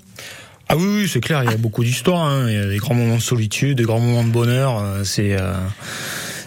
Ah 0.69 0.77
oui, 0.77 0.85
oui 1.03 1.09
c'est 1.13 1.21
clair, 1.21 1.45
il 1.45 1.51
y 1.51 1.55
a 1.55 1.59
beaucoup 1.59 1.85
d'histoires. 1.85 2.25
hein. 2.27 2.47
Il 2.49 2.55
y 2.55 2.59
a 2.59 2.67
des 2.67 2.79
grands 2.79 2.95
moments 2.95 3.17
de 3.17 3.21
solitude, 3.23 3.79
des 3.79 3.85
grands 3.85 4.01
moments 4.01 4.25
de 4.25 4.31
bonheur. 4.31 4.83
C'est 5.05 5.37
euh, 5.39 5.53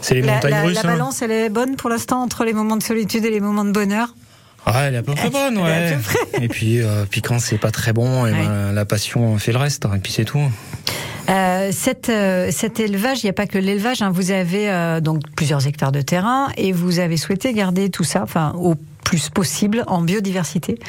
c'est 0.01 0.15
les 0.15 0.21
La, 0.21 0.35
montagnes 0.35 0.51
la- 0.51 0.61
russes. 0.63 0.75
la 0.75 0.81
hein. 0.89 0.93
balance, 0.93 1.21
elle 1.21 1.31
est 1.31 1.49
bonne 1.49 1.75
pour 1.75 1.89
l'instant 1.89 2.21
entre 2.21 2.43
les 2.43 2.53
moments 2.53 2.75
de 2.77 2.83
solitude 2.83 3.23
et 3.25 3.29
les 3.31 3.39
moments 3.39 3.65
de 3.65 3.71
bonheur? 3.71 4.13
Ah, 4.65 4.83
elle 4.83 4.95
est 4.95 4.97
à 4.97 5.03
peu 5.03 5.13
près 5.13 5.29
bonne, 5.29 5.57
ouais. 5.57 5.97
près. 6.03 6.43
Et 6.43 6.47
puis, 6.47 6.81
euh, 6.81 7.05
puis 7.09 7.21
quand 7.21 7.39
c'est 7.39 7.57
pas 7.57 7.71
très 7.71 7.93
bon, 7.93 8.25
eh 8.27 8.31
ben, 8.31 8.71
la 8.71 8.85
passion 8.85 9.37
fait 9.37 9.51
le 9.51 9.57
reste, 9.57 9.85
hein, 9.85 9.91
et 9.95 9.99
puis 9.99 10.11
c'est 10.11 10.25
tout. 10.25 10.41
Euh, 11.29 11.69
cet, 11.71 12.09
euh, 12.09 12.49
cet 12.51 12.79
élevage, 12.79 13.23
il 13.23 13.27
n'y 13.27 13.29
a 13.29 13.33
pas 13.33 13.45
que 13.45 13.57
l'élevage. 13.59 14.01
hein. 14.01 14.09
Vous 14.11 14.31
avez 14.31 14.69
euh, 14.71 14.99
donc 14.99 15.21
plusieurs 15.35 15.65
hectares 15.67 15.91
de 15.91 16.01
terrain 16.01 16.47
et 16.57 16.71
vous 16.71 16.97
avez 16.99 17.17
souhaité 17.17 17.53
garder 17.53 17.89
tout 17.89 18.03
ça, 18.03 18.23
enfin 18.23 18.53
au 18.57 18.75
plus 19.03 19.29
possible 19.29 19.83
en 19.87 20.01
biodiversité. 20.01 20.79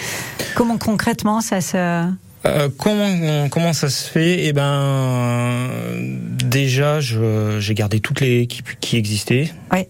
Comment 0.54 0.78
concrètement 0.78 1.40
ça 1.40 1.60
se 1.60 2.04
Euh, 2.46 2.68
comment 2.78 3.48
comment 3.50 3.72
ça 3.74 3.90
se 3.90 4.08
fait? 4.08 4.46
Eh 4.46 4.52
ben, 4.54 4.62
euh, 4.62 6.16
déjà, 6.44 6.98
j'ai 7.00 7.74
gardé 7.74 8.00
toutes 8.00 8.20
les 8.20 8.46
qui, 8.46 8.62
qui 8.80 8.96
existaient. 8.96 9.52
Oui. 9.72 9.80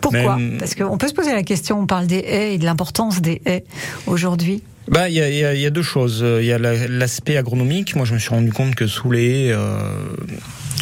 Pourquoi? 0.00 0.36
Même- 0.36 0.58
Parce 0.58 0.74
qu'on 0.74 0.98
peut 0.98 1.08
se 1.08 1.14
poser 1.14 1.32
la 1.32 1.42
question. 1.42 1.80
On 1.80 1.86
parle 1.86 2.06
des 2.06 2.18
haies 2.18 2.54
et 2.54 2.58
de 2.58 2.64
l'importance 2.64 3.20
des 3.20 3.42
haies 3.44 3.64
aujourd'hui. 4.06 4.62
Bah, 4.88 5.08
il 5.08 5.14
y 5.16 5.18
y 5.20 5.60
y 5.60 5.66
a 5.66 5.70
deux 5.70 5.82
choses. 5.82 6.24
Il 6.40 6.46
y 6.46 6.52
a 6.52 6.58
la- 6.58 6.86
l'aspect 6.88 7.36
agronomique. 7.36 7.96
Moi, 7.96 8.04
je 8.04 8.14
me 8.14 8.18
suis 8.18 8.30
rendu 8.30 8.52
compte 8.52 8.74
que 8.76 8.86
sous 8.86 9.10
les 9.10 9.46
haies, 9.46 9.52
euh, 9.52 9.78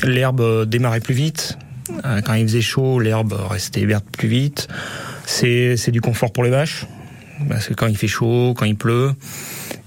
l'herbe 0.05 0.67
démarrait 0.69 1.01
plus 1.01 1.15
vite. 1.15 1.59
Euh, 2.05 2.21
Quand 2.21 2.35
il 2.35 2.47
faisait 2.47 2.61
chaud, 2.61 3.01
l'herbe 3.01 3.33
restait 3.49 3.85
verte 3.87 4.05
plus 4.13 4.29
vite. 4.29 4.69
C'est 5.25 5.77
c'est 5.79 5.91
du 5.91 6.03
confort 6.03 6.33
pour 6.33 6.45
les 6.45 6.51
vaches. 6.51 6.85
Parce 7.49 7.67
que 7.69 7.75
quand 7.75 7.87
il 7.87 7.97
fait 7.97 8.09
chaud, 8.09 8.53
quand 8.57 8.67
il 8.67 8.77
pleut. 8.77 9.13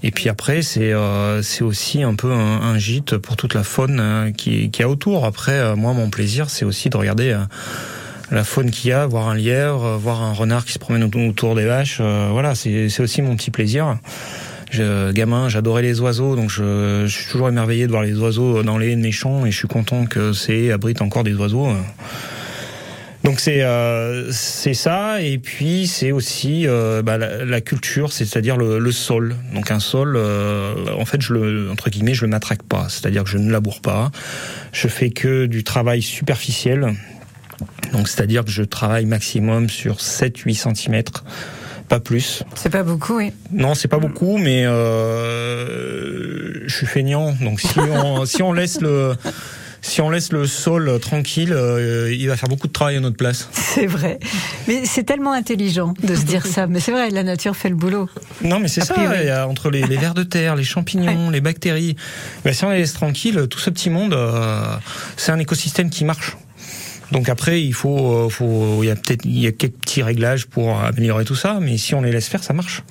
Et 0.02 0.10
puis 0.10 0.28
après, 0.28 0.62
c'est 0.62 0.92
euh, 0.92 1.42
c'est 1.42 1.62
aussi 1.62 2.02
un 2.02 2.14
peu 2.14 2.32
un, 2.32 2.60
un 2.60 2.78
gîte 2.78 3.16
pour 3.16 3.36
toute 3.36 3.54
la 3.54 3.62
faune 3.62 3.98
euh, 4.00 4.30
qui, 4.32 4.70
qui 4.70 4.82
a 4.82 4.88
autour. 4.88 5.24
Après, 5.24 5.52
euh, 5.52 5.76
moi, 5.76 5.92
mon 5.92 6.10
plaisir, 6.10 6.50
c'est 6.50 6.64
aussi 6.64 6.90
de 6.90 6.96
regarder 6.96 7.30
euh, 7.30 7.38
la 8.30 8.42
faune 8.44 8.70
qu'il 8.70 8.90
y 8.90 8.92
a, 8.92 9.06
voir 9.06 9.28
un 9.28 9.36
lièvre, 9.36 9.84
euh, 9.84 9.96
voir 9.96 10.22
un 10.22 10.32
renard 10.32 10.64
qui 10.64 10.72
se 10.72 10.78
promène 10.78 11.04
autour- 11.04 11.54
des 11.54 11.66
vaches. 11.66 11.98
euh, 12.00 12.28
voilà, 12.32 12.54
c'est 12.54 12.88
c'est 12.88 13.02
aussi 13.02 13.22
mon 13.22 13.36
petit 13.36 13.50
plaisir. 13.50 13.98
Je, 14.70 15.12
gamin, 15.12 15.50
j'adorais 15.50 15.82
les 15.82 16.00
oiseaux, 16.00 16.34
donc 16.34 16.48
je, 16.48 17.04
je 17.06 17.12
suis 17.14 17.30
toujours 17.30 17.50
émerveillé 17.50 17.86
de 17.86 17.90
voir 17.90 18.02
les 18.02 18.18
oiseaux 18.18 18.62
dans 18.62 18.78
les 18.78 19.12
champs, 19.12 19.44
et 19.44 19.50
je 19.50 19.58
suis 19.58 19.68
content 19.68 20.06
que 20.06 20.32
ces 20.32 20.54
haies 20.54 20.72
abritent 20.72 21.02
encore 21.02 21.24
des 21.24 21.34
oiseaux. 21.34 21.68
Donc 23.24 23.38
c'est 23.38 23.62
euh, 23.62 24.32
c'est 24.32 24.74
ça 24.74 25.22
et 25.22 25.38
puis 25.38 25.86
c'est 25.86 26.10
aussi 26.10 26.66
euh, 26.66 27.02
bah, 27.02 27.18
la, 27.18 27.44
la 27.44 27.60
culture, 27.60 28.12
c'est-à-dire 28.12 28.56
le, 28.56 28.80
le 28.80 28.92
sol. 28.92 29.36
Donc 29.54 29.70
un 29.70 29.78
sol, 29.78 30.14
euh, 30.16 30.74
en 30.98 31.04
fait, 31.04 31.20
je 31.20 31.32
le 31.32 31.70
entre 31.70 31.88
guillemets, 31.88 32.14
je 32.14 32.22
le 32.22 32.30
matraque 32.30 32.64
pas, 32.64 32.88
c'est-à-dire 32.88 33.22
que 33.22 33.30
je 33.30 33.38
ne 33.38 33.50
laboure 33.50 33.80
pas. 33.80 34.10
Je 34.72 34.88
fais 34.88 35.10
que 35.10 35.46
du 35.46 35.62
travail 35.62 36.02
superficiel. 36.02 36.94
Donc 37.92 38.08
c'est-à-dire 38.08 38.44
que 38.44 38.50
je 38.50 38.64
travaille 38.64 39.06
maximum 39.06 39.70
sur 39.70 39.98
7-8 39.98 40.74
cm, 40.74 41.02
pas 41.88 42.00
plus. 42.00 42.42
C'est 42.56 42.70
pas 42.70 42.82
beaucoup, 42.82 43.18
oui. 43.18 43.32
Non, 43.52 43.74
c'est 43.74 43.86
pas 43.86 43.98
beaucoup, 43.98 44.38
mais 44.38 44.64
euh, 44.66 46.66
je 46.66 46.74
suis 46.74 46.86
feignant. 46.86 47.36
Donc 47.40 47.60
si 47.60 47.78
on 47.78 48.24
si 48.24 48.42
on 48.42 48.52
laisse 48.52 48.80
le 48.80 49.14
si 49.82 50.00
on 50.00 50.10
laisse 50.10 50.32
le 50.32 50.46
sol 50.46 50.98
tranquille, 51.00 51.52
euh, 51.52 52.14
il 52.14 52.28
va 52.28 52.36
faire 52.36 52.48
beaucoup 52.48 52.68
de 52.68 52.72
travail 52.72 52.96
à 52.96 53.00
notre 53.00 53.16
place. 53.16 53.48
C'est 53.52 53.86
vrai. 53.86 54.18
Mais 54.68 54.84
c'est 54.84 55.02
tellement 55.02 55.32
intelligent 55.32 55.94
de 56.02 56.14
se 56.14 56.22
dire 56.22 56.46
ça. 56.46 56.66
Mais 56.66 56.78
c'est 56.78 56.92
vrai, 56.92 57.10
la 57.10 57.24
nature 57.24 57.56
fait 57.56 57.68
le 57.68 57.74
boulot. 57.74 58.08
Non, 58.42 58.60
mais 58.60 58.68
c'est 58.68 58.82
ça. 58.82 58.94
il 58.96 59.26
y 59.26 59.30
a 59.30 59.48
entre 59.48 59.70
les, 59.70 59.82
les 59.82 59.96
vers 59.96 60.14
de 60.14 60.22
terre, 60.22 60.56
les 60.56 60.64
champignons, 60.64 61.30
les 61.30 61.40
bactéries. 61.40 61.96
Ben, 62.44 62.52
si 62.52 62.64
on 62.64 62.70
les 62.70 62.78
laisse 62.78 62.92
tranquilles, 62.92 63.48
tout 63.48 63.58
ce 63.58 63.70
petit 63.70 63.90
monde, 63.90 64.14
euh, 64.14 64.62
c'est 65.16 65.32
un 65.32 65.38
écosystème 65.38 65.90
qui 65.90 66.04
marche. 66.04 66.36
Donc 67.10 67.28
après, 67.28 67.62
il 67.62 67.74
faut, 67.74 68.26
euh, 68.26 68.28
faut, 68.28 68.82
il 68.82 68.86
y 68.86 68.90
a 68.90 68.96
peut-être, 68.96 69.24
il 69.24 69.38
y 69.38 69.46
a 69.46 69.52
quelques 69.52 69.74
petits 69.74 70.02
réglages 70.02 70.46
pour 70.46 70.78
améliorer 70.80 71.24
tout 71.24 71.34
ça, 71.34 71.58
mais 71.60 71.76
si 71.76 71.94
on 71.94 72.02
les 72.02 72.12
laisse 72.12 72.28
faire, 72.28 72.44
ça 72.44 72.52
marche. 72.52 72.82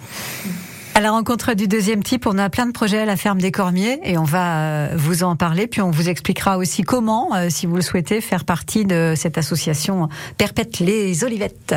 À 0.93 0.99
la 0.99 1.11
rencontre 1.11 1.53
du 1.53 1.67
deuxième 1.67 2.03
type, 2.03 2.27
on 2.27 2.37
a 2.37 2.49
plein 2.49 2.65
de 2.65 2.71
projets 2.71 2.99
à 2.99 3.05
la 3.05 3.15
ferme 3.15 3.39
des 3.39 3.51
Cormiers 3.51 3.99
et 4.03 4.17
on 4.17 4.23
va 4.23 4.59
euh, 4.59 4.89
vous 4.95 5.23
en 5.23 5.35
parler. 5.35 5.67
Puis 5.67 5.81
on 5.81 5.91
vous 5.91 6.09
expliquera 6.09 6.57
aussi 6.57 6.83
comment, 6.83 7.33
euh, 7.35 7.47
si 7.49 7.65
vous 7.65 7.75
le 7.75 7.81
souhaitez, 7.81 8.21
faire 8.21 8.43
partie 8.43 8.85
de 8.85 9.13
cette 9.15 9.37
association 9.37 10.09
Perpète 10.37 10.79
les 10.79 11.23
Olivettes. 11.23 11.75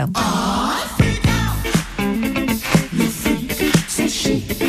Have 4.26 4.63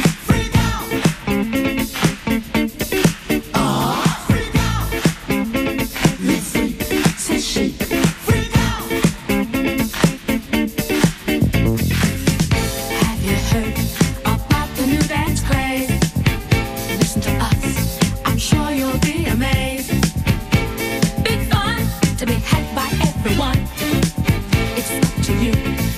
to 25.26 25.34
you. 25.34 25.95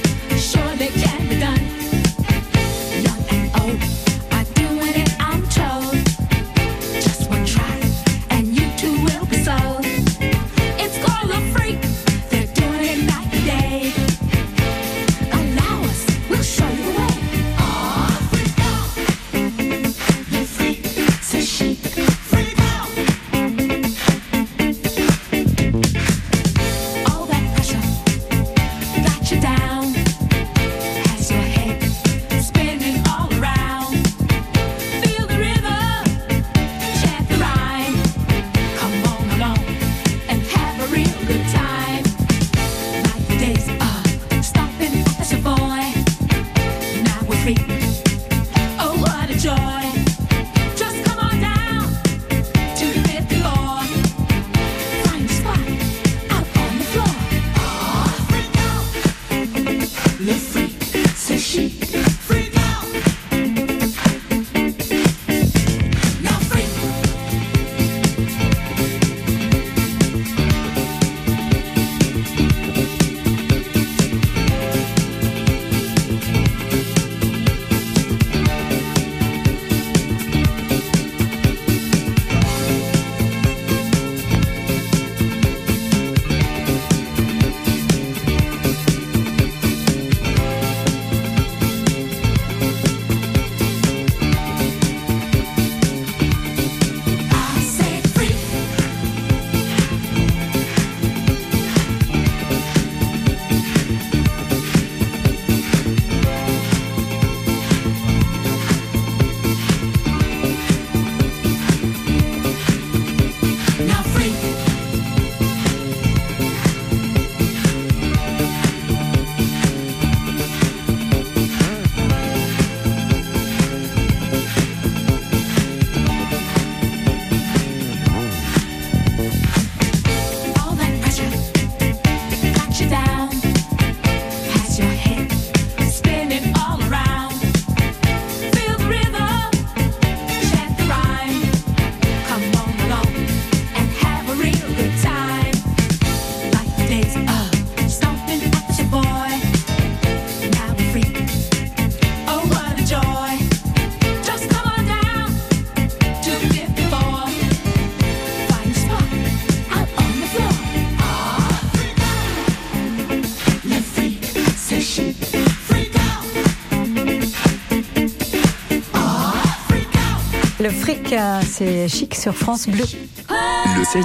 Le 170.68 170.74
fric, 170.74 171.14
euh, 171.14 171.40
c'est 171.50 171.88
chic 171.88 172.14
sur 172.14 172.36
France 172.36 172.68
Bleu. 172.68 172.84
Le 173.30 173.84
16-18, 173.84 174.04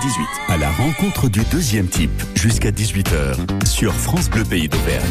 à 0.49 0.57
la 0.59 0.71
rencontre 0.71 1.29
du 1.29 1.41
deuxième 1.51 1.89
type, 1.89 2.23
jusqu'à 2.37 2.71
18h, 2.71 3.67
sur 3.67 3.93
France 3.93 4.31
Bleu 4.31 4.45
Pays 4.45 4.69
d'Auvergne. 4.69 5.03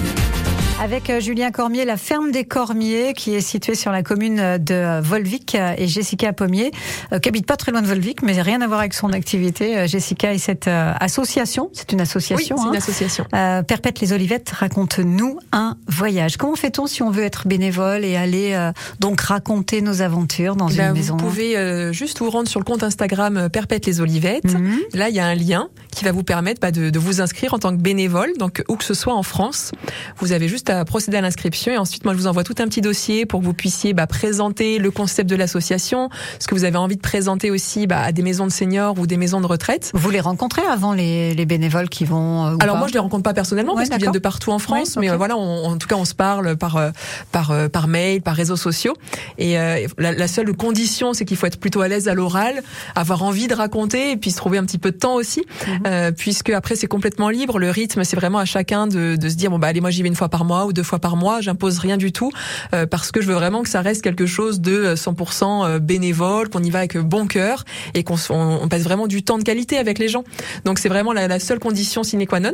Avec 0.82 1.12
euh, 1.12 1.20
Julien 1.20 1.52
Cormier, 1.52 1.86
la 1.86 1.96
ferme 1.96 2.32
des 2.32 2.44
Cormiers, 2.44 3.14
qui 3.14 3.36
est 3.36 3.42
située 3.42 3.76
sur 3.76 3.92
la 3.92 4.02
commune 4.02 4.58
de 4.58 5.00
Volvic, 5.00 5.54
euh, 5.54 5.76
et 5.78 5.88
Jessica 5.88 6.34
Pommier, 6.34 6.72
euh, 7.14 7.20
qui 7.20 7.30
habite 7.30 7.46
pas 7.46 7.56
très 7.56 7.72
loin 7.72 7.84
de 7.84 7.88
Volvic, 7.88 8.24
mais 8.24 8.42
rien 8.42 8.62
à 8.62 8.68
voir 8.68 8.80
avec 8.80 8.96
son 8.96 9.14
activité. 9.14 9.78
Euh, 9.78 9.86
Jessica 9.86 10.34
et 10.34 10.40
cette 10.40 10.68
euh, 10.68 10.92
association, 11.00 11.70
c'est 11.74 11.92
une 11.92 12.02
association. 12.02 12.56
Oui, 12.56 12.62
c'est 12.62 12.68
hein. 12.68 12.72
une 12.72 12.78
association. 12.78 13.26
Euh, 13.36 13.62
Perpète 13.62 14.00
les 14.00 14.12
Olivettes, 14.12 14.50
raconte-nous 14.50 15.38
un 15.52 15.78
voyage. 15.88 16.38
Comment 16.38 16.56
fait-on 16.56 16.88
si 16.88 17.04
on 17.04 17.12
veut 17.12 17.26
être 17.26 17.48
bénévole 17.48 18.04
et 18.04 18.16
aller 18.16 18.54
euh, 18.54 18.72
donc 19.00 19.22
raconter 19.22 19.84
nos 19.84 20.02
aventures 20.02 20.56
dans 20.56 20.68
Eh 20.68 20.72
une 20.72 20.78
ben, 20.78 20.94
maison 20.94 21.16
Vous 21.16 21.28
pouvez 21.28 21.58
euh, 21.58 21.94
juste 21.94 22.18
vous 22.22 22.32
rendre 22.32 22.50
sur 22.50 22.60
le 22.60 22.66
compte 22.66 22.82
Instagram 22.82 23.38
euh, 23.38 23.50
Perpète 23.50 23.86
les 23.86 24.02
Olivettes. 24.02 24.52
Mhm. 24.52 24.80
Là, 24.96 25.10
il 25.10 25.16
y 25.16 25.20
a 25.20 25.28
un 25.28 25.36
lien 25.36 25.70
qui 25.92 26.06
va 26.06 26.12
vous 26.12 26.24
permettre 26.24 26.60
bah, 26.60 26.72
de, 26.72 26.90
de 26.90 26.98
vous 26.98 27.22
inscrire 27.22 27.54
en 27.54 27.60
tant 27.60 27.70
que 27.70 27.82
bénévole, 27.82 28.32
donc 28.40 28.64
où 28.68 28.78
que 28.78 28.84
ce 28.84 28.96
soit 28.96 29.14
en 29.14 29.22
France. 29.22 29.74
Vous 30.18 30.32
avez 30.32 30.48
juste 30.48 30.71
à 30.72 30.86
procéder 30.86 31.18
à 31.18 31.22
l'inscription 31.22 31.72
et 31.74 31.78
ensuite, 31.78 32.04
moi, 32.06 32.14
je 32.14 32.20
vous 32.20 32.28
envoie 32.28 32.44
tout 32.44 32.56
un 32.60 32.66
petit 32.68 32.82
dossier 32.82 33.26
pour 33.26 33.40
que 33.42 33.46
vous 33.46 33.54
puissiez 33.54 33.94
bah, 33.94 34.08
présenter 34.08 34.78
le 34.80 34.92
concept 34.92 35.30
de 35.30 35.36
l'association, 35.36 36.10
ce 36.40 36.48
que 36.48 36.56
vous 36.56 36.64
avez 36.64 36.78
envie 36.78 36.96
de 36.96 37.02
présenter 37.02 37.52
aussi 37.52 37.88
bah, 37.88 38.02
à 38.02 38.12
des 38.12 38.22
maisons 38.22 38.46
de 38.46 38.52
seniors 38.52 38.98
ou 39.00 39.08
des 39.08 39.18
maisons 39.18 39.42
de 39.42 39.46
retraite. 39.48 39.92
Vous 39.94 40.10
les 40.10 40.20
rencontrez 40.20 40.62
avant 40.72 40.94
les, 40.94 41.34
les 41.34 41.46
bénévoles 41.46 41.90
qui 41.90 42.06
vont 42.06 42.46
euh, 42.48 42.54
ou 42.56 42.58
Alors 42.62 42.76
pas 42.76 42.80
moi 42.80 42.88
je 42.88 42.94
les 42.94 43.00
rencontre 43.00 43.24
pas 43.24 43.34
personnellement 43.34 43.74
Ouais, 43.74 43.78
parce 43.80 43.90
qu'ils 43.90 44.00
viennent 44.00 44.12
de 44.12 44.20
partout 44.20 44.52
en 44.52 44.60
France, 44.60 44.96
Ouais, 44.96 45.02
mais 45.02 45.10
euh, 45.12 45.18
voilà, 45.18 45.38
on- 45.38 45.66
en 45.66 45.78
tout 45.78 45.88
cas 45.88 45.96
on 45.96 46.06
se 46.06 46.14
parle 46.16 46.56
par 46.58 46.78
euh, 46.78 46.92
par 47.32 47.54
par 47.72 47.88
mail, 47.88 48.22
par 48.22 48.36
réseaux 48.36 48.56
sociaux. 48.56 48.94
Et 49.38 49.58
euh, 49.60 49.88
la, 49.98 50.12
la 50.14 50.28
seule 50.28 50.54
condition, 50.54 51.14
c'est 51.14 51.26
qu'il 51.26 51.38
faut 51.38 51.46
être 51.48 51.60
plutôt 51.60 51.82
à 51.82 51.88
l'aise 51.88 52.08
à 52.08 52.14
l'oral, 52.14 52.62
avoir 52.96 53.24
envie 53.24 53.48
de 53.48 53.54
raconter 53.54 54.12
et 54.12 54.18
puis 54.18 54.32
se 54.32 54.38
trouver 54.38 54.58
un 54.58 54.66
petit 54.66 54.78
peu 54.78 54.92
de 54.92 54.98
temps 54.98 55.16
aussi, 55.16 55.44
Mhm. 55.68 56.14
puisque 56.16 56.50
après 56.50 56.76
c'est 56.76 56.88
complètement 56.88 57.30
libre. 57.30 57.60
Le 57.60 57.70
rythme, 57.70 58.04
c'est 58.04 58.16
vraiment 58.16 58.40
à 58.40 58.46
chacun 58.46 58.88
de, 58.88 59.16
de 59.16 59.30
se 59.30 59.36
dire 59.36 59.50
bon 59.52 59.60
bah 59.60 59.68
allez 59.68 59.82
moi 59.82 59.90
j'y 59.90 60.02
vais 60.02 60.08
une 60.10 60.16
fois 60.16 60.30
par 60.30 60.46
mois 60.46 60.51
ou 60.66 60.74
deux 60.74 60.84
fois 60.84 61.00
par 61.00 61.16
mois. 61.16 61.42
J'impose 61.42 61.80
rien 61.80 61.98
du 61.98 62.12
tout 62.12 62.32
euh, 62.74 62.86
parce 62.86 63.12
que 63.12 63.22
je 63.22 63.28
veux 63.28 63.34
vraiment 63.34 63.64
que 63.64 63.70
ça 63.70 63.82
reste 63.82 64.02
quelque 64.02 64.26
chose 64.26 64.62
de 64.62 64.72
euh, 64.72 64.96
100% 64.96 65.66
euh, 65.66 65.80
bénévole, 65.80 66.50
qu'on 66.50 66.64
y 66.64 66.70
va 66.70 66.80
avec 66.80 66.98
bon 66.98 67.28
cœur 67.28 67.64
et 67.94 68.04
qu'on 68.04 68.16
on, 68.30 68.60
on 68.64 68.68
passe 68.68 68.84
vraiment 68.84 69.08
du 69.08 69.24
temps 69.24 69.38
de 69.38 69.44
qualité 69.44 69.78
avec 69.78 70.00
les 70.00 70.08
gens. 70.08 70.24
Donc 70.66 70.80
c'est 70.80 70.90
vraiment 70.90 71.14
la, 71.14 71.28
la 71.28 71.40
seule 71.40 71.60
condition 71.60 72.04
sine 72.04 72.26
qua 72.28 72.40
non. 72.40 72.54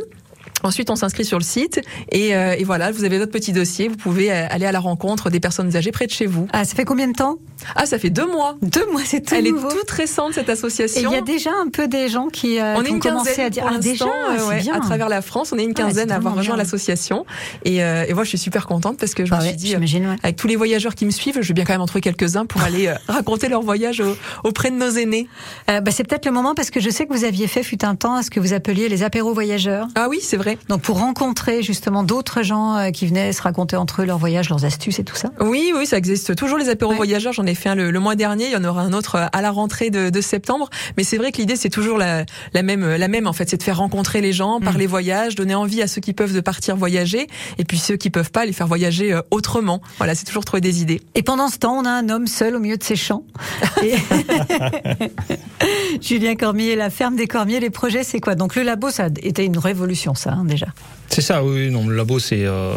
Ensuite, 0.63 0.89
on 0.89 0.95
s'inscrit 0.95 1.23
sur 1.25 1.37
le 1.37 1.43
site 1.43 1.81
et, 2.11 2.35
euh, 2.35 2.55
et 2.57 2.63
voilà, 2.63 2.91
vous 2.91 3.03
avez 3.03 3.19
votre 3.19 3.31
petit 3.31 3.53
dossier. 3.53 3.87
Vous 3.89 3.95
pouvez 3.95 4.31
euh, 4.31 4.47
aller 4.49 4.65
à 4.65 4.71
la 4.71 4.79
rencontre 4.79 5.29
des 5.29 5.39
personnes 5.39 5.75
âgées 5.75 5.91
près 5.91 6.07
de 6.07 6.11
chez 6.11 6.25
vous. 6.25 6.47
Ah, 6.51 6.65
ça 6.65 6.75
fait 6.75 6.83
combien 6.85 7.07
de 7.07 7.13
temps? 7.13 7.37
Ah, 7.75 7.85
ça 7.85 7.99
fait 7.99 8.09
deux 8.09 8.25
mois. 8.25 8.55
Deux 8.61 8.85
mois, 8.91 9.01
c'est 9.05 9.21
tout 9.21 9.35
Elle 9.35 9.45
nouveau. 9.45 9.69
est 9.69 9.73
toute 9.75 9.89
récente 9.91 10.33
cette 10.33 10.49
Et 10.49 10.51
association. 10.51 11.11
il 11.11 11.13
y 11.13 11.17
a 11.17 11.21
déjà 11.21 11.51
un 11.63 11.69
peu 11.69 11.87
des 11.87 12.09
gens 12.09 12.27
qui, 12.27 12.59
euh, 12.59 12.75
on 12.75 12.83
est 12.83 12.89
ont 12.89 12.95
une 12.95 12.99
commencé 12.99 13.29
quinzaine 13.35 13.45
à 13.45 13.49
dire 13.49 13.65
ah, 13.71 13.77
déjà, 13.77 14.05
euh, 14.05 14.47
ouais, 14.49 14.59
bien. 14.61 14.73
à 14.73 14.79
travers 14.79 15.09
la 15.09 15.21
France. 15.21 15.51
On 15.53 15.57
est 15.57 15.63
une 15.63 15.73
Ah, 15.75 15.81
quinzaine 15.81 16.11
à 16.11 16.15
avoir 16.15 16.35
rejoint 16.35 16.55
l'association 16.57 17.25
et, 17.65 17.83
euh, 17.83 18.05
et 18.07 18.13
moi 18.13 18.23
je 18.23 18.29
suis 18.29 18.37
super 18.37 18.65
contente 18.67 18.97
parce 18.99 19.13
que 19.13 19.25
je 19.25 19.33
Ah 19.33 19.37
me 19.37 19.41
ouais, 19.41 19.47
suis 19.49 19.57
dit, 19.57 19.75
euh, 19.75 19.79
ouais. 19.79 20.15
avec 20.23 20.35
tous 20.35 20.47
les 20.47 20.55
voyageurs 20.55 20.95
qui 20.95 21.05
me 21.05 21.11
suivent, 21.11 21.39
je 21.41 21.47
vais 21.47 21.53
bien 21.53 21.65
quand 21.65 21.73
même 21.73 21.81
en 21.81 21.85
trouver 21.87 22.01
quelques-uns 22.01 22.45
pour 22.45 22.61
aller 22.61 22.87
euh, 22.87 22.95
raconter 23.07 23.47
leur 23.49 23.61
voyage 23.61 24.01
au- 24.01 24.15
auprès 24.43 24.69
de 24.71 24.75
nos 24.75 24.89
aînés. 24.89 25.27
Euh, 25.69 25.81
bah, 25.81 25.91
c'est 25.91 26.03
peut-être 26.03 26.25
le 26.25 26.31
moment 26.31 26.55
parce 26.55 26.69
que 26.71 26.79
je 26.79 26.89
sais 26.89 27.05
que 27.05 27.13
vous 27.13 27.23
aviez 27.25 27.47
fait 27.47 27.63
fut 27.63 27.83
un 27.85 27.95
temps 27.95 28.21
ce 28.23 28.29
que 28.29 28.39
vous 28.39 28.53
appeliez 28.53 28.89
les 28.89 29.03
apéros 29.03 29.33
voyageurs. 29.33 29.87
Ah 29.95 30.07
oui, 30.09 30.19
c'est 30.21 30.37
vrai. 30.37 30.46
Donc 30.69 30.81
pour 30.81 30.99
rencontrer 30.99 31.61
justement 31.63 32.03
d'autres 32.03 32.41
gens 32.43 32.75
euh, 32.77 32.91
qui 32.91 33.07
venaient 33.07 33.33
se 33.33 33.41
raconter 33.41 33.75
entre 33.75 34.01
eux 34.01 34.05
leurs 34.05 34.17
voyages, 34.17 34.49
leurs 34.49 34.65
astuces 34.65 34.99
et 34.99 35.03
tout 35.03 35.15
ça. 35.15 35.31
Oui, 35.41 35.71
oui, 35.75 35.85
ça 35.85 35.97
existe 35.97 36.35
toujours 36.35 36.57
les 36.57 36.69
apéros 36.69 36.91
Ouais. 36.91 36.97
voyageurs. 36.97 37.33
J'en 37.33 37.45
ai 37.45 37.55
fait 37.55 37.69
un 37.69 37.75
le, 37.75 37.91
le 37.91 37.99
mois 37.99 38.15
dernier. 38.15 38.45
Il 38.45 38.51
y 38.51 38.55
en 38.55 38.63
aura 38.63 38.81
un 38.81 38.93
autre 38.93 39.15
euh, 39.15 39.25
à 39.33 39.41
la 39.41 39.51
rentrée 39.51 39.89
de, 39.89 40.09
de 40.09 40.21
septembre. 40.21 40.69
Mais 40.97 41.03
c'est 41.03 41.17
vrai 41.17 41.31
que 41.31 41.37
l'idée 41.37 41.55
c'est 41.55 41.69
toujours 41.69 41.97
la, 41.97 42.25
la 42.53 42.63
même, 42.63 42.95
la 42.95 43.07
même 43.07 43.27
en 43.27 43.33
fait, 43.33 43.49
c'est 43.49 43.57
de 43.57 43.63
faire 43.63 43.77
rencontrer 43.77 44.21
les 44.21 44.33
gens, 44.33 44.59
parler 44.59 44.87
voyage, 44.87 45.35
donner 45.35 45.55
envie 45.55 45.81
à 45.81 45.87
ceux 45.87 46.01
qui 46.01 46.13
peuvent 46.13 46.33
de 46.33 46.41
partir 46.41 46.75
voyager, 46.77 47.27
et 47.57 47.63
puis 47.65 47.77
ceux 47.77 47.97
qui 47.97 48.09
peuvent 48.09 48.31
pas 48.31 48.45
les 48.45 48.53
faire 48.53 48.67
voyager 48.67 49.13
euh, 49.13 49.21
autrement. 49.31 49.81
Voilà, 49.97 50.15
c'est 50.15 50.25
toujours 50.25 50.45
trouver 50.45 50.61
des 50.61 50.81
idées. 50.81 51.01
Et 51.15 51.23
pendant 51.23 51.49
ce 51.49 51.57
temps, 51.57 51.77
on 51.77 51.85
a 51.85 51.89
un 51.91 52.09
homme 52.09 52.27
seul 52.27 52.55
au 52.55 52.59
milieu 52.59 52.77
de 52.77 52.83
ses 52.83 52.95
champs. 52.95 53.23
Et- 53.83 53.95
Julien 56.01 56.35
Cormier, 56.35 56.75
la 56.75 56.89
ferme 56.89 57.15
des 57.15 57.27
Cormiers, 57.27 57.59
les 57.59 57.69
projets, 57.69 58.03
c'est 58.03 58.19
quoi? 58.19 58.35
Donc 58.35 58.55
le 58.55 58.63
labo, 58.63 58.89
ça 58.89 59.05
a 59.05 59.09
été 59.21 59.45
une 59.45 59.57
révolution, 59.57 60.13
ça 60.15 60.36
hein, 60.37 60.45
déjà. 60.45 60.67
C'est 61.09 61.21
ça, 61.21 61.43
oui. 61.43 61.71
Non, 61.71 61.87
le 61.87 61.95
labo, 61.95 62.19
c'est 62.19 62.45
euh, 62.45 62.73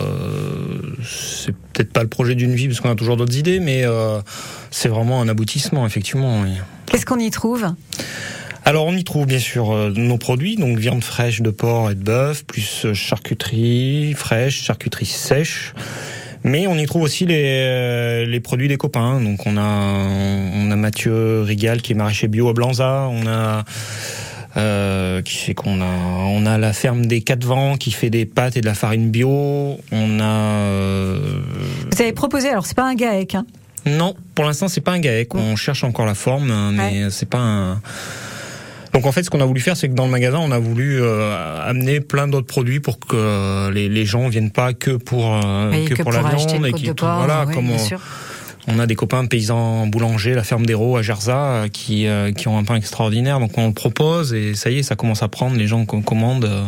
c'est 1.05 1.55
peut-être 1.73 1.93
pas 1.93 2.03
le 2.03 2.09
projet 2.09 2.35
d'une 2.35 2.55
vie 2.55 2.69
parce 2.69 2.81
qu'on 2.81 2.91
a 2.91 2.95
toujours 2.95 3.17
d'autres 3.17 3.37
idées, 3.37 3.61
mais 3.61 3.83
euh, 3.85 4.21
c'est 4.71 4.89
vraiment 4.89 5.21
un 5.21 5.29
aboutissement, 5.29 5.87
effectivement. 5.87 6.41
oui. 6.43 6.53
Qu'est-ce 6.87 7.07
qu'on 7.07 7.19
y 7.19 7.31
trouve? 7.31 7.67
Alors, 8.65 8.87
on 8.87 8.95
y 8.95 9.05
trouve 9.05 9.27
bien 9.27 9.39
sûr 9.39 9.73
euh, 9.73 9.91
nos 9.95 10.19
produits, 10.19 10.57
donc 10.57 10.79
viande 10.79 11.03
fraîche 11.05 11.41
de 11.41 11.51
porc 11.51 11.91
et 11.91 11.95
de 11.95 12.03
bœuf, 12.03 12.45
plus 12.45 12.93
charcuterie 12.95 14.15
fraîche, 14.15 14.63
charcuterie 14.63 15.07
sèche. 15.07 15.75
Mais 16.43 16.67
on 16.67 16.77
y 16.77 16.87
trouve 16.87 17.03
aussi 17.03 17.27
les, 17.27 18.25
les 18.25 18.41
produits 18.41 18.69
des 18.69 18.79
copains. 18.79 19.21
Donc 19.21 19.47
on 19.47 19.59
a 19.59 20.07
on 20.55 20.71
a 20.71 20.77
Mathieu 20.77 21.43
Rigal 21.43 21.83
qui 21.83 21.93
est 21.93 21.95
maraîcher 21.95 22.29
bio 22.29 22.49
à 22.49 22.55
Blanza. 22.55 23.09
On 23.11 23.27
a 23.27 23.65
euh, 24.57 25.23
qui 25.23 25.37
fait 25.37 25.55
qu'on 25.55 25.81
a 25.81 25.85
on 25.87 26.45
a 26.47 26.59
la 26.59 26.73
ferme 26.73 27.07
des 27.07 27.21
quatre 27.21 27.45
vents 27.45 27.77
qui 27.77 27.91
fait 27.93 28.11
des 28.11 28.27
pâtes 28.27 28.57
et 28.57 28.61
de 28.61 28.67
la 28.67 28.75
farine 28.75 29.11
bio. 29.11 29.29
On 29.93 30.21
a 30.21 30.25
euh, 30.25 31.41
Vous 31.93 32.03
avez 32.03 32.13
proposé, 32.13 32.49
alors 32.51 32.67
c'est 32.67 32.77
pas 32.77 32.85
un 32.89 32.95
GAEC, 32.95 33.35
hein. 33.37 33.47
non, 33.87 34.15
pour 34.35 34.45
l'instant, 34.45 34.69
c'est 34.69 34.81
pas 34.81 34.93
un 34.93 34.99
GAEC. 35.01 35.35
On 35.35 35.57
cherche 35.57 35.85
encore 35.85 36.07
la 36.07 36.15
forme, 36.15 36.51
hein, 36.51 36.73
mais 36.73 37.11
c'est 37.11 37.29
pas 37.29 37.39
un. 37.39 37.81
Donc 38.93 39.07
en 39.07 39.13
fait, 39.13 39.23
ce 39.23 39.31
qu'on 39.31 39.41
a 39.41 39.45
voulu 39.45 39.61
faire, 39.61 39.77
c'est 39.77 39.89
que 39.89 39.95
dans 39.95 40.07
le 40.07 40.11
magasin, 40.11 40.39
on 40.41 40.51
a 40.51 40.59
voulu 40.59 41.01
euh, 41.01 41.61
amener 41.65 42.01
plein 42.01 42.27
d'autres 42.27 42.49
produits 42.49 42.81
pour 42.81 42.99
que 42.99 43.15
euh, 43.15 43.71
les, 43.71 43.89
les 43.89 44.05
gens 44.05 44.29
viennent 44.29 44.51
pas 44.51 44.73
que 44.73 44.91
pour 44.97 45.33
euh, 45.37 45.71
que, 45.85 45.95
que 45.95 46.03
pour, 46.03 46.11
pour 46.11 46.13
la 46.13 46.23
viande 46.35 46.67
et 46.67 46.73
qui- 46.73 46.91
voilà, 46.99 47.45
oui, 47.47 47.55
comme 47.55 47.71
on. 47.71 47.77
On 48.75 48.79
a 48.79 48.87
des 48.87 48.95
copains 48.95 49.25
paysans 49.27 49.87
boulangers, 49.87 50.35
la 50.35 50.45
ferme 50.45 50.67
d'Hérault 50.67 50.97
à 50.97 51.03
Gerza, 51.03 51.37
euh, 51.37 51.69
qui 51.69 52.07
euh, 52.07 52.33
qui 52.33 52.49
ont 52.49 52.59
un 52.59 52.65
pain 52.65 52.77
extraordinaire. 52.77 53.41
Donc 53.41 53.57
on 53.59 53.67
le 53.69 53.73
propose 53.75 54.33
et 54.35 54.55
ça 54.55 54.71
y 54.71 54.79
est, 54.79 54.83
ça 54.83 54.97
commence 54.97 55.23
à 55.23 55.29
prendre. 55.29 55.57
Les 55.57 55.67
gens 55.67 55.85
com- 55.85 56.03
commandent. 56.05 56.45
euh, 56.45 56.65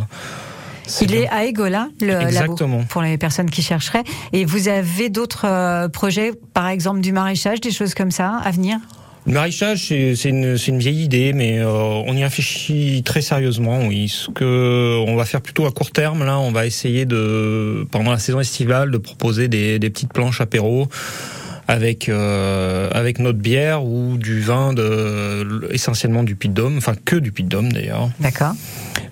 c'est 0.87 1.05
Il 1.05 1.13
bien. 1.13 1.21
est 1.23 1.29
à 1.29 1.45
Egola, 1.47 1.89
le 2.01 2.09
labo, 2.09 2.27
Exactement. 2.27 2.83
pour 2.89 3.03
les 3.03 3.17
personnes 3.17 3.49
qui 3.51 3.63
chercheraient. 3.63 4.03
Et 4.33 4.45
vous 4.45 4.69
avez 4.69 5.11
d'autres 5.11 5.89
projets, 5.89 6.33
par 6.55 6.69
exemple 6.69 7.01
du 7.01 7.13
maraîchage, 7.13 7.61
des 7.61 7.71
choses 7.71 7.95
comme 7.95 8.11
ça 8.11 8.39
à 8.45 8.51
venir? 8.51 8.79
Le 9.25 9.35
maraîchage, 9.35 9.87
c'est 9.87 10.29
une, 10.29 10.57
une 10.67 10.79
vieille 10.81 11.05
idée, 11.05 11.33
mais 11.33 11.61
euh, 11.61 11.71
on 11.71 12.17
y 12.17 12.25
réfléchit 12.25 13.05
très 13.05 13.21
sérieusement. 13.23 13.79
Oui, 13.87 14.09
ce 14.09 14.29
que 14.33 14.99
on 15.07 15.15
va 15.15 15.25
faire 15.25 15.41
plutôt 15.41 15.65
à 15.65 15.71
court 15.71 15.93
terme, 15.93 16.25
là, 16.25 16.41
on 16.41 16.51
va 16.51 16.67
essayer 16.67 17.05
de, 17.05 17.87
pendant 17.93 18.11
la 18.11 18.19
saison 18.19 18.41
estivale, 18.41 18.91
de 18.91 18.99
proposer 18.99 19.47
des, 19.47 19.79
des 19.79 19.91
petites 19.91 20.13
planches 20.13 20.41
apéro 20.41 20.89
avec 21.73 22.09
euh, 22.09 22.91
avec 22.93 23.19
notre 23.19 23.39
bière 23.39 23.85
ou 23.85 24.19
du 24.19 24.41
vin 24.41 24.73
de 24.75 25.69
essentiellement 25.73 26.23
du 26.23 26.37
Puy 26.37 26.49
Dôme, 26.51 26.77
enfin 26.77 26.93
que 27.05 27.17
du 27.17 27.33
Puy 27.33 27.45
Dôme 27.45 27.73
d'ailleurs. 27.73 28.11
D'accord. 28.21 28.53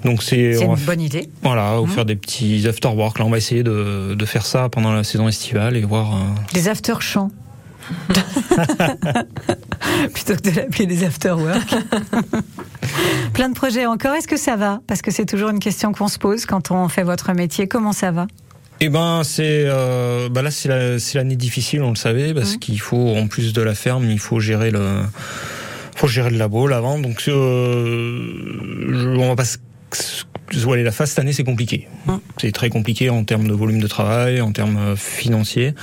Donc 0.04 0.22
c'est 0.22 0.52
une 0.62 0.74
va 0.74 0.80
bonne 0.86 1.00
idée. 1.00 1.28
voilà, 1.42 1.74
va 1.74 1.80
Mhm. 1.80 1.88
faire 1.88 2.04
des 2.04 2.16
petits 2.16 2.66
after 2.68 2.88
work. 2.88 3.18
Là, 3.18 3.24
on 3.24 3.30
va 3.30 3.38
essayer 3.38 3.62
de, 3.62 4.14
de 4.14 4.24
faire 4.26 4.44
ça 4.44 4.68
pendant 4.68 4.92
la 4.92 5.04
saison 5.04 5.26
estivale 5.28 5.76
et 5.76 5.82
voir. 5.82 6.14
euh, 6.14 6.18
Des 6.54 6.68
after-chants. 6.68 7.30
Plutôt 10.14 10.36
que 10.36 10.50
de 10.50 10.56
l'appeler 10.56 10.86
des 10.86 11.04
after-work. 11.04 11.74
Plein 13.32 13.48
de 13.48 13.54
projets 13.54 13.86
encore. 13.86 14.14
Est-ce 14.14 14.28
que 14.28 14.36
ça 14.36 14.56
va? 14.56 14.80
Parce 14.86 15.02
que 15.02 15.11
c'est 15.11 15.26
toujours 15.26 15.50
une 15.50 15.58
question 15.58 15.92
qu'on 15.92 16.08
se 16.08 16.18
pose 16.18 16.46
quand 16.46 16.70
on 16.70 16.88
fait 16.88 17.02
votre 17.02 17.32
métier. 17.32 17.66
Comment 17.68 17.92
ça 17.92 18.11
va? 18.11 18.26
Eh 18.83 18.89
ben, 18.89 19.22
c'est 19.24 19.64
euh, 19.66 20.28
bah 20.31 20.41
là 20.43 20.51
c'est 20.51 20.68
la- 20.68 20.99
c'est 20.99 21.18
l'année 21.18 21.37
difficile, 21.37 21.83
on 21.83 21.91
le 21.91 21.97
savait, 21.97 22.33
parce 22.33 22.57
qu'il 22.59 22.81
faut 22.81 23.14
en 23.14 23.26
plus 23.26 23.53
de 23.53 23.61
la 23.61 23.74
ferme, 23.74 24.11
il 24.11 24.18
faut 24.18 24.41
gérer 24.41 24.70
le, 24.70 25.03
faut 25.97 26.07
gérer 26.07 26.31
le 26.31 26.39
labo, 26.39 26.66
la 26.66 26.81
vente. 26.81 27.03
Donc, 27.03 27.22
euh, 27.28 29.16
on 29.18 29.28
va 29.28 29.37
pas 29.37 29.45
se 29.45 29.59
se 30.53 30.64
voiler 30.64 30.83
la 30.83 30.91
face. 30.93 31.11
Cette 31.11 31.18
année, 31.20 31.33
c'est 31.33 31.45
compliqué. 31.45 31.87
C'est 32.41 32.51
très 32.53 32.70
compliqué 32.70 33.09
en 33.11 33.22
termes 33.22 33.47
de 33.47 33.53
volume 33.53 33.81
de 33.81 33.87
travail, 33.87 34.41
en 34.41 34.51
termes 34.51 34.78
euh, 34.78 34.97
financiers. 34.97 35.74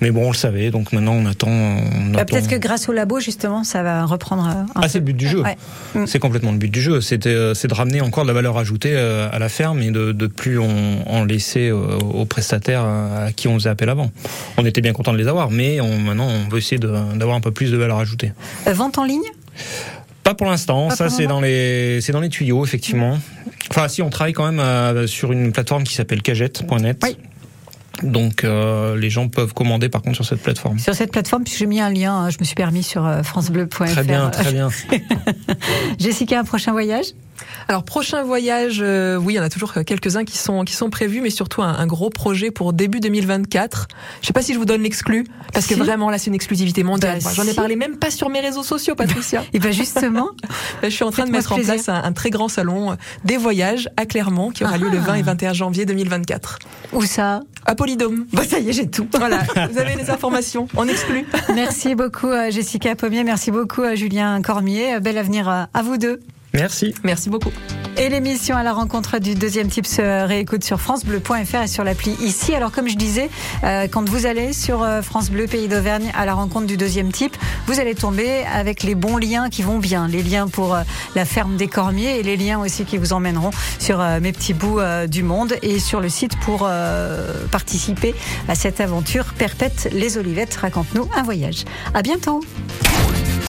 Mais 0.00 0.10
bon, 0.10 0.26
on 0.26 0.30
le 0.30 0.36
savait, 0.36 0.70
donc 0.70 0.92
maintenant 0.92 1.12
on 1.14 1.24
attend. 1.26 1.48
Bah, 1.48 2.20
attend. 2.20 2.24
Peut-être 2.34 2.48
que 2.48 2.56
grâce 2.56 2.88
au 2.88 2.92
labo, 2.92 3.18
justement, 3.20 3.64
ça 3.64 3.82
va 3.82 4.04
reprendre. 4.04 4.46
euh, 4.46 4.62
un 4.74 4.82
Ah, 4.82 4.88
c'est 4.88 4.98
le 4.98 5.04
but 5.04 5.16
du 5.16 5.26
jeu. 5.28 5.42
Ouais. 5.42 5.56
Mm. 5.94 6.06
C'est 6.06 6.18
complètement 6.18 6.52
le 6.52 6.58
but 6.58 6.70
du 6.70 6.80
jeu. 6.82 7.00
C'était, 7.00 7.30
euh, 7.30 7.54
c'est 7.54 7.68
de 7.68 7.74
ramener 7.74 8.00
encore 8.00 8.24
de 8.24 8.28
la 8.28 8.34
valeur 8.34 8.58
ajoutée 8.58 8.92
euh, 8.94 9.28
à 9.32 9.38
la 9.38 9.48
ferme 9.48 9.80
et 9.80 9.90
de, 9.90 10.12
de 10.12 10.26
plus 10.26 10.58
en, 10.58 10.66
en 11.06 11.24
laisser 11.24 11.70
aux 11.70 12.24
prestataires 12.26 12.84
à 12.84 13.32
qui 13.32 13.48
on 13.48 13.54
faisait 13.54 13.70
appel 13.70 13.88
avant. 13.88 14.10
On 14.58 14.64
était 14.66 14.80
bien 14.80 14.92
content 14.92 15.12
de 15.12 15.18
les 15.18 15.28
avoir, 15.28 15.50
mais 15.50 15.80
on, 15.80 15.98
maintenant 15.98 16.28
on 16.28 16.48
veut 16.48 16.58
essayer 16.58 16.78
d'avoir 16.78 17.36
un 17.36 17.40
peu 17.40 17.50
plus 17.50 17.70
de 17.72 17.76
valeur 17.76 17.98
ajoutée. 17.98 18.32
Vente 18.66 18.98
en 18.98 19.04
ligne? 19.04 19.22
Pas 20.22 20.34
pour 20.34 20.48
l'instant. 20.48 20.90
Ça, 20.90 21.08
c'est 21.08 21.26
dans 21.28 21.40
les, 21.40 22.00
c'est 22.00 22.10
dans 22.12 22.20
les 22.20 22.28
tuyaux, 22.28 22.64
effectivement. 22.64 23.18
Enfin, 23.70 23.86
si 23.86 24.02
on 24.02 24.10
travaille 24.10 24.32
quand 24.32 24.44
même 24.44 24.58
euh, 24.58 25.06
sur 25.06 25.30
une 25.30 25.52
plateforme 25.52 25.84
qui 25.84 25.94
s'appelle 25.94 26.20
cagette.net. 26.20 27.00
Donc 28.02 28.44
euh, 28.44 28.96
les 28.96 29.10
gens 29.10 29.28
peuvent 29.28 29.54
commander 29.54 29.88
par 29.88 30.02
contre 30.02 30.16
sur 30.16 30.24
cette 30.24 30.42
plateforme. 30.42 30.78
Sur 30.78 30.94
cette 30.94 31.12
plateforme, 31.12 31.44
puisque 31.44 31.58
j'ai 31.58 31.66
mis 31.66 31.80
un 31.80 31.90
lien, 31.90 32.12
hein, 32.14 32.30
je 32.30 32.36
me 32.40 32.44
suis 32.44 32.54
permis 32.54 32.82
sur 32.82 33.06
euh, 33.06 33.22
francebleu.fr. 33.22 33.84
Très 33.86 34.04
bien, 34.04 34.28
très 34.30 34.52
bien. 34.52 34.68
Jessica, 35.98 36.40
un 36.40 36.44
prochain 36.44 36.72
voyage? 36.72 37.06
Alors 37.68 37.84
prochain 37.84 38.22
voyage, 38.22 38.78
euh, 38.80 39.16
oui, 39.16 39.34
il 39.34 39.36
y 39.36 39.40
en 39.40 39.42
a 39.42 39.50
toujours 39.50 39.74
quelques-uns 39.84 40.24
qui 40.24 40.38
sont 40.38 40.64
qui 40.64 40.72
sont 40.72 40.88
prévus, 40.88 41.20
mais 41.20 41.28
surtout 41.28 41.62
un, 41.62 41.74
un 41.74 41.86
gros 41.86 42.08
projet 42.08 42.50
pour 42.50 42.72
début 42.72 42.98
2024. 43.00 43.88
Je 44.22 44.26
sais 44.26 44.32
pas 44.32 44.40
si 44.40 44.54
je 44.54 44.58
vous 44.58 44.64
donne 44.64 44.82
l'exclu, 44.82 45.26
parce 45.52 45.66
Si. 45.66 45.74
que 45.74 45.78
vraiment 45.78 46.08
là 46.08 46.16
c'est 46.16 46.28
une 46.28 46.34
exclusivité 46.34 46.82
mondiale. 46.82 47.18
Bah, 47.22 47.30
J'en 47.34 47.42
ai 47.42 47.50
si. 47.50 47.54
parlé 47.56 47.76
même 47.76 47.96
pas 47.98 48.10
sur 48.10 48.30
mes 48.30 48.40
réseaux 48.40 48.62
sociaux, 48.62 48.94
Patricia. 48.94 49.44
Et 49.52 49.58
bien 49.58 49.70
justement, 49.70 50.28
je 50.82 50.88
suis 50.88 51.04
en 51.04 51.10
train 51.10 51.26
de 51.26 51.30
mettre 51.30 51.52
en 51.52 51.56
place 51.58 51.88
un, 51.90 52.02
un 52.02 52.12
très 52.12 52.30
grand 52.30 52.48
salon 52.48 52.92
euh, 52.92 52.94
des 53.24 53.36
voyages 53.36 53.90
à 53.98 54.06
Clermont 54.06 54.50
qui 54.50 54.64
aura 54.64 54.78
lieu 54.78 54.88
le 54.88 54.98
Ah. 54.98 55.08
20 55.08 55.14
et 55.16 55.22
21 55.22 55.52
janvier 55.52 55.84
2024. 55.84 56.58
où 56.94 57.02
ça? 57.02 57.40
À 57.66 57.74
Polydôme. 57.86 58.26
Bah 58.32 58.42
ça 58.42 58.58
y 58.58 58.68
est, 58.68 58.72
j'ai 58.72 58.90
tout. 58.90 59.06
Voilà, 59.16 59.44
vous 59.70 59.78
avez 59.78 59.94
les 60.02 60.10
informations. 60.10 60.66
On 60.76 60.88
exclut. 60.88 61.24
Merci 61.54 61.94
beaucoup 61.94 62.26
à 62.26 62.50
Jessica 62.50 62.96
Pommier, 62.96 63.22
merci 63.22 63.52
beaucoup 63.52 63.82
à 63.82 63.94
Julien 63.94 64.42
Cormier. 64.42 64.98
Bel 64.98 65.16
avenir 65.16 65.48
à 65.48 65.68
à 65.72 65.82
vous 65.82 65.96
deux. 65.96 66.18
Merci. 66.56 66.94
Merci 67.04 67.28
beaucoup. 67.28 67.52
Et 67.98 68.08
l'émission 68.08 68.56
à 68.56 68.62
la 68.62 68.72
rencontre 68.72 69.18
du 69.18 69.34
deuxième 69.34 69.68
type 69.68 69.86
se 69.86 70.26
réécoute 70.26 70.64
sur 70.64 70.80
francebleu.fr 70.80 71.62
et 71.62 71.66
sur 71.66 71.84
l'appli 71.84 72.16
ici. 72.20 72.54
Alors 72.54 72.72
comme 72.72 72.88
je 72.88 72.96
disais, 72.96 73.30
euh, 73.64 73.86
quand 73.88 74.08
vous 74.08 74.26
allez 74.26 74.52
sur 74.52 74.82
euh, 74.82 75.02
France 75.02 75.30
Bleu 75.30 75.46
Pays 75.46 75.68
d'Auvergne 75.68 76.10
à 76.14 76.26
la 76.26 76.34
rencontre 76.34 76.66
du 76.66 76.76
deuxième 76.76 77.12
type, 77.12 77.36
vous 77.66 77.80
allez 77.80 77.94
tomber 77.94 78.44
avec 78.52 78.82
les 78.82 78.94
bons 78.94 79.16
liens 79.16 79.48
qui 79.48 79.62
vont 79.62 79.78
bien, 79.78 80.08
les 80.08 80.22
liens 80.22 80.48
pour 80.48 80.74
euh, 80.74 80.82
la 81.14 81.24
ferme 81.24 81.56
des 81.56 81.68
Cormiers 81.68 82.18
et 82.18 82.22
les 82.22 82.36
liens 82.36 82.58
aussi 82.60 82.84
qui 82.84 82.98
vous 82.98 83.12
emmèneront 83.12 83.50
sur 83.78 84.00
euh, 84.00 84.20
mes 84.20 84.32
petits 84.32 84.54
bouts 84.54 84.80
euh, 84.80 85.06
du 85.06 85.22
monde 85.22 85.54
et 85.62 85.78
sur 85.78 86.00
le 86.00 86.08
site 86.08 86.38
pour 86.40 86.60
euh, 86.64 87.46
participer 87.50 88.14
à 88.48 88.54
cette 88.54 88.80
aventure 88.80 89.34
perpète 89.34 89.88
les 89.92 90.18
Olivettes. 90.18 90.54
Raconte-nous 90.54 91.08
un 91.14 91.22
voyage. 91.22 91.64
À 91.94 92.02
bientôt. 92.02 92.42